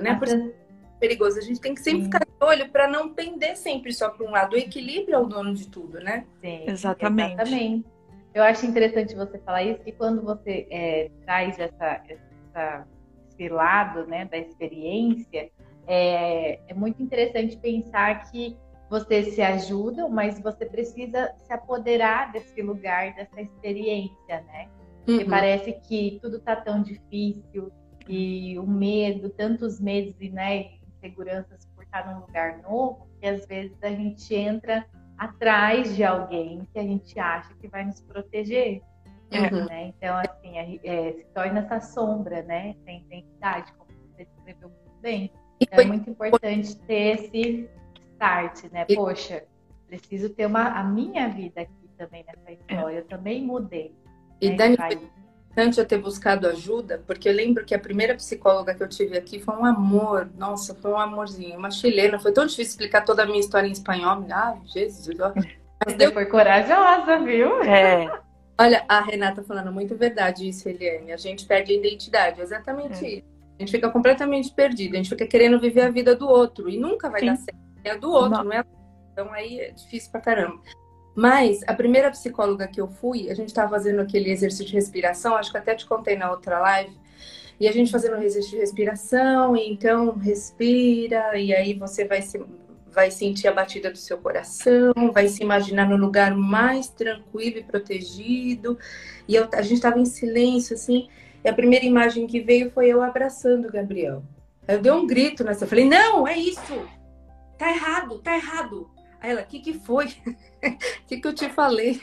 né? 0.00 0.14
Por 0.14 0.28
isso 0.28 0.52
perigoso. 1.00 1.38
A 1.38 1.42
gente 1.42 1.60
tem 1.60 1.74
que 1.74 1.80
sempre 1.80 2.00
Sim. 2.00 2.04
ficar 2.04 2.24
de 2.24 2.44
olho 2.44 2.68
para 2.68 2.86
não 2.86 3.12
pender 3.12 3.56
sempre 3.56 3.92
só 3.92 4.10
para 4.10 4.24
um 4.24 4.30
lado. 4.30 4.54
O 4.54 4.58
equilíbrio 4.58 5.14
é 5.14 5.18
o 5.18 5.26
dono 5.26 5.54
de 5.54 5.66
tudo, 5.66 5.98
né? 5.98 6.26
Sim, 6.40 6.64
exatamente. 6.66 7.32
exatamente. 7.32 7.86
Eu 8.32 8.44
acho 8.44 8.64
interessante 8.66 9.14
você 9.16 9.38
falar 9.38 9.64
isso, 9.64 9.80
que 9.82 9.90
quando 9.90 10.22
você 10.22 10.68
é, 10.70 11.10
traz 11.24 11.58
essa, 11.58 12.02
essa, 12.08 12.86
esse 13.28 13.48
lado 13.48 14.06
né, 14.06 14.26
da 14.26 14.38
experiência, 14.38 15.50
é, 15.88 16.60
é 16.68 16.74
muito 16.74 17.02
interessante 17.02 17.56
pensar 17.56 18.30
que 18.30 18.56
você 18.90 19.22
se 19.22 19.40
ajuda, 19.40 20.08
mas 20.08 20.40
você 20.40 20.66
precisa 20.66 21.32
se 21.38 21.52
apoderar 21.52 22.32
desse 22.32 22.60
lugar, 22.60 23.14
dessa 23.14 23.40
experiência, 23.40 24.40
né? 24.48 24.68
Porque 25.06 25.22
uhum. 25.22 25.30
parece 25.30 25.72
que 25.72 26.18
tudo 26.20 26.38
está 26.38 26.56
tão 26.56 26.82
difícil 26.82 27.70
e 28.08 28.58
o 28.58 28.66
medo, 28.66 29.30
tantos 29.30 29.80
medos 29.80 30.20
e 30.20 30.28
né, 30.28 30.72
inseguranças 30.88 31.64
por 31.66 31.84
estar 31.84 32.12
num 32.12 32.20
lugar 32.20 32.58
novo, 32.62 33.06
que 33.20 33.28
às 33.28 33.46
vezes 33.46 33.78
a 33.80 33.90
gente 33.90 34.34
entra 34.34 34.84
atrás 35.16 35.94
de 35.94 36.02
alguém 36.02 36.66
que 36.72 36.78
a 36.78 36.82
gente 36.82 37.18
acha 37.18 37.54
que 37.54 37.68
vai 37.68 37.84
nos 37.84 38.00
proteger. 38.00 38.82
Uhum. 39.32 39.66
Né? 39.66 39.92
Então, 39.96 40.16
assim, 40.16 40.58
é, 40.58 41.12
se 41.12 41.24
torna 41.32 41.60
essa 41.60 41.80
sombra, 41.80 42.42
né? 42.42 42.74
Sem 42.84 43.02
identidade, 43.02 43.72
como 43.74 43.88
você 43.88 44.24
descreveu 44.24 44.68
muito 44.68 45.00
bem. 45.00 45.32
Então, 45.60 45.78
é 45.78 45.84
muito 45.84 46.10
importante 46.10 46.76
ter 46.80 47.20
esse 47.20 47.70
start, 48.20 48.64
né? 48.70 48.84
Poxa, 48.94 49.44
preciso 49.86 50.28
ter 50.28 50.46
uma, 50.46 50.68
a 50.68 50.84
minha 50.84 51.28
vida 51.28 51.62
aqui 51.62 51.90
também 51.96 52.24
nessa 52.26 52.52
história. 52.52 52.98
Eu 52.98 53.04
também 53.04 53.42
mudei. 53.42 53.94
E 54.40 54.50
né? 54.50 54.56
Dani, 54.56 54.76
foi 54.76 54.92
importante 54.92 55.80
eu 55.80 55.86
ter 55.86 55.98
buscado 55.98 56.46
ajuda, 56.46 57.02
porque 57.06 57.28
eu 57.28 57.32
lembro 57.32 57.64
que 57.64 57.74
a 57.74 57.78
primeira 57.78 58.14
psicóloga 58.14 58.74
que 58.74 58.82
eu 58.82 58.88
tive 58.88 59.16
aqui 59.16 59.40
foi 59.40 59.56
um 59.56 59.64
amor. 59.64 60.30
Nossa, 60.36 60.74
foi 60.74 60.90
um 60.90 60.98
amorzinho. 60.98 61.58
Uma 61.58 61.70
chilena. 61.70 62.18
Foi 62.18 62.32
tão 62.32 62.44
difícil 62.44 62.72
explicar 62.72 63.04
toda 63.04 63.22
a 63.22 63.26
minha 63.26 63.40
história 63.40 63.66
em 63.66 63.72
espanhol. 63.72 64.24
Ah, 64.30 64.56
Jesus. 64.66 65.08
Mas 65.84 65.94
Você 65.96 66.12
foi 66.12 66.26
corajosa, 66.26 67.18
viu? 67.20 67.62
É. 67.62 68.20
Olha, 68.58 68.84
a 68.86 69.00
Renata 69.00 69.42
falando 69.42 69.72
muito 69.72 69.96
verdade 69.96 70.46
isso, 70.46 70.68
Eliane. 70.68 71.12
A 71.12 71.16
gente 71.16 71.46
perde 71.46 71.72
a 71.72 71.76
identidade, 71.76 72.42
exatamente 72.42 73.04
é. 73.04 73.08
isso. 73.16 73.26
A 73.58 73.62
gente 73.62 73.72
fica 73.72 73.90
completamente 73.90 74.52
perdido, 74.52 74.94
a 74.94 74.96
gente 74.96 75.08
fica 75.08 75.26
querendo 75.26 75.60
viver 75.60 75.82
a 75.82 75.90
vida 75.90 76.14
do 76.14 76.26
outro 76.26 76.68
e 76.68 76.78
nunca 76.78 77.10
vai 77.10 77.20
Sim. 77.20 77.26
dar 77.26 77.36
certo. 77.36 77.69
É 77.84 77.96
do 77.96 78.10
outro, 78.10 78.30
não, 78.30 78.44
não 78.44 78.52
é? 78.52 78.64
Então 79.12 79.32
aí 79.32 79.60
é 79.60 79.70
difícil 79.70 80.10
pra 80.10 80.20
caramba. 80.20 80.60
Mas 81.14 81.60
a 81.66 81.74
primeira 81.74 82.10
psicóloga 82.10 82.68
que 82.68 82.80
eu 82.80 82.88
fui, 82.88 83.30
a 83.30 83.34
gente 83.34 83.48
estava 83.48 83.70
fazendo 83.70 84.00
aquele 84.00 84.30
exercício 84.30 84.66
de 84.66 84.74
respiração, 84.74 85.36
acho 85.36 85.50
que 85.50 85.58
até 85.58 85.74
te 85.74 85.86
contei 85.86 86.16
na 86.16 86.30
outra 86.30 86.58
live, 86.60 86.96
e 87.58 87.68
a 87.68 87.72
gente 87.72 87.90
fazendo 87.90 88.16
um 88.16 88.22
exercício 88.22 88.56
de 88.56 88.62
respiração, 88.62 89.56
e 89.56 89.70
então 89.70 90.12
respira, 90.16 91.36
e 91.36 91.52
aí 91.52 91.74
você 91.74 92.06
vai 92.06 92.22
se, 92.22 92.42
vai 92.90 93.10
sentir 93.10 93.48
a 93.48 93.52
batida 93.52 93.90
do 93.90 93.98
seu 93.98 94.16
coração, 94.18 94.94
vai 95.12 95.28
se 95.28 95.42
imaginar 95.42 95.88
no 95.88 95.96
lugar 95.96 96.34
mais 96.34 96.88
tranquilo 96.88 97.58
e 97.58 97.64
protegido. 97.64 98.78
E 99.28 99.34
eu, 99.34 99.48
a 99.52 99.62
gente 99.62 99.74
estava 99.74 99.98
em 99.98 100.06
silêncio, 100.06 100.74
assim, 100.74 101.08
e 101.44 101.48
a 101.48 101.52
primeira 101.52 101.84
imagem 101.84 102.26
que 102.26 102.40
veio 102.40 102.70
foi 102.70 102.88
eu 102.88 103.02
abraçando 103.02 103.68
o 103.68 103.72
Gabriel. 103.72 104.22
Eu 104.66 104.80
dei 104.80 104.92
um 104.92 105.06
grito 105.06 105.44
nessa, 105.44 105.64
eu 105.64 105.68
falei, 105.68 105.84
não, 105.84 106.26
é 106.26 106.36
isso! 106.38 106.99
Tá 107.60 107.70
errado, 107.70 108.18
tá 108.20 108.34
errado. 108.34 108.90
Aí 109.20 109.32
ela, 109.32 109.42
o 109.42 109.46
que, 109.46 109.60
que 109.60 109.74
foi? 109.74 110.06
O 110.06 110.10
que, 111.06 111.20
que 111.20 111.28
eu 111.28 111.34
te 111.34 111.50
falei? 111.50 112.00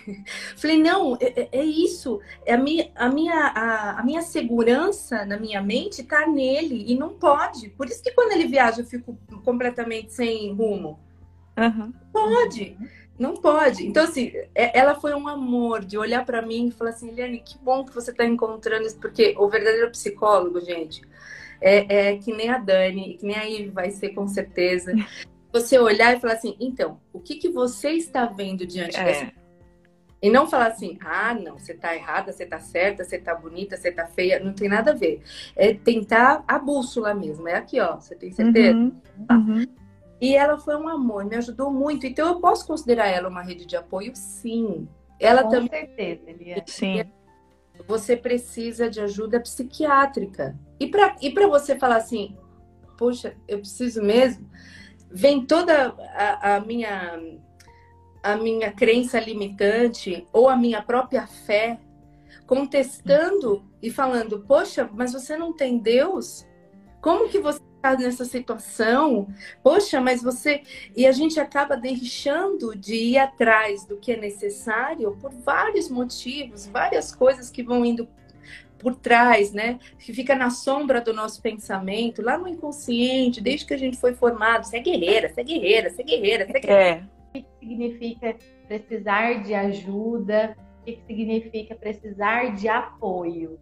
Falei, 0.55 0.79
não, 0.79 1.15
é, 1.19 1.33
é, 1.35 1.49
é 1.51 1.65
isso. 1.65 2.21
É 2.45 2.53
a, 2.53 2.59
minha, 2.59 2.91
a, 2.93 3.09
minha, 3.09 3.33
a, 3.33 3.99
a, 3.99 4.03
minha 4.03 4.21
segurança 4.21 5.25
na 5.25 5.35
minha 5.35 5.59
mente 5.59 6.03
tá 6.03 6.27
nele 6.27 6.85
e 6.87 6.95
não 6.95 7.09
pode. 7.09 7.69
Por 7.69 7.87
isso 7.87 8.03
que 8.03 8.11
quando 8.11 8.33
ele 8.33 8.45
viaja 8.45 8.81
eu 8.81 8.85
fico 8.85 9.17
completamente 9.43 10.13
sem 10.13 10.53
rumo. 10.53 10.99
Uhum. 11.57 11.91
Pode. 12.13 12.77
Não 13.17 13.33
pode. 13.33 13.87
Então, 13.87 14.03
assim, 14.03 14.31
é, 14.53 14.77
ela 14.77 14.93
foi 14.93 15.15
um 15.15 15.27
amor 15.27 15.83
de 15.83 15.97
olhar 15.97 16.23
para 16.23 16.39
mim 16.39 16.67
e 16.67 16.71
falar 16.71 16.91
assim, 16.91 17.09
Eliane, 17.09 17.39
que 17.39 17.57
bom 17.57 17.83
que 17.83 17.95
você 17.95 18.11
está 18.11 18.23
encontrando 18.23 18.85
isso, 18.85 18.99
porque 18.99 19.33
o 19.39 19.49
verdadeiro 19.49 19.89
psicólogo, 19.89 20.61
gente, 20.61 21.01
é, 21.59 22.11
é, 22.11 22.17
que 22.17 22.31
nem 22.31 22.47
a 22.47 22.59
Dani, 22.59 23.17
que 23.19 23.25
nem 23.25 23.35
a 23.35 23.49
Ive 23.49 23.69
vai 23.71 23.89
ser 23.89 24.09
com 24.09 24.27
certeza. 24.27 24.93
Você 25.59 25.79
olhar 25.79 26.15
e 26.15 26.19
falar 26.19 26.33
assim, 26.33 26.55
então, 26.59 26.99
o 27.11 27.19
que, 27.19 27.35
que 27.35 27.49
você 27.49 27.91
está 27.91 28.25
vendo 28.25 28.65
diante 28.65 28.97
é. 28.97 29.03
dessa 29.03 29.31
e 30.21 30.29
não 30.29 30.47
falar 30.47 30.67
assim, 30.67 30.97
ah, 31.01 31.33
não, 31.33 31.59
você 31.59 31.73
tá 31.75 31.95
errada, 31.95 32.31
você 32.31 32.45
tá 32.45 32.59
certa, 32.59 33.03
você 33.03 33.19
tá 33.19 33.35
bonita, 33.35 33.77
você 33.77 33.91
tá 33.91 34.07
feia, 34.07 34.39
não 34.39 34.51
tem 34.51 34.67
nada 34.67 34.91
a 34.91 34.95
ver. 34.95 35.21
É 35.55 35.73
tentar 35.73 36.43
a 36.47 36.57
bússola 36.57 37.13
mesmo. 37.13 37.47
É 37.47 37.55
aqui, 37.55 37.79
ó, 37.79 37.95
você 37.95 38.15
tem 38.15 38.31
certeza? 38.31 38.75
Uhum, 38.75 38.99
uhum. 39.31 39.65
E 40.19 40.35
ela 40.35 40.57
foi 40.57 40.75
um 40.75 40.87
amor, 40.87 41.23
me 41.23 41.35
ajudou 41.35 41.71
muito. 41.71 42.07
Então 42.07 42.27
eu 42.27 42.39
posso 42.39 42.65
considerar 42.65 43.07
ela 43.07 43.29
uma 43.29 43.43
rede 43.43 43.67
de 43.67 43.75
apoio, 43.75 44.11
sim. 44.15 44.87
Ela 45.19 45.43
Com 45.43 45.49
também. 45.49 45.69
certeza, 45.69 46.21
Eliane. 46.27 46.63
Sim. 46.65 47.03
Você 47.87 48.17
precisa 48.17 48.89
de 48.89 48.99
ajuda 48.99 49.39
psiquiátrica. 49.39 50.57
E 50.79 50.87
para 50.87 51.15
e 51.21 51.29
você 51.47 51.77
falar 51.77 51.97
assim, 51.97 52.35
poxa, 52.97 53.35
eu 53.47 53.59
preciso 53.59 54.01
mesmo, 54.01 54.49
vem 55.09 55.45
toda 55.45 55.95
a, 56.13 56.55
a 56.55 56.59
minha 56.59 57.19
a 58.23 58.35
minha 58.35 58.71
crença 58.71 59.19
limitante 59.19 60.27
ou 60.33 60.49
a 60.49 60.55
minha 60.55 60.81
própria 60.81 61.25
fé 61.25 61.79
contestando 62.45 63.63
e 63.81 63.89
falando, 63.91 64.39
poxa, 64.39 64.89
mas 64.93 65.13
você 65.13 65.37
não 65.37 65.53
tem 65.53 65.77
Deus? 65.77 66.45
Como 67.01 67.29
que 67.29 67.39
você 67.39 67.61
está 67.75 67.95
nessa 67.95 68.25
situação? 68.25 69.27
Poxa, 69.61 70.01
mas 70.01 70.21
você. 70.21 70.63
E 70.95 71.05
a 71.05 71.11
gente 71.11 71.39
acaba 71.39 71.77
deixando 71.77 72.75
de 72.75 72.95
ir 72.95 73.17
atrás 73.17 73.85
do 73.85 73.97
que 73.97 74.13
é 74.13 74.17
necessário 74.17 75.15
por 75.21 75.31
vários 75.31 75.89
motivos, 75.89 76.65
várias 76.67 77.13
coisas 77.13 77.49
que 77.49 77.63
vão 77.63 77.85
indo 77.85 78.07
por 78.79 78.95
trás, 78.95 79.51
né? 79.51 79.79
Que 79.99 80.13
fica 80.13 80.35
na 80.35 80.49
sombra 80.49 81.01
do 81.01 81.13
nosso 81.13 81.41
pensamento, 81.41 82.21
lá 82.21 82.37
no 82.37 82.47
inconsciente, 82.47 83.41
desde 83.41 83.65
que 83.65 83.73
a 83.73 83.77
gente 83.77 83.97
foi 83.97 84.13
formado. 84.13 84.65
Você 84.65 84.77
é 84.77 84.81
guerreira, 84.81 85.29
você 85.29 85.41
é 85.41 85.43
guerreira, 85.43 85.89
você 85.89 86.01
é 86.01 86.05
guerreira, 86.05 86.45
você 86.45 86.57
é 86.57 86.59
guerreira. 86.59 87.09
É. 87.33 87.39
O 87.39 87.43
que 87.43 87.45
significa 87.59 88.35
precisar 88.67 89.43
de 89.43 89.53
ajuda? 89.53 90.57
O 90.81 90.85
que 90.85 90.99
significa 91.07 91.75
precisar 91.75 92.55
de 92.55 92.67
apoio? 92.67 93.59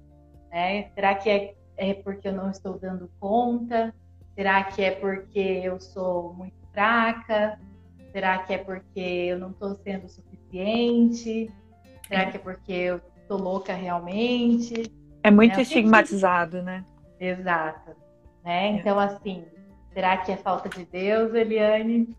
Né? 0.51 0.89
Será 0.95 1.16
que 1.16 1.30
é 1.30 1.55
é 1.78 1.93
porque 1.93 2.28
eu 2.28 2.34
não 2.34 2.49
estou 2.49 2.78
dando 2.80 3.09
conta? 3.20 3.93
Será 4.34 4.63
que 4.63 4.84
é 4.84 4.91
porque 4.91 5.39
eu 5.39 5.80
sou 5.80 6.34
muito 6.34 6.55
fraca? 6.72 7.59
Será 8.11 8.39
que 8.39 8.53
é 8.53 8.57
porque 8.57 8.99
eu 8.99 9.39
não 9.39 9.51
estou 9.51 9.76
sendo 9.76 10.07
suficiente? 10.07 11.51
Será 12.07 12.32
que 12.32 12.38
é 12.38 12.39
porque 12.39 12.72
eu 12.72 13.01
estou 13.22 13.38
louca 13.38 13.74
realmente? 13.74 14.84
É 15.26 15.32
muito 15.32 15.57
é, 15.57 15.63
estigmatizado, 15.63 16.61
né? 16.61 16.86
Exato. 17.19 17.95
Né? 18.43 18.67
É. 18.67 18.69
Então, 18.73 18.99
assim, 18.99 19.43
será 19.91 20.17
que 20.17 20.32
é 20.32 20.38
falta 20.38 20.69
de 20.69 20.86
Deus, 20.86 21.34
Eliane? 21.34 22.15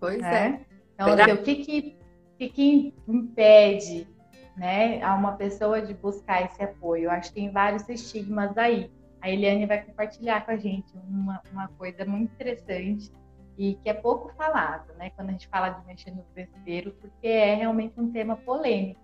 Pois 0.00 0.22
é. 0.22 0.46
é. 0.46 0.60
Então, 0.94 1.12
assim, 1.12 1.32
o 1.32 1.42
que 1.42 1.56
que, 1.56 1.98
que 2.38 2.48
que 2.48 2.94
impede 3.06 4.08
né, 4.56 5.02
a 5.02 5.14
uma 5.14 5.32
pessoa 5.32 5.82
de 5.82 5.92
buscar 5.92 6.46
esse 6.46 6.62
apoio. 6.62 7.04
Eu 7.04 7.10
acho 7.10 7.28
que 7.28 7.34
tem 7.34 7.50
vários 7.50 7.86
estigmas 7.90 8.56
aí. 8.56 8.90
A 9.20 9.28
Eliane 9.28 9.66
vai 9.66 9.82
compartilhar 9.82 10.46
com 10.46 10.52
a 10.52 10.56
gente 10.56 10.96
uma, 11.06 11.42
uma 11.52 11.68
coisa 11.76 12.06
muito 12.06 12.32
interessante 12.32 13.12
e 13.58 13.74
que 13.74 13.90
é 13.90 13.92
pouco 13.92 14.32
falado, 14.34 14.94
né, 14.94 15.10
quando 15.10 15.28
a 15.28 15.32
gente 15.32 15.48
fala 15.48 15.68
de 15.68 15.86
mexer 15.86 16.10
no 16.10 16.24
vespeiro, 16.34 16.92
porque 17.02 17.26
é 17.26 17.54
realmente 17.54 18.00
um 18.00 18.10
tema 18.10 18.34
polêmico. 18.34 19.00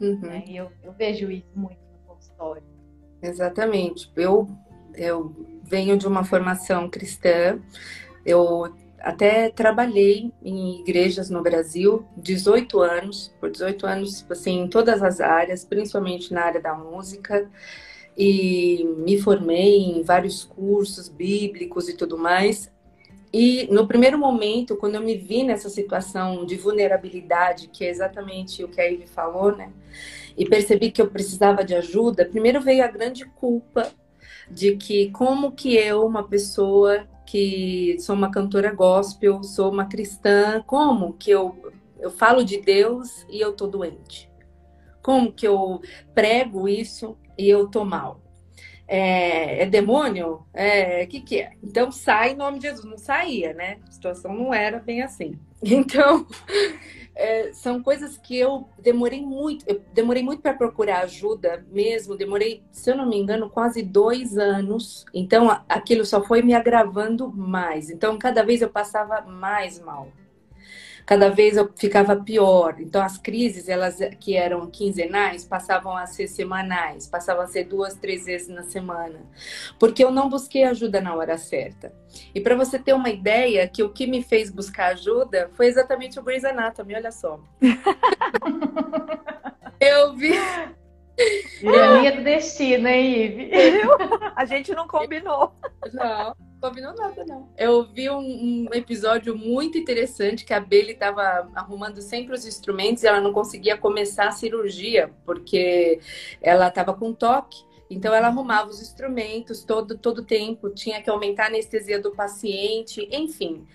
Uhum. 0.00 0.20
Né? 0.20 0.44
E 0.46 0.54
eu, 0.54 0.70
eu 0.82 0.92
vejo 0.92 1.30
isso 1.30 1.58
muito 1.58 1.87
Exatamente. 3.22 4.10
Eu, 4.16 4.48
eu 4.94 5.34
venho 5.62 5.96
de 5.96 6.06
uma 6.06 6.24
formação 6.24 6.88
cristã, 6.88 7.60
eu 8.24 8.72
até 9.00 9.48
trabalhei 9.48 10.32
em 10.42 10.80
igrejas 10.80 11.30
no 11.30 11.42
Brasil 11.42 12.04
18 12.16 12.80
anos, 12.80 13.32
por 13.40 13.50
18 13.50 13.86
anos, 13.86 14.26
assim, 14.28 14.60
em 14.60 14.68
todas 14.68 15.02
as 15.02 15.20
áreas, 15.20 15.64
principalmente 15.64 16.32
na 16.32 16.42
área 16.42 16.60
da 16.60 16.74
música, 16.74 17.48
e 18.16 18.84
me 18.98 19.20
formei 19.20 19.78
em 19.78 20.02
vários 20.02 20.44
cursos 20.44 21.08
bíblicos 21.08 21.88
e 21.88 21.96
tudo 21.96 22.18
mais. 22.18 22.70
E 23.32 23.68
no 23.70 23.86
primeiro 23.86 24.18
momento, 24.18 24.76
quando 24.76 24.96
eu 24.96 25.02
me 25.02 25.16
vi 25.16 25.44
nessa 25.44 25.68
situação 25.68 26.44
de 26.44 26.56
vulnerabilidade, 26.56 27.68
que 27.68 27.84
é 27.84 27.90
exatamente 27.90 28.64
o 28.64 28.68
que 28.68 28.80
a 28.80 28.84
Ivy 28.84 29.06
falou, 29.06 29.54
né? 29.54 29.70
E 30.38 30.48
percebi 30.48 30.92
que 30.92 31.02
eu 31.02 31.10
precisava 31.10 31.64
de 31.64 31.74
ajuda, 31.74 32.24
primeiro 32.24 32.60
veio 32.60 32.84
a 32.84 32.88
grande 32.88 33.24
culpa 33.24 33.90
de 34.48 34.76
que 34.76 35.10
como 35.10 35.50
que 35.50 35.74
eu, 35.74 36.06
uma 36.06 36.22
pessoa 36.22 37.08
que 37.26 37.96
sou 37.98 38.14
uma 38.14 38.30
cantora 38.30 38.72
gospel, 38.72 39.42
sou 39.42 39.70
uma 39.70 39.86
cristã, 39.86 40.62
como 40.64 41.12
que 41.12 41.32
eu, 41.32 41.72
eu 41.98 42.10
falo 42.10 42.44
de 42.44 42.60
Deus 42.60 43.26
e 43.28 43.40
eu 43.40 43.52
tô 43.52 43.66
doente? 43.66 44.30
Como 45.02 45.32
que 45.32 45.46
eu 45.46 45.82
prego 46.14 46.68
isso 46.68 47.18
e 47.36 47.48
eu 47.48 47.66
tô 47.66 47.84
mal? 47.84 48.20
É, 48.86 49.64
é 49.64 49.66
demônio? 49.66 50.46
É, 50.54 51.04
que 51.06 51.20
que 51.20 51.40
é? 51.40 51.52
Então 51.62 51.90
sai 51.90 52.32
em 52.32 52.36
nome 52.36 52.58
de 52.58 52.68
Jesus. 52.68 52.84
Não 52.86 52.96
saía, 52.96 53.52
né? 53.52 53.78
A 53.86 53.90
situação 53.90 54.32
não 54.32 54.54
era 54.54 54.78
bem 54.78 55.02
assim. 55.02 55.38
Então, 55.62 56.24
é, 57.14 57.52
são 57.52 57.82
coisas 57.82 58.16
que 58.16 58.38
eu 58.38 58.68
demorei 58.78 59.20
muito, 59.20 59.64
eu 59.68 59.82
demorei 59.92 60.22
muito 60.22 60.40
para 60.40 60.54
procurar 60.54 61.00
ajuda 61.00 61.66
mesmo, 61.68 62.16
demorei, 62.16 62.62
se 62.70 62.92
eu 62.92 62.96
não 62.96 63.08
me 63.08 63.18
engano, 63.18 63.50
quase 63.50 63.82
dois 63.82 64.38
anos. 64.38 65.04
Então, 65.12 65.50
aquilo 65.68 66.06
só 66.06 66.22
foi 66.22 66.42
me 66.42 66.54
agravando 66.54 67.28
mais. 67.32 67.90
Então, 67.90 68.16
cada 68.16 68.44
vez 68.44 68.62
eu 68.62 68.70
passava 68.70 69.20
mais 69.22 69.80
mal 69.80 70.08
cada 71.08 71.30
vez 71.30 71.56
eu 71.56 71.72
ficava 71.74 72.14
pior. 72.14 72.76
Então 72.78 73.02
as 73.02 73.16
crises, 73.16 73.66
elas 73.66 73.96
que 74.20 74.36
eram 74.36 74.70
quinzenais, 74.70 75.42
passavam 75.42 75.96
a 75.96 76.06
ser 76.06 76.28
semanais, 76.28 77.08
passavam 77.08 77.44
a 77.44 77.46
ser 77.46 77.64
duas, 77.64 77.94
três 77.94 78.26
vezes 78.26 78.48
na 78.48 78.64
semana, 78.64 79.18
porque 79.78 80.04
eu 80.04 80.10
não 80.10 80.28
busquei 80.28 80.64
ajuda 80.64 81.00
na 81.00 81.14
hora 81.14 81.38
certa. 81.38 81.94
E 82.34 82.42
para 82.42 82.54
você 82.54 82.78
ter 82.78 82.92
uma 82.92 83.08
ideia, 83.08 83.66
que 83.66 83.82
o 83.82 83.88
que 83.88 84.06
me 84.06 84.22
fez 84.22 84.50
buscar 84.50 84.88
ajuda 84.88 85.50
foi 85.54 85.68
exatamente 85.68 86.20
o 86.20 86.22
Grey's 86.22 86.44
Anatomy, 86.44 86.94
olha 86.94 87.10
só. 87.10 87.40
eu 89.80 90.14
vi 90.14 90.34
Ironia 91.62 92.16
do 92.16 92.22
destino, 92.22 92.86
hein, 92.86 93.24
Ive? 93.24 93.50
A 94.36 94.44
gente 94.44 94.74
não 94.74 94.86
combinou. 94.86 95.54
Não 95.90 96.36
combinou 96.60 96.94
nada, 96.94 97.24
não. 97.24 97.48
Eu 97.56 97.84
vi 97.84 98.10
um, 98.10 98.18
um, 98.18 98.68
episódio 98.72 99.36
muito 99.36 99.78
interessante 99.78 100.44
que 100.44 100.52
a 100.52 100.60
Bailey 100.60 100.92
estava 100.92 101.48
arrumando 101.54 102.00
sempre 102.02 102.34
os 102.34 102.46
instrumentos 102.46 103.02
e 103.02 103.06
ela 103.06 103.20
não 103.20 103.32
conseguia 103.32 103.76
começar 103.76 104.28
a 104.28 104.32
cirurgia 104.32 105.10
porque 105.24 106.00
ela 106.40 106.68
estava 106.68 106.94
com 106.94 107.12
toque. 107.12 107.66
Então 107.90 108.14
ela 108.14 108.26
arrumava 108.26 108.68
os 108.68 108.82
instrumentos 108.82 109.64
todo 109.64 109.96
todo 109.96 110.22
tempo, 110.22 110.68
tinha 110.68 111.00
que 111.00 111.08
aumentar 111.08 111.44
a 111.44 111.46
anestesia 111.46 111.98
do 111.98 112.10
paciente, 112.10 113.08
enfim. 113.10 113.66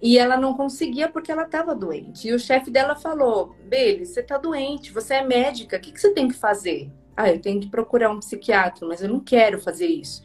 E 0.00 0.16
ela 0.16 0.36
não 0.36 0.54
conseguia 0.54 1.08
porque 1.08 1.30
ela 1.30 1.42
estava 1.42 1.74
doente. 1.74 2.28
E 2.28 2.32
o 2.32 2.38
chefe 2.38 2.70
dela 2.70 2.96
falou: 2.96 3.54
Bailey, 3.68 4.06
você 4.06 4.20
está 4.20 4.38
doente, 4.38 4.92
você 4.92 5.14
é 5.14 5.22
médica, 5.22 5.76
o 5.76 5.80
que, 5.80 5.92
que 5.92 6.00
você 6.00 6.12
tem 6.12 6.28
que 6.28 6.34
fazer? 6.34 6.90
Ah, 7.16 7.30
eu 7.30 7.40
tenho 7.40 7.60
que 7.60 7.68
procurar 7.68 8.10
um 8.10 8.20
psiquiatra, 8.20 8.86
mas 8.86 9.02
eu 9.02 9.08
não 9.08 9.20
quero 9.20 9.60
fazer 9.60 9.86
isso. 9.86 10.22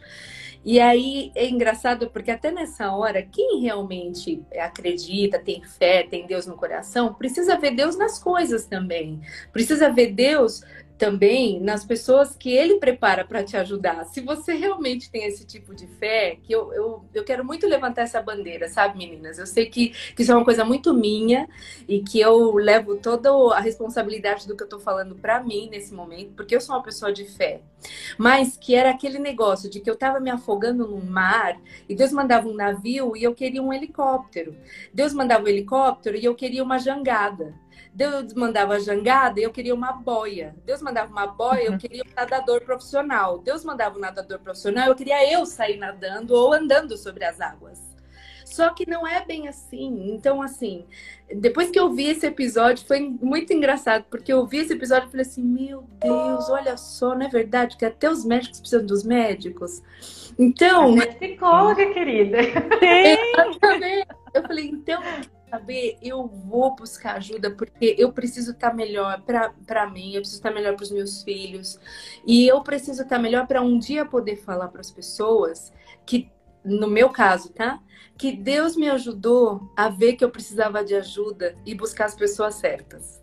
E 0.65 0.79
aí 0.79 1.31
é 1.35 1.47
engraçado 1.49 2.09
porque 2.09 2.31
até 2.31 2.49
nessa 2.49 2.91
hora, 2.93 3.21
quem 3.21 3.59
realmente 3.61 4.41
acredita, 4.57 5.37
tem 5.37 5.61
fé, 5.61 6.03
tem 6.03 6.25
Deus 6.25 6.45
no 6.45 6.55
coração, 6.55 7.13
precisa 7.13 7.57
ver 7.57 7.71
Deus 7.71 7.97
nas 7.97 8.17
coisas 8.17 8.65
também. 8.65 9.19
Precisa 9.51 9.89
ver 9.89 10.13
Deus 10.13 10.63
também 11.03 11.59
nas 11.59 11.83
pessoas 11.83 12.33
que 12.33 12.49
ele 12.49 12.75
prepara 12.75 13.25
para 13.25 13.43
te 13.43 13.57
ajudar. 13.57 14.05
Se 14.05 14.21
você 14.21 14.53
realmente 14.53 15.11
tem 15.11 15.25
esse 15.25 15.45
tipo 15.45 15.75
de 15.75 15.85
fé, 15.85 16.37
que 16.41 16.55
eu, 16.55 16.71
eu, 16.71 17.03
eu 17.13 17.25
quero 17.25 17.43
muito 17.43 17.67
levantar 17.67 18.03
essa 18.03 18.21
bandeira, 18.21 18.69
sabe, 18.69 18.99
meninas? 18.99 19.37
Eu 19.37 19.45
sei 19.45 19.65
que, 19.65 19.89
que 20.15 20.21
isso 20.21 20.31
é 20.31 20.35
uma 20.35 20.45
coisa 20.45 20.63
muito 20.63 20.93
minha 20.93 21.49
e 21.89 21.99
que 21.99 22.21
eu 22.21 22.53
levo 22.55 22.95
toda 22.95 23.29
a 23.53 23.59
responsabilidade 23.59 24.47
do 24.47 24.55
que 24.55 24.63
eu 24.63 24.67
estou 24.67 24.79
falando 24.79 25.13
para 25.15 25.43
mim 25.43 25.67
nesse 25.69 25.93
momento, 25.93 26.31
porque 26.37 26.55
eu 26.55 26.61
sou 26.61 26.73
uma 26.73 26.81
pessoa 26.83 27.11
de 27.11 27.25
fé. 27.25 27.59
Mas 28.17 28.55
que 28.55 28.73
era 28.73 28.89
aquele 28.89 29.19
negócio 29.19 29.69
de 29.69 29.81
que 29.81 29.89
eu 29.89 29.95
estava 29.95 30.21
me 30.21 30.29
afogando 30.29 30.87
no 30.87 31.03
mar 31.03 31.59
e 31.89 31.93
Deus 31.93 32.13
mandava 32.13 32.47
um 32.47 32.53
navio 32.53 33.17
e 33.17 33.23
eu 33.25 33.35
queria 33.35 33.61
um 33.61 33.73
helicóptero. 33.73 34.55
Deus 34.93 35.13
mandava 35.13 35.43
um 35.43 35.49
helicóptero 35.49 36.15
e 36.15 36.23
eu 36.23 36.33
queria 36.33 36.63
uma 36.63 36.77
jangada. 36.77 37.61
Deus 37.93 38.33
mandava 38.33 38.79
jangada 38.79 39.39
e 39.39 39.43
eu 39.43 39.51
queria 39.51 39.73
uma 39.73 39.91
boia. 39.91 40.55
Deus 40.65 40.81
mandava 40.81 41.11
uma 41.11 41.27
boia, 41.27 41.65
eu 41.65 41.77
queria 41.77 42.03
um 42.03 42.13
nadador 42.15 42.61
profissional. 42.61 43.39
Deus 43.39 43.63
mandava 43.63 43.97
um 43.97 44.01
nadador 44.01 44.39
profissional, 44.39 44.87
eu 44.87 44.95
queria 44.95 45.31
eu 45.31 45.45
sair 45.45 45.77
nadando 45.77 46.33
ou 46.33 46.53
andando 46.53 46.97
sobre 46.97 47.23
as 47.25 47.39
águas. 47.39 47.93
Só 48.45 48.69
que 48.69 48.87
não 48.87 49.07
é 49.07 49.23
bem 49.25 49.47
assim. 49.47 50.11
Então, 50.13 50.41
assim, 50.41 50.85
depois 51.33 51.71
que 51.71 51.79
eu 51.79 51.91
vi 51.91 52.05
esse 52.09 52.25
episódio, 52.25 52.85
foi 52.85 52.99
muito 52.99 53.51
engraçado, 53.53 54.05
porque 54.09 54.31
eu 54.31 54.45
vi 54.45 54.59
esse 54.59 54.73
episódio 54.73 55.07
e 55.07 55.11
falei 55.11 55.25
assim: 55.25 55.43
meu 55.43 55.83
Deus, 55.99 56.49
olha 56.49 56.77
só, 56.77 57.15
não 57.15 57.25
é 57.25 57.29
verdade 57.29 57.77
que 57.77 57.85
até 57.85 58.09
os 58.09 58.23
médicos 58.23 58.59
precisam 58.59 58.85
dos 58.85 59.03
médicos? 59.03 59.81
Então. 60.37 61.01
É 61.01 61.07
psicóloga, 61.07 61.93
querida. 61.93 62.37
Exatamente. 62.81 64.07
Eu 64.33 64.41
falei, 64.43 64.65
então, 64.65 65.01
saber, 65.53 65.99
eu 66.01 66.27
vou 66.27 66.75
buscar 66.75 67.17
ajuda 67.17 67.51
porque 67.51 67.95
eu 67.99 68.11
preciso 68.11 68.51
estar 68.53 68.71
tá 68.71 68.75
melhor 68.75 69.21
para 69.21 69.87
mim, 69.87 70.15
eu 70.15 70.21
preciso 70.21 70.39
estar 70.39 70.49
tá 70.49 70.55
melhor 70.55 70.75
para 70.75 70.83
os 70.83 70.91
meus 70.91 71.21
filhos 71.21 71.79
e 72.25 72.47
eu 72.47 72.61
preciso 72.63 73.03
estar 73.03 73.17
tá 73.17 73.21
melhor 73.21 73.45
para 73.45 73.61
um 73.61 73.77
dia 73.77 74.03
poder 74.03 74.37
falar 74.37 74.69
para 74.69 74.81
as 74.81 74.89
pessoas 74.89 75.71
que, 76.07 76.31
no 76.65 76.87
meu 76.87 77.09
caso, 77.09 77.49
tá? 77.53 77.79
Que 78.17 78.31
Deus 78.31 78.75
me 78.75 78.89
ajudou 78.89 79.71
a 79.77 79.89
ver 79.89 80.13
que 80.13 80.25
eu 80.25 80.31
precisava 80.31 80.83
de 80.83 80.95
ajuda 80.95 81.55
e 81.63 81.75
buscar 81.75 82.05
as 82.05 82.15
pessoas 82.15 82.55
certas 82.55 83.22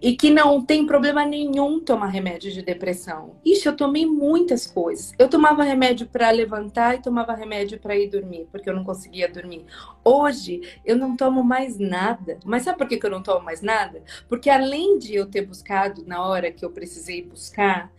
e 0.00 0.16
que 0.16 0.30
não 0.30 0.64
tem 0.64 0.86
problema 0.86 1.24
nenhum 1.24 1.80
tomar 1.80 2.08
remédio 2.08 2.50
de 2.50 2.62
depressão. 2.62 3.36
Ixi, 3.44 3.66
eu 3.66 3.76
tomei 3.76 4.06
muitas 4.06 4.66
coisas. 4.66 5.12
Eu 5.18 5.28
tomava 5.28 5.62
remédio 5.62 6.06
para 6.06 6.30
levantar 6.30 6.96
e 6.96 7.02
tomava 7.02 7.34
remédio 7.34 7.78
para 7.78 7.96
ir 7.96 8.08
dormir, 8.08 8.46
porque 8.50 8.68
eu 8.68 8.74
não 8.74 8.84
conseguia 8.84 9.28
dormir. 9.28 9.64
Hoje, 10.04 10.60
eu 10.84 10.96
não 10.96 11.16
tomo 11.16 11.42
mais 11.42 11.78
nada. 11.78 12.38
Mas 12.44 12.62
sabe 12.62 12.78
por 12.78 12.88
que 12.88 13.04
eu 13.04 13.10
não 13.10 13.22
tomo 13.22 13.44
mais 13.44 13.60
nada? 13.60 14.02
Porque 14.28 14.50
além 14.50 14.98
de 14.98 15.14
eu 15.14 15.26
ter 15.26 15.42
buscado 15.42 16.04
na 16.06 16.26
hora 16.26 16.50
que 16.50 16.64
eu 16.64 16.70
precisei 16.70 17.22
buscar, 17.22 17.92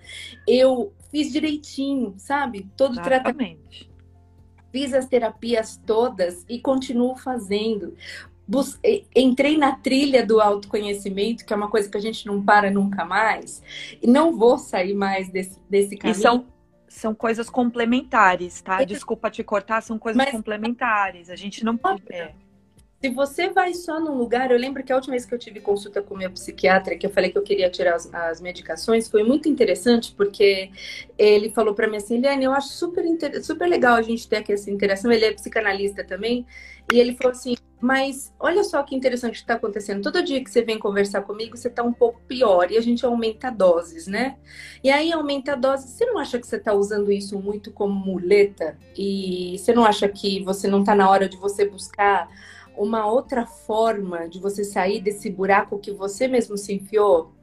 eu 0.47 0.93
fiz 1.11 1.31
direitinho, 1.31 2.15
sabe? 2.17 2.69
Todo 2.75 2.99
o 2.99 3.03
tratamento. 3.03 3.89
Fiz 4.71 4.93
as 4.93 5.07
terapias 5.07 5.81
todas 5.83 6.45
e 6.47 6.59
continuo 6.59 7.15
fazendo 7.15 7.95
entrei 9.15 9.57
na 9.57 9.73
trilha 9.73 10.25
do 10.25 10.41
autoconhecimento, 10.41 11.45
que 11.45 11.53
é 11.53 11.55
uma 11.55 11.69
coisa 11.69 11.89
que 11.89 11.97
a 11.97 12.01
gente 12.01 12.25
não 12.25 12.43
para 12.43 12.71
nunca 12.71 13.05
mais, 13.05 13.61
e 14.01 14.07
não 14.07 14.37
vou 14.37 14.57
sair 14.57 14.93
mais 14.93 15.29
desse, 15.29 15.59
desse 15.69 15.95
caminho. 15.95 16.17
E 16.17 16.21
são, 16.21 16.45
são 16.87 17.13
coisas 17.13 17.49
complementares, 17.49 18.61
tá? 18.61 18.83
Desculpa 18.83 19.29
te 19.29 19.43
cortar, 19.43 19.81
são 19.81 19.99
coisas 19.99 20.17
Mas, 20.17 20.31
complementares. 20.31 21.29
A 21.29 21.35
gente 21.35 21.63
não. 21.63 21.79
É. 22.09 22.33
Se 23.01 23.09
você 23.09 23.49
vai 23.49 23.73
só 23.73 23.97
num 23.97 24.17
lugar, 24.17 24.51
eu 24.51 24.57
lembro 24.57 24.83
que 24.83 24.91
a 24.91 24.95
última 24.95 25.13
vez 25.13 25.25
que 25.25 25.33
eu 25.33 25.39
tive 25.39 25.61
consulta 25.61 26.01
com 26.01 26.17
meu 26.17 26.29
psiquiatra, 26.31 26.97
que 26.97 27.05
eu 27.05 27.09
falei 27.09 27.31
que 27.31 27.37
eu 27.37 27.43
queria 27.43 27.69
tirar 27.69 27.95
as, 27.95 28.13
as 28.13 28.41
medicações, 28.41 29.07
foi 29.07 29.23
muito 29.23 29.47
interessante, 29.47 30.13
porque 30.17 30.69
ele 31.17 31.49
falou 31.49 31.73
para 31.73 31.87
mim 31.87 31.95
assim, 31.95 32.17
Eliane, 32.17 32.43
eu 32.43 32.51
acho 32.51 32.67
super, 32.67 33.05
super 33.41 33.69
legal 33.69 33.95
a 33.95 34.01
gente 34.01 34.27
ter 34.27 34.37
aqui 34.37 34.51
essa 34.51 34.69
interação, 34.69 35.09
ele 35.13 35.23
é 35.23 35.31
psicanalista 35.31 36.03
também, 36.03 36.45
e 36.91 36.99
ele 36.99 37.15
falou 37.15 37.31
assim, 37.31 37.55
mas 37.79 38.33
olha 38.37 38.65
só 38.65 38.83
que 38.83 38.93
interessante 38.93 39.35
que 39.35 39.39
está 39.39 39.53
acontecendo. 39.53 40.03
Todo 40.03 40.21
dia 40.21 40.43
que 40.43 40.51
você 40.51 40.61
vem 40.61 40.77
conversar 40.77 41.21
comigo, 41.21 41.55
você 41.55 41.69
está 41.69 41.81
um 41.81 41.93
pouco 41.93 42.19
pior 42.27 42.69
e 42.69 42.77
a 42.77 42.81
gente 42.81 43.05
aumenta 43.05 43.49
doses, 43.49 44.05
né? 44.05 44.35
E 44.83 44.89
aí 44.89 45.13
aumenta 45.13 45.53
a 45.53 45.55
dose. 45.55 45.87
Você 45.87 46.05
não 46.05 46.17
acha 46.17 46.37
que 46.37 46.45
você 46.45 46.57
está 46.57 46.73
usando 46.73 47.09
isso 47.09 47.39
muito 47.39 47.71
como 47.71 47.93
muleta? 47.93 48.77
E 48.97 49.55
você 49.57 49.71
não 49.71 49.85
acha 49.85 50.09
que 50.09 50.43
você 50.43 50.67
não 50.67 50.81
está 50.81 50.93
na 50.93 51.09
hora 51.09 51.29
de 51.29 51.37
você 51.37 51.65
buscar 51.69 52.27
uma 52.79 53.05
outra 53.05 53.45
forma 53.45 54.27
de 54.27 54.39
você 54.39 54.63
sair 54.63 55.01
desse 55.01 55.29
buraco 55.29 55.79
que 55.79 55.91
você 55.91 56.27
mesmo 56.27 56.57
se 56.57 56.73
enfiou? 56.73 57.33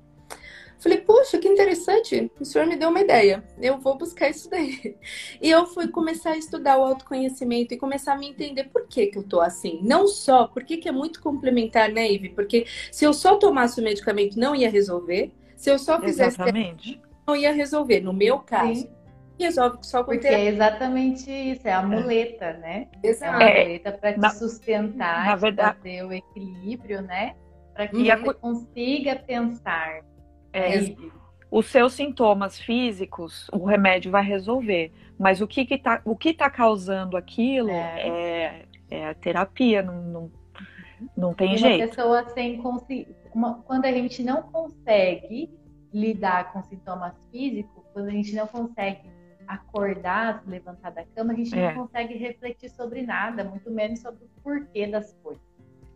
Falei, 0.78 0.99
poxa, 0.99 1.39
que 1.39 1.49
interessante, 1.49 2.30
o 2.39 2.45
senhor 2.45 2.66
me 2.66 2.76
deu 2.76 2.91
uma 2.91 3.01
ideia, 3.01 3.43
eu 3.61 3.78
vou 3.78 3.97
buscar 3.97 4.28
isso 4.28 4.49
daí. 4.51 4.97
E 5.41 5.51
eu 5.51 5.66
fui 5.66 5.89
começar 5.89 6.32
a 6.32 6.37
estudar 6.37 6.78
o 6.78 6.84
autoconhecimento 6.84 7.72
e 7.72 7.78
começar 7.78 8.12
a 8.12 8.18
me 8.18 8.28
entender 8.28 8.64
por 8.64 8.87
que, 8.87 9.07
que 9.07 9.18
eu 9.18 9.22
tô 9.22 9.41
assim. 9.41 9.80
Não 9.82 10.07
só, 10.07 10.47
porque 10.47 10.76
que 10.76 10.89
é 10.89 10.93
muito 10.93 11.20
complementar, 11.22 11.91
né, 11.91 12.11
Ive? 12.11 12.30
Porque 12.30 12.66
se 12.91 13.05
eu 13.05 13.12
só 13.12 13.37
tomasse 13.37 13.80
o 13.80 13.84
medicamento, 13.84 14.39
não 14.39 14.55
ia 14.55 14.70
resolver. 14.70 15.32
Se 15.57 15.70
eu 15.70 15.78
só 15.78 16.01
fizesse. 16.01 16.37
Exatamente. 16.37 17.01
Não 17.26 17.34
ia 17.34 17.53
resolver. 17.53 18.01
No 18.01 18.12
meu 18.12 18.39
caso, 18.39 18.82
Sim. 18.82 18.91
Resolve 19.39 19.78
só 19.82 19.99
com 19.99 20.12
Porque 20.12 20.20
terapia. 20.20 20.45
é 20.45 20.49
exatamente 20.49 21.30
isso, 21.30 21.66
é 21.68 21.72
a 21.72 21.82
muleta, 21.82 22.55
né? 22.55 22.89
Exato. 23.03 23.43
É 23.43 23.62
a 23.62 23.64
muleta 23.64 23.93
para 23.93 24.12
te 24.12 24.20
na, 24.20 24.30
sustentar, 24.30 25.26
na 25.26 25.37
verdade, 25.37 25.78
ter 25.82 26.03
o 26.05 26.12
equilíbrio, 26.12 27.03
né? 27.03 27.34
Para 27.74 27.89
que 27.89 27.97
você 27.97 28.34
consiga 28.34 29.16
pensar 29.16 30.01
é, 30.53 30.95
os 31.51 31.66
seus 31.66 31.93
sintomas 31.93 32.59
físicos, 32.59 33.49
o 33.53 33.64
remédio 33.64 34.11
vai 34.11 34.24
resolver. 34.24 34.93
Mas 35.18 35.41
o 35.41 35.47
que 35.47 35.62
está 35.62 36.01
o 36.05 36.16
que 36.16 36.34
tá 36.34 36.51
causando 36.51 37.16
aquilo 37.16 37.70
é, 37.70 38.09
é, 38.09 38.64
é 38.91 39.09
a 39.09 39.14
terapia, 39.14 39.82
não, 39.82 40.03
não, 40.03 40.30
não 41.16 41.34
tem 41.34 41.49
uma 41.49 41.57
jeito. 41.59 41.89
Pessoa 41.89 42.28
sem 42.30 42.61
uma, 43.34 43.55
quando 43.62 43.84
a 43.84 43.93
gente 43.93 44.22
não 44.22 44.43
consegue 44.43 45.51
lidar 45.93 46.53
com 46.53 46.62
sintomas 46.64 47.14
físicos, 47.30 47.82
quando 47.93 48.09
a 48.09 48.12
gente 48.12 48.34
não 48.34 48.47
consegue 48.47 49.15
acordar, 49.47 50.42
levantar 50.47 50.90
da 50.90 51.05
cama, 51.05 51.32
a 51.32 51.36
gente 51.36 51.57
é. 51.59 51.74
não 51.74 51.86
consegue 51.86 52.14
refletir 52.14 52.70
sobre 52.70 53.03
nada, 53.03 53.44
muito 53.44 53.70
menos 53.70 54.01
sobre 54.01 54.24
o 54.24 54.28
porquê 54.42 54.86
das 54.86 55.12
coisas. 55.22 55.42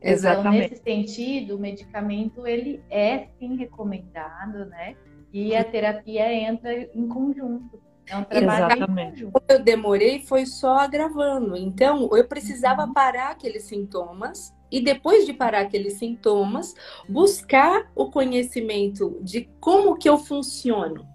Exatamente. 0.01 0.57
Então, 0.57 0.71
nesse 0.71 0.83
sentido, 0.83 1.57
o 1.57 1.59
medicamento 1.59 2.47
ele 2.47 2.83
é 2.89 3.29
sim 3.39 3.57
recomendado, 3.57 4.65
né? 4.67 4.97
E 5.33 5.55
a 5.55 5.63
terapia 5.63 6.33
entra 6.33 6.73
em 6.95 7.07
conjunto. 7.07 7.81
É 8.09 8.17
um 8.17 8.25
trabalho 8.25 8.67
Exatamente. 8.67 9.29
eu 9.49 9.63
demorei 9.63 10.21
foi 10.21 10.45
só 10.45 10.79
agravando. 10.79 11.57
Então, 11.57 12.11
eu 12.13 12.27
precisava 12.27 12.93
parar 12.93 13.31
aqueles 13.31 13.65
sintomas 13.65 14.53
e 14.71 14.81
depois 14.81 15.27
de 15.27 15.33
parar 15.33 15.61
aqueles 15.61 15.95
sintomas, 15.95 16.75
buscar 17.09 17.91
o 17.95 18.11
conhecimento 18.11 19.19
de 19.21 19.49
como 19.61 19.97
que 19.97 20.09
eu 20.09 20.19
funciono. 20.19 21.07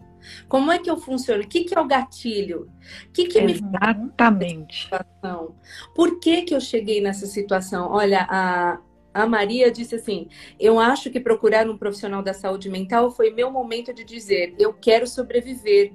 Como 0.47 0.71
é 0.71 0.80
que 0.80 0.89
eu 0.89 0.97
funciono? 0.97 1.43
O 1.43 1.47
que, 1.47 1.63
que 1.63 1.78
é 1.78 1.80
o 1.80 1.88
gatilho? 1.88 2.69
O 3.07 3.11
que, 3.11 3.26
que 3.26 3.41
me 3.41 3.53
Exatamente. 3.53 4.84
situação? 4.84 5.55
Por 5.93 6.19
que, 6.19 6.43
que 6.43 6.55
eu 6.55 6.61
cheguei 6.61 7.01
nessa 7.01 7.26
situação? 7.26 7.89
Olha, 7.91 8.26
a, 8.30 8.80
a 9.13 9.26
Maria 9.26 9.71
disse 9.71 9.95
assim: 9.95 10.28
Eu 10.59 10.80
acho 10.80 11.09
que 11.09 11.19
procurar 11.19 11.69
um 11.69 11.78
profissional 11.78 12.21
da 12.21 12.34
saúde 12.34 12.69
mental 12.69 13.11
foi 13.11 13.32
meu 13.32 13.49
momento 13.51 13.93
de 13.93 14.03
dizer, 14.03 14.55
eu 14.59 14.73
quero 14.73 15.07
sobreviver. 15.07 15.93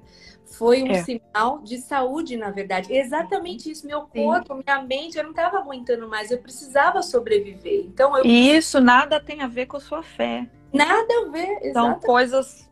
Foi 0.58 0.82
um 0.82 0.90
É. 0.90 0.94
sinal 0.94 1.60
de 1.62 1.78
saúde, 1.78 2.36
na 2.36 2.50
verdade. 2.50 2.92
Exatamente 2.92 3.70
isso. 3.70 3.86
Meu 3.86 4.00
Sim. 4.00 4.08
corpo, 4.24 4.54
minha 4.54 4.82
mente, 4.82 5.16
eu 5.16 5.22
não 5.22 5.30
estava 5.30 5.58
aguentando 5.58 6.08
mais, 6.08 6.30
eu 6.30 6.38
precisava 6.38 7.02
sobreviver. 7.02 7.84
Então, 7.86 8.16
eu, 8.18 8.24
E 8.24 8.56
isso 8.56 8.80
nada 8.80 9.20
tem 9.20 9.42
a 9.42 9.46
ver 9.46 9.66
com 9.66 9.76
a 9.76 9.80
sua 9.80 10.02
fé. 10.02 10.48
nada 10.74 11.14
a 11.26 11.30
ver, 11.30 11.46
São 11.46 11.64
exatamente. 11.66 12.06
coisas 12.06 12.69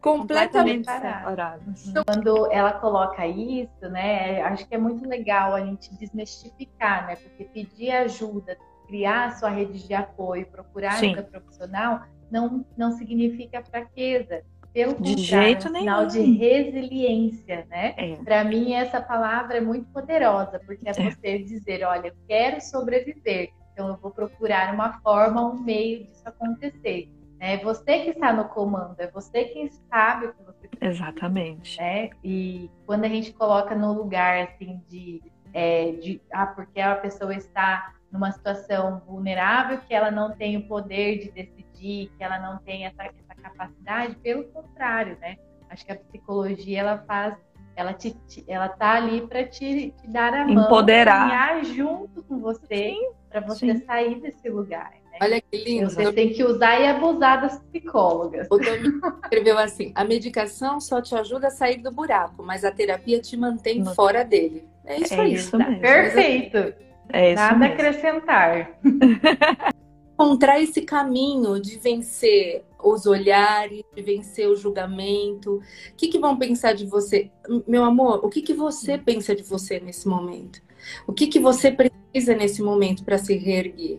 completamente. 0.00 0.84
separadas. 0.90 1.92
Quando 2.06 2.50
ela 2.52 2.72
coloca 2.72 3.26
isso, 3.26 3.88
né, 3.90 4.40
acho 4.42 4.66
que 4.66 4.74
é 4.74 4.78
muito 4.78 5.06
legal 5.08 5.54
a 5.54 5.60
gente 5.64 5.94
desmistificar, 5.96 7.06
né? 7.06 7.16
Porque 7.16 7.44
pedir 7.44 7.90
ajuda, 7.90 8.56
criar 8.86 9.26
a 9.26 9.30
sua 9.32 9.48
rede 9.50 9.86
de 9.86 9.94
apoio, 9.94 10.46
procurar 10.46 10.92
Sim. 10.92 11.12
ajuda 11.12 11.22
profissional, 11.24 12.02
não, 12.30 12.64
não 12.76 12.92
significa 12.92 13.62
fraqueza. 13.62 14.42
Pelo 14.72 14.94
De 15.00 15.16
jeito 15.16 15.68
é 15.68 15.70
um 15.70 15.74
sinal 15.74 16.06
nenhum. 16.06 16.08
de 16.08 16.20
resiliência, 16.38 17.66
né? 17.70 17.94
É. 17.96 18.16
Para 18.16 18.44
mim, 18.44 18.74
essa 18.74 19.00
palavra 19.00 19.56
é 19.56 19.60
muito 19.60 19.86
poderosa, 19.90 20.60
porque 20.66 20.86
é 20.86 20.90
É. 20.90 20.92
você 21.10 21.38
dizer, 21.38 21.82
olha, 21.82 22.08
eu 22.08 22.14
quero 22.28 22.60
sobreviver, 22.60 23.48
então 23.72 23.88
eu 23.88 23.96
vou 23.96 24.10
procurar 24.10 24.74
uma 24.74 25.00
forma, 25.00 25.46
um 25.50 25.58
meio 25.62 26.04
disso 26.04 26.22
acontecer. 26.26 27.10
É 27.38 27.58
você 27.58 28.00
que 28.00 28.10
está 28.10 28.32
no 28.32 28.46
comando, 28.48 28.98
é 28.98 29.10
você 29.10 29.44
quem 29.44 29.68
sabe 29.68 30.26
o 30.26 30.34
que 30.34 30.42
você 30.42 30.68
Exatamente. 30.80 31.78
né? 31.78 32.10
E 32.24 32.70
quando 32.86 33.04
a 33.04 33.08
gente 33.08 33.32
coloca 33.32 33.74
no 33.74 33.92
lugar 33.92 34.44
assim 34.44 34.82
de, 34.88 35.22
é, 35.52 35.92
de 35.92 36.20
ah, 36.32 36.46
porque 36.46 36.80
a 36.80 36.96
pessoa 36.96 37.34
está 37.34 37.92
numa 38.10 38.32
situação 38.32 39.02
vulnerável, 39.06 39.80
que 39.80 39.94
ela 39.94 40.10
não 40.10 40.32
tem 40.32 40.56
o 40.56 40.66
poder 40.66 41.18
de 41.18 41.30
decidir, 41.30 42.10
que 42.16 42.24
ela 42.24 42.38
não 42.38 42.58
tem 42.58 42.86
essa, 42.86 43.04
essa 43.04 43.34
capacidade, 43.42 44.16
pelo 44.16 44.44
contrário, 44.44 45.18
né? 45.20 45.36
Acho 45.68 45.84
que 45.84 45.92
a 45.92 45.96
psicologia 45.96 46.80
ela 46.80 46.98
faz, 47.06 47.36
ela 47.74 47.92
te, 47.92 48.16
ela 48.46 48.68
tá 48.68 48.92
ali 48.92 49.26
para 49.26 49.44
te, 49.44 49.90
te 49.90 50.08
dar 50.08 50.32
a 50.32 50.46
mão, 50.46 50.64
Empoderar. 50.64 51.28
caminhar 51.28 51.64
junto 51.64 52.22
com 52.22 52.38
você, 52.38 52.94
para 53.28 53.40
você 53.40 53.74
sim. 53.74 53.84
sair 53.84 54.20
desse 54.20 54.48
lugar. 54.48 54.92
Né? 55.20 55.26
Olha 55.26 55.40
que 55.40 55.56
lindo. 55.64 55.90
Você 55.90 56.12
tem 56.12 56.32
que 56.32 56.44
usar 56.44 56.80
e 56.80 56.86
abusar 56.86 57.40
das 57.42 57.58
psicólogas. 57.60 58.46
O 58.50 58.58
Domingo 58.58 59.18
escreveu 59.22 59.58
assim: 59.58 59.92
a 59.94 60.04
medicação 60.04 60.80
só 60.80 61.00
te 61.00 61.14
ajuda 61.14 61.48
a 61.48 61.50
sair 61.50 61.78
do 61.78 61.90
buraco, 61.90 62.42
mas 62.42 62.64
a 62.64 62.70
terapia 62.70 63.20
te 63.20 63.36
mantém 63.36 63.84
fora 63.94 64.24
dele. 64.24 64.64
É 64.84 65.00
isso 65.00 65.14
É 65.14 65.20
aí. 65.20 65.34
isso 65.34 65.58
mesmo. 65.58 65.80
Perfeito. 65.80 66.74
É 67.12 67.32
isso 67.32 67.42
Nada 67.42 67.54
a 67.54 67.58
mesmo. 67.58 67.74
acrescentar. 67.74 68.78
Encontrar 70.18 70.58
esse 70.62 70.80
caminho 70.80 71.60
de 71.60 71.76
vencer 71.78 72.64
os 72.82 73.04
olhares, 73.04 73.82
de 73.94 74.00
vencer 74.00 74.48
o 74.48 74.56
julgamento. 74.56 75.56
O 75.56 75.94
que, 75.94 76.08
que 76.08 76.18
vão 76.18 76.38
pensar 76.38 76.72
de 76.72 76.86
você? 76.86 77.30
Meu 77.68 77.84
amor, 77.84 78.24
o 78.24 78.30
que, 78.30 78.40
que 78.40 78.54
você 78.54 78.96
pensa 78.96 79.36
de 79.36 79.42
você 79.42 79.78
nesse 79.78 80.08
momento? 80.08 80.62
O 81.06 81.12
que, 81.12 81.26
que 81.26 81.38
você 81.38 81.70
precisa 81.70 82.34
nesse 82.34 82.62
momento 82.62 83.04
para 83.04 83.18
se 83.18 83.36
reerguer? 83.36 83.98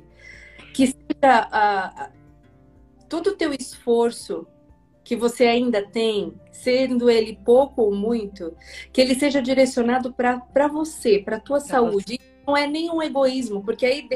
Que 0.73 0.91
a- 1.21 2.03
a- 2.03 2.09
todo 3.09 3.27
o 3.27 3.35
teu 3.35 3.53
esforço 3.53 4.47
que 5.03 5.15
você 5.15 5.45
ainda 5.45 5.81
tem, 5.87 6.33
sendo 6.51 7.09
ele 7.09 7.39
pouco 7.45 7.81
ou 7.81 7.95
muito, 7.95 8.53
que 8.91 8.99
ele 8.99 9.15
seja 9.15 9.41
direcionado 9.41 10.13
para 10.13 10.67
você, 10.67 11.19
para 11.19 11.39
tua 11.39 11.61
saúde. 11.61 12.19
Não 12.45 12.55
é 12.55 12.67
nenhum 12.67 13.01
egoísmo, 13.01 13.63
porque 13.63 13.85
aí 13.85 14.07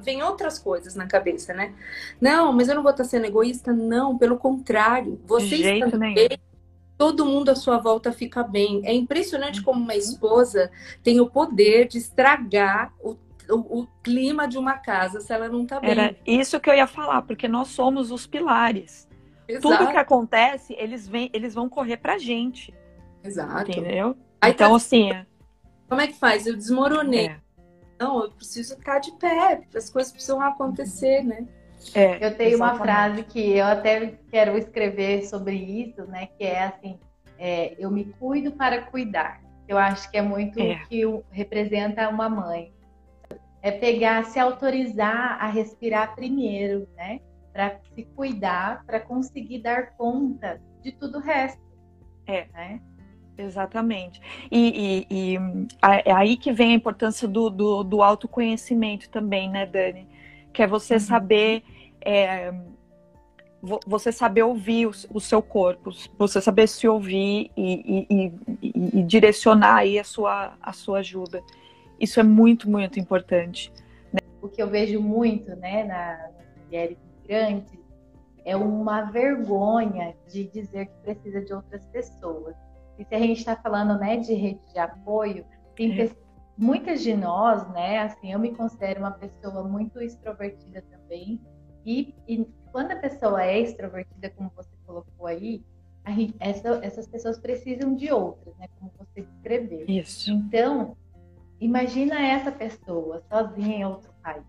vem 0.00 0.22
outras 0.22 0.58
coisas 0.58 0.94
na 0.94 1.06
cabeça, 1.06 1.52
né? 1.52 1.74
Não, 2.20 2.52
mas 2.52 2.68
eu 2.68 2.76
não 2.76 2.82
vou 2.82 2.90
estar 2.92 3.04
sendo 3.04 3.26
egoísta, 3.26 3.72
não, 3.72 4.16
pelo 4.16 4.38
contrário. 4.38 5.20
Você 5.26 5.56
está 5.56 5.96
nenhum. 5.96 6.14
bem, 6.14 6.38
todo 6.96 7.26
mundo 7.26 7.48
à 7.50 7.54
sua 7.54 7.78
volta 7.78 8.12
fica 8.12 8.42
bem. 8.42 8.82
É 8.84 8.94
impressionante 8.94 9.62
como 9.62 9.80
uma 9.80 9.94
esposa 9.96 10.70
tem 11.02 11.20
o 11.20 11.28
poder 11.28 11.88
de 11.88 11.98
estragar 11.98 12.92
o, 13.02 13.16
o, 13.50 13.80
o 13.82 13.86
clima 14.02 14.46
de 14.48 14.58
uma 14.58 14.74
casa 14.78 15.20
se 15.20 15.32
ela 15.32 15.48
não 15.48 15.62
está 15.62 15.80
bem. 15.80 15.90
Era 15.90 16.16
isso 16.26 16.58
que 16.60 16.68
eu 16.70 16.74
ia 16.74 16.86
falar, 16.86 17.22
porque 17.22 17.46
nós 17.48 17.68
somos 17.68 18.10
os 18.10 18.26
pilares. 18.26 19.08
Tudo 19.60 19.74
Exato, 19.74 19.90
que 19.92 19.96
acontece, 19.96 20.74
eles, 20.78 21.06
vêm, 21.06 21.30
eles 21.32 21.54
vão 21.54 21.68
correr 21.68 21.98
pra 21.98 22.18
gente, 22.18 22.74
exato. 23.22 23.70
entendeu? 23.70 24.16
Aí 24.40 24.50
então, 24.50 24.70
tá- 24.70 24.76
assim, 24.76 25.10
como 25.88 26.00
é 26.00 26.08
que 26.08 26.14
faz? 26.14 26.46
Eu 26.46 26.56
desmoronei. 26.56 27.26
é, 27.28 27.36
Não, 28.00 28.24
eu 28.24 28.30
preciso 28.32 28.74
estar 28.74 28.98
de 28.98 29.12
pé, 29.12 29.62
as 29.74 29.88
coisas 29.88 30.10
precisam 30.12 30.40
acontecer, 30.40 31.22
né? 31.22 31.46
é, 31.94 32.26
Eu 32.26 32.36
tenho 32.36 32.56
uma 32.56 32.72
exatamente. 32.74 32.82
frase 32.82 33.22
que 33.22 33.50
eu 33.56 33.64
até 33.66 34.18
quero 34.30 34.58
escrever 34.58 35.24
sobre 35.26 35.54
isso, 35.54 36.04
né? 36.06 36.26
Que 36.36 36.42
é 36.44 36.64
assim: 36.64 36.98
é, 37.38 37.76
eu 37.78 37.88
me 37.88 38.04
cuido 38.18 38.50
para 38.50 38.82
cuidar. 38.82 39.40
Eu 39.68 39.78
acho 39.78 40.10
que 40.10 40.16
é 40.16 40.22
muito 40.22 40.58
É. 40.60 40.74
o 40.82 40.88
que 40.88 41.02
representa 41.30 42.08
uma 42.08 42.28
mãe. 42.28 42.72
É 43.66 43.72
pegar, 43.72 44.24
se 44.26 44.38
autorizar 44.38 45.38
a 45.42 45.48
respirar 45.48 46.14
primeiro, 46.14 46.86
né? 46.96 47.18
Para 47.52 47.80
se 47.96 48.04
cuidar, 48.14 48.84
para 48.86 49.00
conseguir 49.00 49.58
dar 49.60 49.90
conta 49.96 50.62
de 50.84 50.92
tudo 50.92 51.18
o 51.18 51.20
resto. 51.20 51.60
É. 52.28 52.46
Né? 52.54 52.80
Exatamente. 53.36 54.20
E, 54.52 55.04
e- 55.10 55.34
e, 55.34 55.38
é 56.06 56.12
aí 56.12 56.36
que 56.36 56.52
vem 56.52 56.70
a 56.70 56.76
importância 56.76 57.26
do, 57.26 57.50
do, 57.50 57.82
do 57.82 58.02
autoconhecimento 58.04 59.10
também, 59.10 59.50
né, 59.50 59.66
Dani? 59.66 60.06
Que 60.52 60.62
é 60.62 60.66
você 60.68 60.94
Uhum. 60.94 61.00
saber. 61.00 61.64
é, 62.08 62.54
vo- 63.60 63.80
você 63.84 64.12
saber 64.12 64.44
ouvir 64.44 64.86
o, 64.86 64.92
o 65.12 65.18
seu 65.20 65.42
corpo, 65.42 65.90
você 66.16 66.40
saber 66.40 66.68
se 66.68 66.86
ouvir 66.86 67.50
e- 67.56 68.06
e 68.94 69.02
direcionar 69.02 69.74
aí 69.78 69.98
a 69.98 70.04
sua, 70.04 70.52
a 70.62 70.72
sua 70.72 71.00
ajuda. 71.00 71.42
Isso 72.00 72.20
é 72.20 72.22
muito, 72.22 72.68
muito 72.70 72.98
importante. 73.00 73.72
o 74.42 74.48
que 74.48 74.62
eu 74.62 74.68
vejo 74.70 75.00
muito 75.00 75.56
né, 75.56 75.82
na- 75.82 76.30
nas 76.38 76.64
mulheres 76.64 76.96
migrantes 77.20 77.76
é 78.44 78.54
uma 78.56 79.02
vergonha 79.10 80.14
de 80.28 80.44
dizer 80.44 80.86
que 80.86 80.92
precisa 81.02 81.40
de 81.44 81.52
outras 81.52 81.84
pessoas. 81.86 82.54
E 82.96 83.04
se 83.04 83.12
a 83.14 83.18
gente 83.18 83.38
está 83.38 83.56
falando 83.56 83.98
né, 83.98 84.16
de 84.18 84.32
rede 84.34 84.60
de 84.72 84.78
apoio, 84.78 85.44
tem 85.74 86.00
É. 86.00 86.10
muitas 86.56 87.02
de 87.02 87.14
nós, 87.16 87.68
né? 87.72 87.98
Assim, 87.98 88.32
eu 88.32 88.38
me 88.38 88.54
considero 88.54 89.00
uma 89.00 89.10
pessoa 89.10 89.64
muito 89.64 90.00
extrovertida 90.00 90.80
também. 90.92 91.40
E, 91.84 92.14
e 92.28 92.46
quando 92.70 92.92
a 92.92 92.96
pessoa 92.96 93.42
é 93.42 93.58
extrovertida, 93.60 94.30
como 94.30 94.50
você 94.54 94.70
colocou 94.86 95.26
aí, 95.26 95.64
gente- 96.08 96.36
essa- 96.38 96.78
essas 96.84 97.06
pessoas 97.08 97.36
precisam 97.38 97.96
de 97.96 98.12
outras, 98.12 98.56
né? 98.58 98.68
Como 98.78 98.92
você 98.96 99.22
descreveu. 99.22 99.84
Isso. 99.88 100.30
Então, 100.30 100.96
imagina 101.60 102.20
essa 102.20 102.50
pessoa 102.52 103.22
sozinha 103.28 103.76
em 103.78 103.84
outro 103.84 104.10
país. 104.22 104.44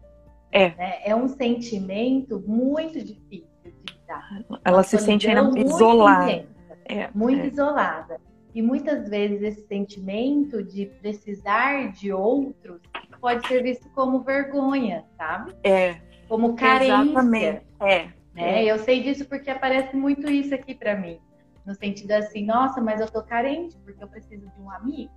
É. 0.51 0.69
né? 0.75 0.99
É 1.05 1.15
um 1.15 1.27
sentimento 1.27 2.39
muito 2.47 2.99
difícil 3.03 3.47
de 3.65 3.93
lidar. 3.93 4.43
Ela 4.63 4.81
se 4.83 4.97
sente 4.97 5.27
muito 5.27 5.57
isolada. 5.59 6.31
intensa, 6.31 6.77
É, 6.85 7.09
muito 7.13 7.41
é. 7.43 7.47
isolada. 7.47 8.21
E 8.55 8.61
muitas 8.61 9.07
vezes 9.09 9.41
esse 9.41 9.67
sentimento 9.67 10.63
de 10.63 10.85
precisar 10.85 11.91
de 11.91 12.11
outros 12.11 12.81
pode 13.19 13.45
ser 13.47 13.61
visto 13.61 13.87
como 13.89 14.21
vergonha, 14.21 15.03
sabe? 15.17 15.53
É, 15.63 15.97
Como 16.27 16.55
carência. 16.55 17.03
exatamente. 17.03 17.61
É, 17.81 18.07
né? 18.33 18.63
Eu 18.65 18.79
sei 18.79 19.03
disso 19.03 19.25
porque 19.27 19.49
aparece 19.49 19.95
muito 19.95 20.29
isso 20.29 20.55
aqui 20.55 20.73
pra 20.73 20.95
mim. 20.95 21.19
No 21.65 21.75
sentido 21.75 22.11
assim, 22.13 22.45
nossa, 22.45 22.79
mas 22.81 23.01
eu 23.01 23.07
tô 23.11 23.21
carente 23.21 23.77
porque 23.83 24.01
eu 24.03 24.07
preciso 24.07 24.47
de 24.49 24.61
um 24.61 24.71
amigo, 24.71 25.11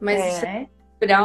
Mas 0.00 0.20
É. 0.20 0.28
isso 0.28 0.46
é 0.46 0.68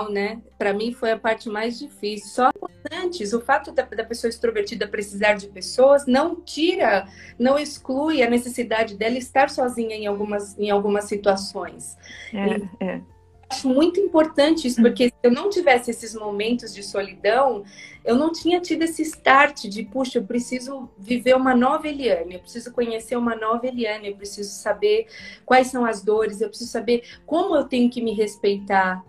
né? 0.10 0.42
Para 0.58 0.74
mim 0.74 0.94
foi 0.94 1.12
a 1.12 1.20
parte 1.20 1.50
mais 1.50 1.78
difícil. 1.78 2.30
Só 2.30 2.52
antes, 2.92 3.34
o 3.34 3.42
fato 3.42 3.74
da, 3.74 3.84
da 3.84 4.06
pessoa 4.06 4.30
extrovertida 4.30 4.88
precisar 4.88 5.34
de 5.34 5.48
pessoas 5.48 6.06
não 6.06 6.42
tira, 6.42 7.06
não 7.38 7.60
exclui 7.60 8.24
a 8.24 8.30
necessidade 8.30 8.96
dela 8.96 9.18
estar 9.18 9.50
sozinha 9.50 9.96
em 9.96 10.08
algumas, 10.08 10.58
em 10.58 10.70
algumas 10.70 11.06
situações. 11.06 11.98
é, 12.34 12.86
é. 12.86 13.02
Acho 13.50 13.70
muito 13.70 14.00
importante 14.00 14.68
isso, 14.68 14.82
porque 14.82 15.08
se 15.08 15.14
eu 15.24 15.32
não 15.32 15.50
tivesse 15.50 15.92
esses 15.92 16.14
momentos 16.14 16.74
de 16.74 16.84
solidão, 16.84 17.64
eu 18.04 18.16
não 18.16 18.32
tinha 18.32 18.60
tido 18.60 18.84
esse 18.84 19.02
start 19.02 19.66
de, 19.66 19.84
puxa, 19.84 20.20
eu 20.20 20.24
preciso 20.24 20.90
viver 20.98 21.36
uma 21.36 21.56
nova 21.56 21.88
Eliane, 21.88 22.36
eu 22.36 22.40
preciso 22.40 22.72
conhecer 22.72 23.16
uma 23.16 23.36
nova 23.36 23.66
Eliane, 23.66 24.10
eu 24.10 24.16
preciso 24.16 24.52
saber 24.52 25.08
quais 25.46 25.68
são 25.68 25.86
as 25.86 26.04
dores, 26.04 26.42
eu 26.42 26.50
preciso 26.50 26.72
saber 26.72 27.04
como 27.26 27.56
eu 27.56 27.66
tenho 27.66 27.90
que 27.90 28.02
me 28.02 28.14
respeitar. 28.14 29.04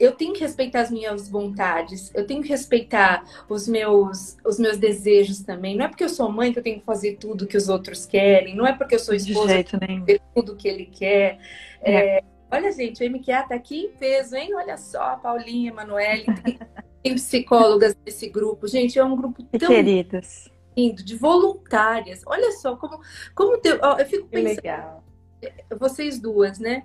Eu 0.00 0.10
tenho 0.10 0.32
que 0.32 0.40
respeitar 0.40 0.80
as 0.80 0.90
minhas 0.90 1.28
vontades, 1.28 2.10
eu 2.12 2.26
tenho 2.26 2.42
que 2.42 2.48
respeitar 2.48 3.24
os 3.48 3.68
meus, 3.68 4.36
os 4.44 4.58
meus 4.58 4.76
desejos 4.76 5.42
também. 5.42 5.76
Não 5.76 5.84
é 5.84 5.88
porque 5.88 6.02
eu 6.02 6.08
sou 6.08 6.28
mãe 6.28 6.52
que 6.52 6.58
eu 6.58 6.62
tenho 6.62 6.80
que 6.80 6.84
fazer 6.84 7.18
tudo 7.18 7.46
que 7.46 7.56
os 7.56 7.68
outros 7.68 8.04
querem, 8.04 8.56
não 8.56 8.66
é 8.66 8.72
porque 8.72 8.96
eu 8.96 8.98
sou 8.98 9.14
esposa 9.14 9.62
que 9.62 9.76
eu 9.76 9.80
tenho 9.80 10.04
que 10.04 10.12
fazer 10.12 10.22
tudo 10.34 10.56
que 10.56 10.66
ele 10.66 10.86
quer. 10.86 11.38
É. 11.80 12.16
É, 12.16 12.22
olha, 12.52 12.70
gente, 12.70 13.02
o 13.02 13.10
MQA 13.10 13.42
tá 13.44 13.54
aqui 13.54 13.86
em 13.86 13.90
peso, 13.92 14.36
hein? 14.36 14.54
Olha 14.54 14.76
só, 14.76 15.16
Paulinha, 15.16 15.70
Emanuele, 15.70 16.26
tem, 16.44 16.58
tem 17.02 17.14
psicólogas 17.14 17.96
nesse 18.04 18.28
grupo. 18.28 18.68
Gente, 18.68 18.98
é 18.98 19.04
um 19.04 19.16
grupo 19.16 19.42
tão 19.58 19.68
queridas. 19.68 20.50
lindo, 20.76 21.02
de 21.02 21.16
voluntárias. 21.16 22.22
Olha 22.26 22.52
só 22.52 22.76
como, 22.76 23.00
como 23.34 23.58
teu, 23.58 23.76
eu 23.76 24.06
fico 24.06 24.28
pensando. 24.28 24.60
Que 24.60 24.62
legal. 24.62 25.04
Vocês 25.78 26.20
duas, 26.20 26.58
né? 26.58 26.84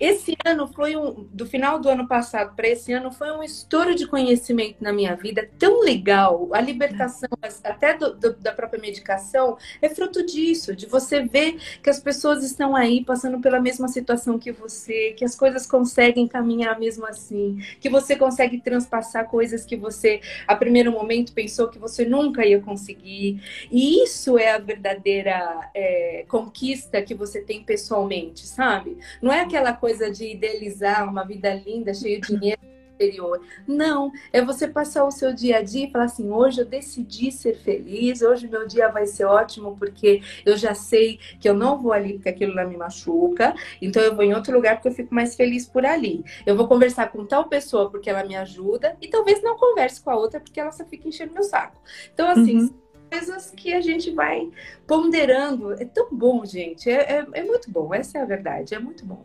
Esse 0.00 0.36
ano 0.44 0.66
foi 0.68 0.96
um, 0.96 1.26
do 1.32 1.44
final 1.44 1.80
do 1.80 1.88
ano 1.88 2.06
passado 2.06 2.54
para 2.54 2.68
esse 2.68 2.92
ano 2.92 3.10
foi 3.10 3.30
um 3.32 3.42
estouro 3.42 3.94
de 3.94 4.06
conhecimento 4.06 4.76
na 4.80 4.92
minha 4.92 5.16
vida 5.16 5.48
tão 5.58 5.82
legal. 5.82 6.48
A 6.52 6.60
libertação, 6.60 7.28
até 7.64 7.96
do, 7.96 8.14
do, 8.14 8.34
da 8.34 8.52
própria 8.52 8.80
medicação, 8.80 9.56
é 9.82 9.88
fruto 9.88 10.24
disso, 10.24 10.74
de 10.74 10.86
você 10.86 11.22
ver 11.22 11.58
que 11.82 11.90
as 11.90 11.98
pessoas 11.98 12.44
estão 12.44 12.76
aí 12.76 13.04
passando 13.04 13.40
pela 13.40 13.60
mesma 13.60 13.88
situação 13.88 14.38
que 14.38 14.52
você, 14.52 15.14
que 15.16 15.24
as 15.24 15.34
coisas 15.34 15.66
conseguem 15.66 16.28
caminhar 16.28 16.78
mesmo 16.78 17.04
assim, 17.04 17.58
que 17.80 17.88
você 17.88 18.14
consegue 18.14 18.60
transpassar 18.60 19.28
coisas 19.28 19.64
que 19.64 19.76
você, 19.76 20.20
a 20.46 20.54
primeiro 20.54 20.92
momento, 20.92 21.32
pensou 21.32 21.68
que 21.68 21.78
você 21.78 22.04
nunca 22.04 22.46
ia 22.46 22.60
conseguir. 22.60 23.42
E 23.70 24.02
isso 24.02 24.38
é 24.38 24.52
a 24.52 24.58
verdadeira 24.58 25.70
é, 25.74 26.24
conquista 26.28 27.02
que 27.02 27.14
você 27.14 27.40
tem 27.40 27.64
pessoalmente, 27.64 28.46
sabe? 28.46 28.96
Não 29.20 29.32
é 29.32 29.40
aquela 29.40 29.72
coisa 29.72 29.87
coisa 29.88 30.10
de 30.10 30.32
idealizar 30.32 31.08
uma 31.08 31.24
vida 31.24 31.54
linda, 31.54 31.94
cheia 31.94 32.20
de 32.20 32.28
dinheiro 32.28 32.60
exterior. 32.90 33.40
Não, 33.66 34.12
é 34.30 34.44
você 34.44 34.68
passar 34.68 35.04
o 35.04 35.10
seu 35.10 35.32
dia 35.32 35.58
a 35.58 35.62
dia 35.62 35.86
e 35.86 35.90
falar 35.90 36.04
assim: 36.04 36.30
hoje 36.30 36.60
eu 36.60 36.66
decidi 36.66 37.32
ser 37.32 37.56
feliz, 37.56 38.20
hoje 38.20 38.46
meu 38.46 38.66
dia 38.66 38.88
vai 38.88 39.06
ser 39.06 39.24
ótimo 39.24 39.76
porque 39.78 40.20
eu 40.44 40.58
já 40.58 40.74
sei 40.74 41.18
que 41.40 41.48
eu 41.48 41.54
não 41.54 41.78
vou 41.80 41.92
ali 41.92 42.14
porque 42.14 42.28
aquilo 42.28 42.54
lá 42.54 42.66
me 42.66 42.76
machuca, 42.76 43.54
então 43.80 44.02
eu 44.02 44.14
vou 44.14 44.24
em 44.24 44.34
outro 44.34 44.54
lugar 44.54 44.76
porque 44.76 44.88
eu 44.88 44.92
fico 44.92 45.14
mais 45.14 45.34
feliz 45.34 45.66
por 45.66 45.86
ali. 45.86 46.22
Eu 46.44 46.54
vou 46.54 46.68
conversar 46.68 47.10
com 47.10 47.24
tal 47.24 47.48
pessoa 47.48 47.90
porque 47.90 48.10
ela 48.10 48.24
me 48.24 48.36
ajuda 48.36 48.94
e 49.00 49.08
talvez 49.08 49.42
não 49.42 49.56
converse 49.56 50.02
com 50.02 50.10
a 50.10 50.16
outra 50.16 50.38
porque 50.38 50.60
ela 50.60 50.72
só 50.72 50.84
fica 50.84 51.08
enchendo 51.08 51.32
meu 51.32 51.44
saco. 51.44 51.80
Então, 52.12 52.28
assim. 52.28 52.58
Uhum 52.58 52.88
coisas 53.10 53.50
que 53.50 53.72
a 53.72 53.80
gente 53.80 54.10
vai 54.10 54.50
ponderando. 54.86 55.72
É 55.72 55.84
tão 55.84 56.08
bom, 56.10 56.44
gente. 56.44 56.90
É, 56.90 57.20
é, 57.20 57.26
é 57.32 57.42
muito 57.42 57.70
bom. 57.70 57.92
Essa 57.94 58.18
é 58.18 58.20
a 58.20 58.26
verdade. 58.26 58.74
É 58.74 58.78
muito 58.78 59.04
bom. 59.04 59.24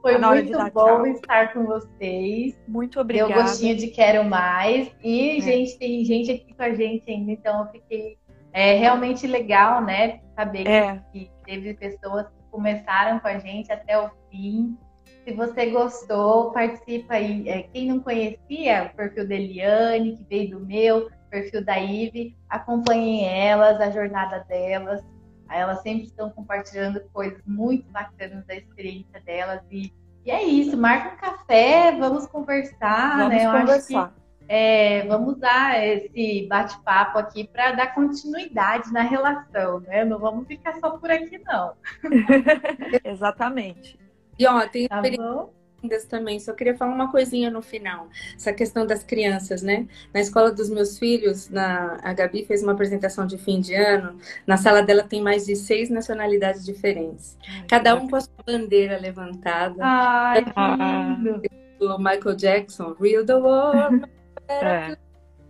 Foi 0.00 0.18
muito 0.18 0.52
bom 0.70 0.70
tchau. 0.70 1.06
estar 1.06 1.52
com 1.52 1.64
vocês. 1.64 2.58
Muito 2.68 3.00
obrigada. 3.00 3.32
Deu 3.32 3.42
gostinho 3.42 3.76
de 3.76 3.86
quero 3.88 4.24
mais. 4.24 4.94
E, 5.02 5.38
é. 5.38 5.40
gente, 5.40 5.78
tem 5.78 6.04
gente 6.04 6.30
aqui 6.30 6.54
com 6.54 6.62
a 6.62 6.74
gente 6.74 7.10
ainda, 7.10 7.32
então 7.32 7.60
eu 7.60 7.72
fiquei 7.72 8.18
é, 8.52 8.74
realmente 8.74 9.26
legal, 9.26 9.82
né? 9.82 10.20
Saber 10.36 10.66
é. 10.66 11.02
que, 11.12 11.30
teve 11.44 11.74
pessoas 11.74 12.26
que 12.26 12.42
começaram 12.50 13.18
com 13.18 13.28
a 13.28 13.38
gente 13.38 13.70
até 13.70 13.98
o 13.98 14.10
fim. 14.30 14.78
Se 15.24 15.32
você 15.32 15.66
gostou, 15.66 16.52
participa 16.52 17.14
aí. 17.14 17.48
É, 17.48 17.62
quem 17.62 17.88
não 17.88 18.00
conhecia 18.00 18.90
o 18.92 18.96
perfil 18.96 19.28
da 19.28 19.34
Eliane, 19.34 20.16
que 20.16 20.24
veio 20.24 20.50
do 20.58 20.66
meu, 20.66 21.10
perfil 21.30 21.64
da 21.64 21.76
Ive, 21.78 22.36
acompanhem 22.48 23.26
elas, 23.26 23.80
a 23.80 23.90
jornada 23.90 24.44
delas. 24.48 25.02
Elas 25.50 25.82
sempre 25.82 26.04
estão 26.06 26.30
compartilhando 26.30 27.00
coisas 27.12 27.40
muito 27.46 27.90
bacanas 27.90 28.44
da 28.46 28.54
experiência 28.54 29.20
delas. 29.20 29.60
E, 29.70 29.92
e 30.24 30.30
é 30.30 30.42
isso, 30.42 30.76
marca 30.76 31.14
um 31.14 31.16
café, 31.16 31.96
vamos 31.98 32.26
conversar, 32.26 33.18
vamos 33.18 33.34
né? 33.34 33.46
Eu 33.46 33.60
conversar. 33.60 34.08
Que, 34.08 34.24
é, 34.46 35.06
vamos 35.06 35.36
usar 35.36 35.82
esse 35.82 36.46
bate-papo 36.48 37.18
aqui 37.18 37.48
para 37.48 37.72
dar 37.72 37.94
continuidade 37.94 38.92
na 38.92 39.02
relação, 39.02 39.80
né? 39.80 40.04
Não 40.04 40.18
vamos 40.18 40.46
ficar 40.46 40.74
só 40.80 40.90
por 40.90 41.10
aqui, 41.10 41.38
não. 41.38 41.74
Exatamente. 43.04 43.98
E 44.38 44.46
ó, 44.46 44.66
tem 44.68 44.88
tá 44.88 44.96
experiência 44.96 45.50
lindas 45.84 46.04
também. 46.06 46.40
Só 46.40 46.52
queria 46.52 46.76
falar 46.76 46.94
uma 46.94 47.10
coisinha 47.10 47.50
no 47.50 47.62
final. 47.62 48.08
Essa 48.34 48.52
questão 48.52 48.86
das 48.86 49.04
crianças, 49.04 49.62
né? 49.62 49.86
Na 50.12 50.20
escola 50.20 50.50
dos 50.50 50.70
meus 50.70 50.98
filhos, 50.98 51.48
na, 51.50 51.98
a 52.02 52.12
Gabi 52.12 52.44
fez 52.44 52.62
uma 52.62 52.72
apresentação 52.72 53.26
de 53.26 53.36
fim 53.38 53.60
de 53.60 53.74
ano. 53.74 54.18
Na 54.46 54.56
sala 54.56 54.82
dela 54.82 55.02
tem 55.02 55.22
mais 55.22 55.46
de 55.46 55.54
seis 55.54 55.90
nacionalidades 55.90 56.64
diferentes. 56.64 57.38
Cada 57.68 57.94
um 57.94 58.08
com 58.08 58.16
a 58.16 58.20
sua 58.20 58.34
bandeira 58.46 58.98
levantada. 58.98 59.76
Ai, 59.80 60.44
que 60.44 61.84
O 61.84 61.98
Michael 61.98 62.36
Jackson, 62.36 62.96
Real 62.98 63.24
the 63.24 63.34
World. 63.34 64.06
É. 64.46 64.94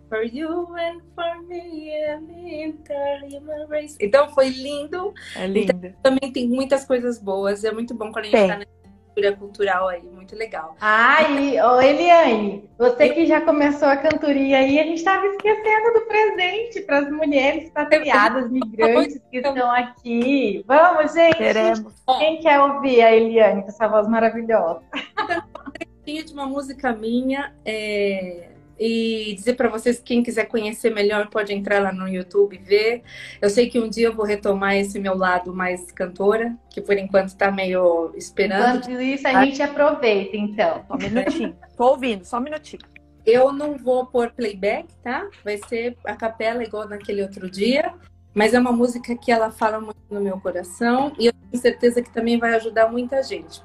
For 0.07 0.23
you 0.23 0.73
and 0.77 1.01
for 1.13 1.41
me 1.49 1.91
and 2.07 2.29
human 3.27 3.67
race. 3.67 3.97
Então 3.99 4.29
foi 4.29 4.47
lindo. 4.47 5.13
É 5.35 5.45
lindo. 5.45 5.73
Então, 5.73 5.93
também 6.01 6.31
tem 6.31 6.47
muitas 6.47 6.85
coisas 6.85 7.19
boas. 7.19 7.65
É 7.65 7.73
muito 7.73 7.93
bom 7.93 8.09
quando 8.13 8.25
a 8.25 8.29
gente 8.29 8.37
está 8.37 8.74
cultural 9.37 9.87
aí, 9.87 10.03
muito 10.03 10.35
legal. 10.35 10.75
Ai, 10.79 11.59
ô 11.61 11.81
Eliane, 11.81 12.69
você 12.77 13.09
que 13.09 13.25
já 13.25 13.41
começou 13.41 13.87
a 13.87 13.97
cantoria 13.97 14.57
aí, 14.57 14.79
a 14.79 14.83
gente 14.83 14.97
estava 14.97 15.25
esquecendo 15.27 15.93
do 15.93 16.01
presente 16.01 16.81
para 16.81 16.99
as 16.99 17.11
mulheres 17.11 17.65
expatriadas, 17.65 18.49
migrantes 18.51 19.21
que 19.31 19.37
estão 19.37 19.71
aqui. 19.71 20.63
Vamos, 20.67 21.13
gente! 21.13 21.37
Queremos. 21.37 21.83
Quem 22.19 22.39
quer 22.39 22.59
ouvir 22.59 23.01
a 23.01 23.15
Eliane 23.15 23.61
com 23.61 23.69
essa 23.69 23.87
voz 23.87 24.07
maravilhosa? 24.07 24.81
de 26.05 26.33
uma 26.33 26.45
música 26.45 26.93
minha, 26.93 27.55
é 27.65 28.54
e 28.79 29.33
dizer 29.35 29.55
para 29.55 29.69
vocês 29.69 29.99
quem 29.99 30.21
quiser 30.21 30.45
conhecer 30.45 30.93
melhor 30.93 31.29
pode 31.29 31.53
entrar 31.53 31.81
lá 31.81 31.91
no 31.91 32.07
YouTube 32.07 32.55
e 32.55 32.59
ver. 32.59 33.03
Eu 33.41 33.49
sei 33.49 33.69
que 33.69 33.79
um 33.79 33.89
dia 33.89 34.07
eu 34.07 34.15
vou 34.15 34.25
retomar 34.25 34.75
esse 34.75 34.99
meu 34.99 35.15
lado 35.15 35.53
mais 35.53 35.91
cantora, 35.91 36.55
que 36.69 36.81
por 36.81 36.97
enquanto 36.97 37.29
está 37.29 37.51
meio 37.51 38.13
esperando. 38.15 38.77
Enquanto 38.77 39.01
isso, 39.01 39.27
a 39.27 39.45
gente 39.45 39.61
aproveita, 39.61 40.35
então. 40.35 40.85
Só 40.87 40.95
um 40.95 40.97
minutinho. 40.97 41.55
Tô 41.77 41.87
ouvindo, 41.89 42.25
só 42.25 42.37
um 42.37 42.41
minutinho. 42.41 42.81
Eu 43.25 43.51
não 43.51 43.77
vou 43.77 44.05
pôr 44.05 44.31
playback, 44.31 44.87
tá? 45.03 45.27
Vai 45.43 45.57
ser 45.69 45.97
a 46.05 46.15
capela 46.15 46.63
igual 46.63 46.87
naquele 46.87 47.21
outro 47.21 47.49
dia. 47.49 47.93
Mas 48.35 48.53
é 48.53 48.59
uma 48.59 48.73
música 48.73 49.15
que 49.15 49.31
ela 49.31 49.49
fala 49.49 49.79
muito 49.79 49.97
no 50.09 50.19
meu 50.19 50.37
coração 50.41 51.13
e 51.17 51.27
eu 51.27 51.33
tenho 51.33 51.61
certeza 51.61 52.01
que 52.01 52.11
também 52.11 52.37
vai 52.37 52.53
ajudar 52.55 52.91
muita 52.91 53.23
gente. 53.23 53.61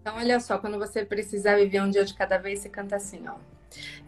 Então, 0.00 0.16
olha 0.16 0.40
só, 0.40 0.56
quando 0.56 0.78
você 0.78 1.04
precisar 1.04 1.56
viver 1.56 1.82
um 1.82 1.90
dia 1.90 2.02
de 2.02 2.14
cada 2.14 2.38
vez, 2.38 2.60
você 2.60 2.70
canta 2.70 2.96
assim, 2.96 3.22
ó. 3.28 3.34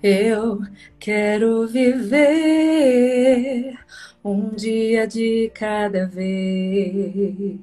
Eu 0.02 0.60
quero 0.98 1.66
viver 1.66 2.98
um 4.24 4.50
dia 4.50 5.06
de 5.06 5.50
cada 5.54 6.06
vez. 6.06 7.58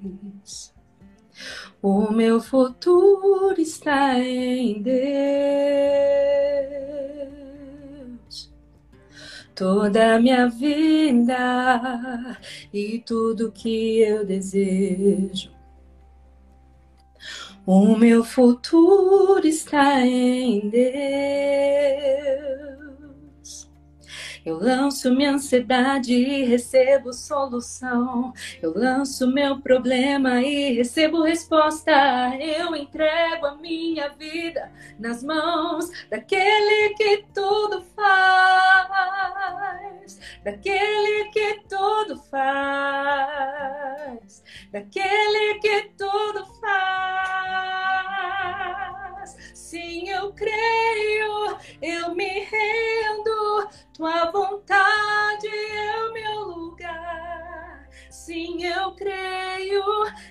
O 1.82 2.12
meu 2.12 2.42
futuro 2.42 3.60
está 3.60 4.20
em 4.20 4.82
Deus. 4.82 5.06
Toda 9.54 10.16
a 10.16 10.20
minha 10.20 10.50
vida 10.50 12.38
e 12.74 13.00
tudo 13.00 13.52
que 13.52 14.00
eu 14.02 14.26
desejo 14.26 15.55
o 17.66 17.98
meu 17.98 18.24
futuro 18.24 19.46
está 19.48 20.00
em 20.02 20.70
Deus. 20.70 20.86
Eu 24.46 24.60
lanço 24.60 25.12
minha 25.12 25.32
ansiedade 25.32 26.14
e 26.14 26.46
recebo 26.46 27.12
solução. 27.12 28.32
Eu 28.62 28.78
lanço 28.78 29.26
meu 29.28 29.60
problema 29.60 30.40
e 30.44 30.74
recebo 30.74 31.24
resposta. 31.24 31.92
Eu 32.40 32.76
entrego 32.76 33.48
a 33.48 33.56
minha 33.56 34.10
vida 34.10 34.72
nas 35.00 35.24
mãos 35.24 35.90
daquele 36.12 36.94
que 36.94 37.26
tudo 37.34 37.84
faz, 37.96 38.90
daquele 40.44 41.30
que 41.32 41.62
tudo 41.68 42.16
faz, 42.30 43.24
daquele 44.72 45.60
que 45.60 45.90
tudo 45.98 46.46
faz. 46.62 47.66
Sim, 49.54 50.10
eu 50.10 50.32
creio, 50.34 51.58
eu 51.82 52.16
me 52.16 52.40
rendo, 52.42 53.70
tua 53.94 54.32
vontade 54.32 55.48
é 55.48 56.06
o 56.06 56.14
meu 56.14 56.40
lugar. 56.42 57.90
Sim, 58.10 58.64
eu 58.64 58.96
creio, 58.96 59.84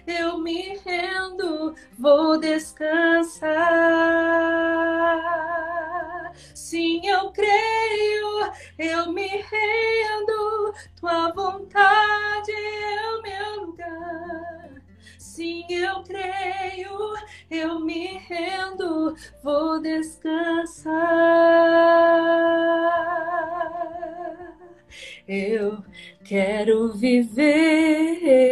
eu 0.06 0.38
me 0.38 0.78
rendo, 0.84 1.74
vou 1.98 2.38
descansar. 2.38 3.52
Sim, 6.54 7.06
eu 7.06 7.30
creio, 7.30 8.52
eu 8.78 9.12
me 9.12 9.26
eu 15.74 16.02
creio, 16.02 17.14
eu 17.50 17.80
me 17.80 18.18
rendo, 18.28 19.14
vou 19.42 19.80
descansar. 19.80 20.94
Eu 25.26 25.82
quero 26.24 26.92
viver 26.92 28.44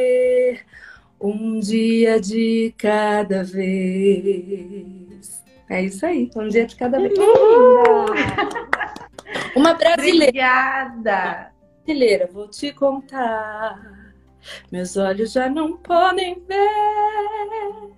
um 1.20 1.60
dia 1.60 2.20
de 2.20 2.74
cada 2.76 3.44
vez. 3.44 4.82
É 5.68 5.82
isso 5.82 6.04
aí, 6.04 6.30
um 6.34 6.48
dia 6.48 6.66
de 6.66 6.74
cada 6.76 6.98
vez. 6.98 7.12
Uma 9.54 9.74
brasileira. 9.74 10.24
Obrigada. 10.28 11.52
Brasileira, 11.84 12.28
vou 12.32 12.48
te 12.48 12.72
contar. 12.72 14.01
Meus 14.70 14.97
olhos 14.97 15.32
já 15.32 15.49
não 15.49 15.76
podem 15.76 16.43
ver 16.47 17.93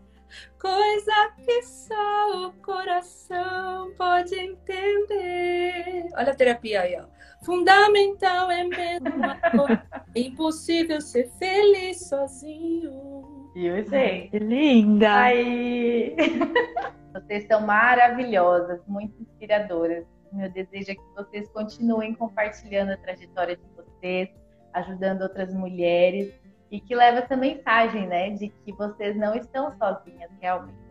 coisa 0.65 1.31
que 1.37 1.63
só 1.63 2.47
o 2.47 2.53
coração 2.55 3.93
pode 3.99 4.35
entender. 4.35 6.09
Olha 6.17 6.33
a 6.33 6.35
terapia 6.35 6.81
aí, 6.81 6.97
ó. 6.99 7.05
Fundamental 7.45 8.51
é 8.51 8.65
mesmo 8.65 9.13
amor. 9.43 9.83
É 10.15 10.21
impossível 10.21 11.03
ser 11.03 11.31
feliz 11.39 12.09
sozinho. 12.09 13.51
Viu, 13.55 13.85
gente? 13.85 14.31
Que 14.31 14.39
linda! 14.39 15.15
Aí. 15.15 16.17
Vocês 17.13 17.47
são 17.47 17.61
maravilhosas, 17.61 18.81
muito 18.89 19.21
inspiradoras. 19.21 20.07
Meu 20.33 20.51
desejo 20.51 20.91
é 20.91 20.95
que 20.97 21.15
vocês 21.15 21.49
continuem 21.51 22.13
compartilhando 22.13 22.91
a 22.91 22.97
trajetória 22.97 23.57
de 23.57 23.63
vocês, 23.77 24.29
ajudando 24.75 25.23
outras 25.23 25.55
mulheres 25.55 26.33
e 26.71 26.81
que 26.81 26.95
leve 26.95 27.19
essa 27.19 27.37
mensagem, 27.37 28.07
né, 28.07 28.31
de 28.31 28.49
que 28.49 28.73
vocês 28.73 29.17
não 29.17 29.35
estão 29.35 29.73
sozinhas 29.79 30.31
realmente. 30.41 30.85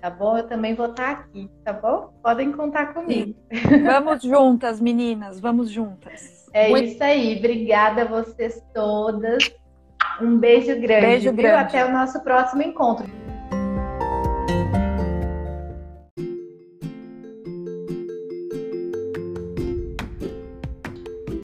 Tá 0.00 0.10
bom? 0.10 0.38
Eu 0.38 0.46
também 0.46 0.74
vou 0.74 0.86
estar 0.86 1.10
aqui, 1.10 1.50
tá 1.64 1.72
bom? 1.72 2.12
Podem 2.22 2.52
contar 2.52 2.94
comigo. 2.94 3.34
Vamos 3.84 4.22
juntas, 4.22 4.80
meninas, 4.80 5.40
vamos 5.40 5.70
juntas. 5.70 6.46
É 6.52 6.68
Muito... 6.68 6.88
isso 6.88 7.02
aí. 7.02 7.38
Obrigada 7.38 8.02
a 8.02 8.04
vocês 8.04 8.62
todas. 8.74 9.50
Um 10.20 10.38
beijo 10.38 10.78
grande. 10.78 11.06
Beijo 11.06 11.32
viu? 11.32 11.36
grande. 11.36 11.76
Até 11.76 11.86
o 11.86 11.90
nosso 11.90 12.22
próximo 12.22 12.62
encontro. 12.62 13.23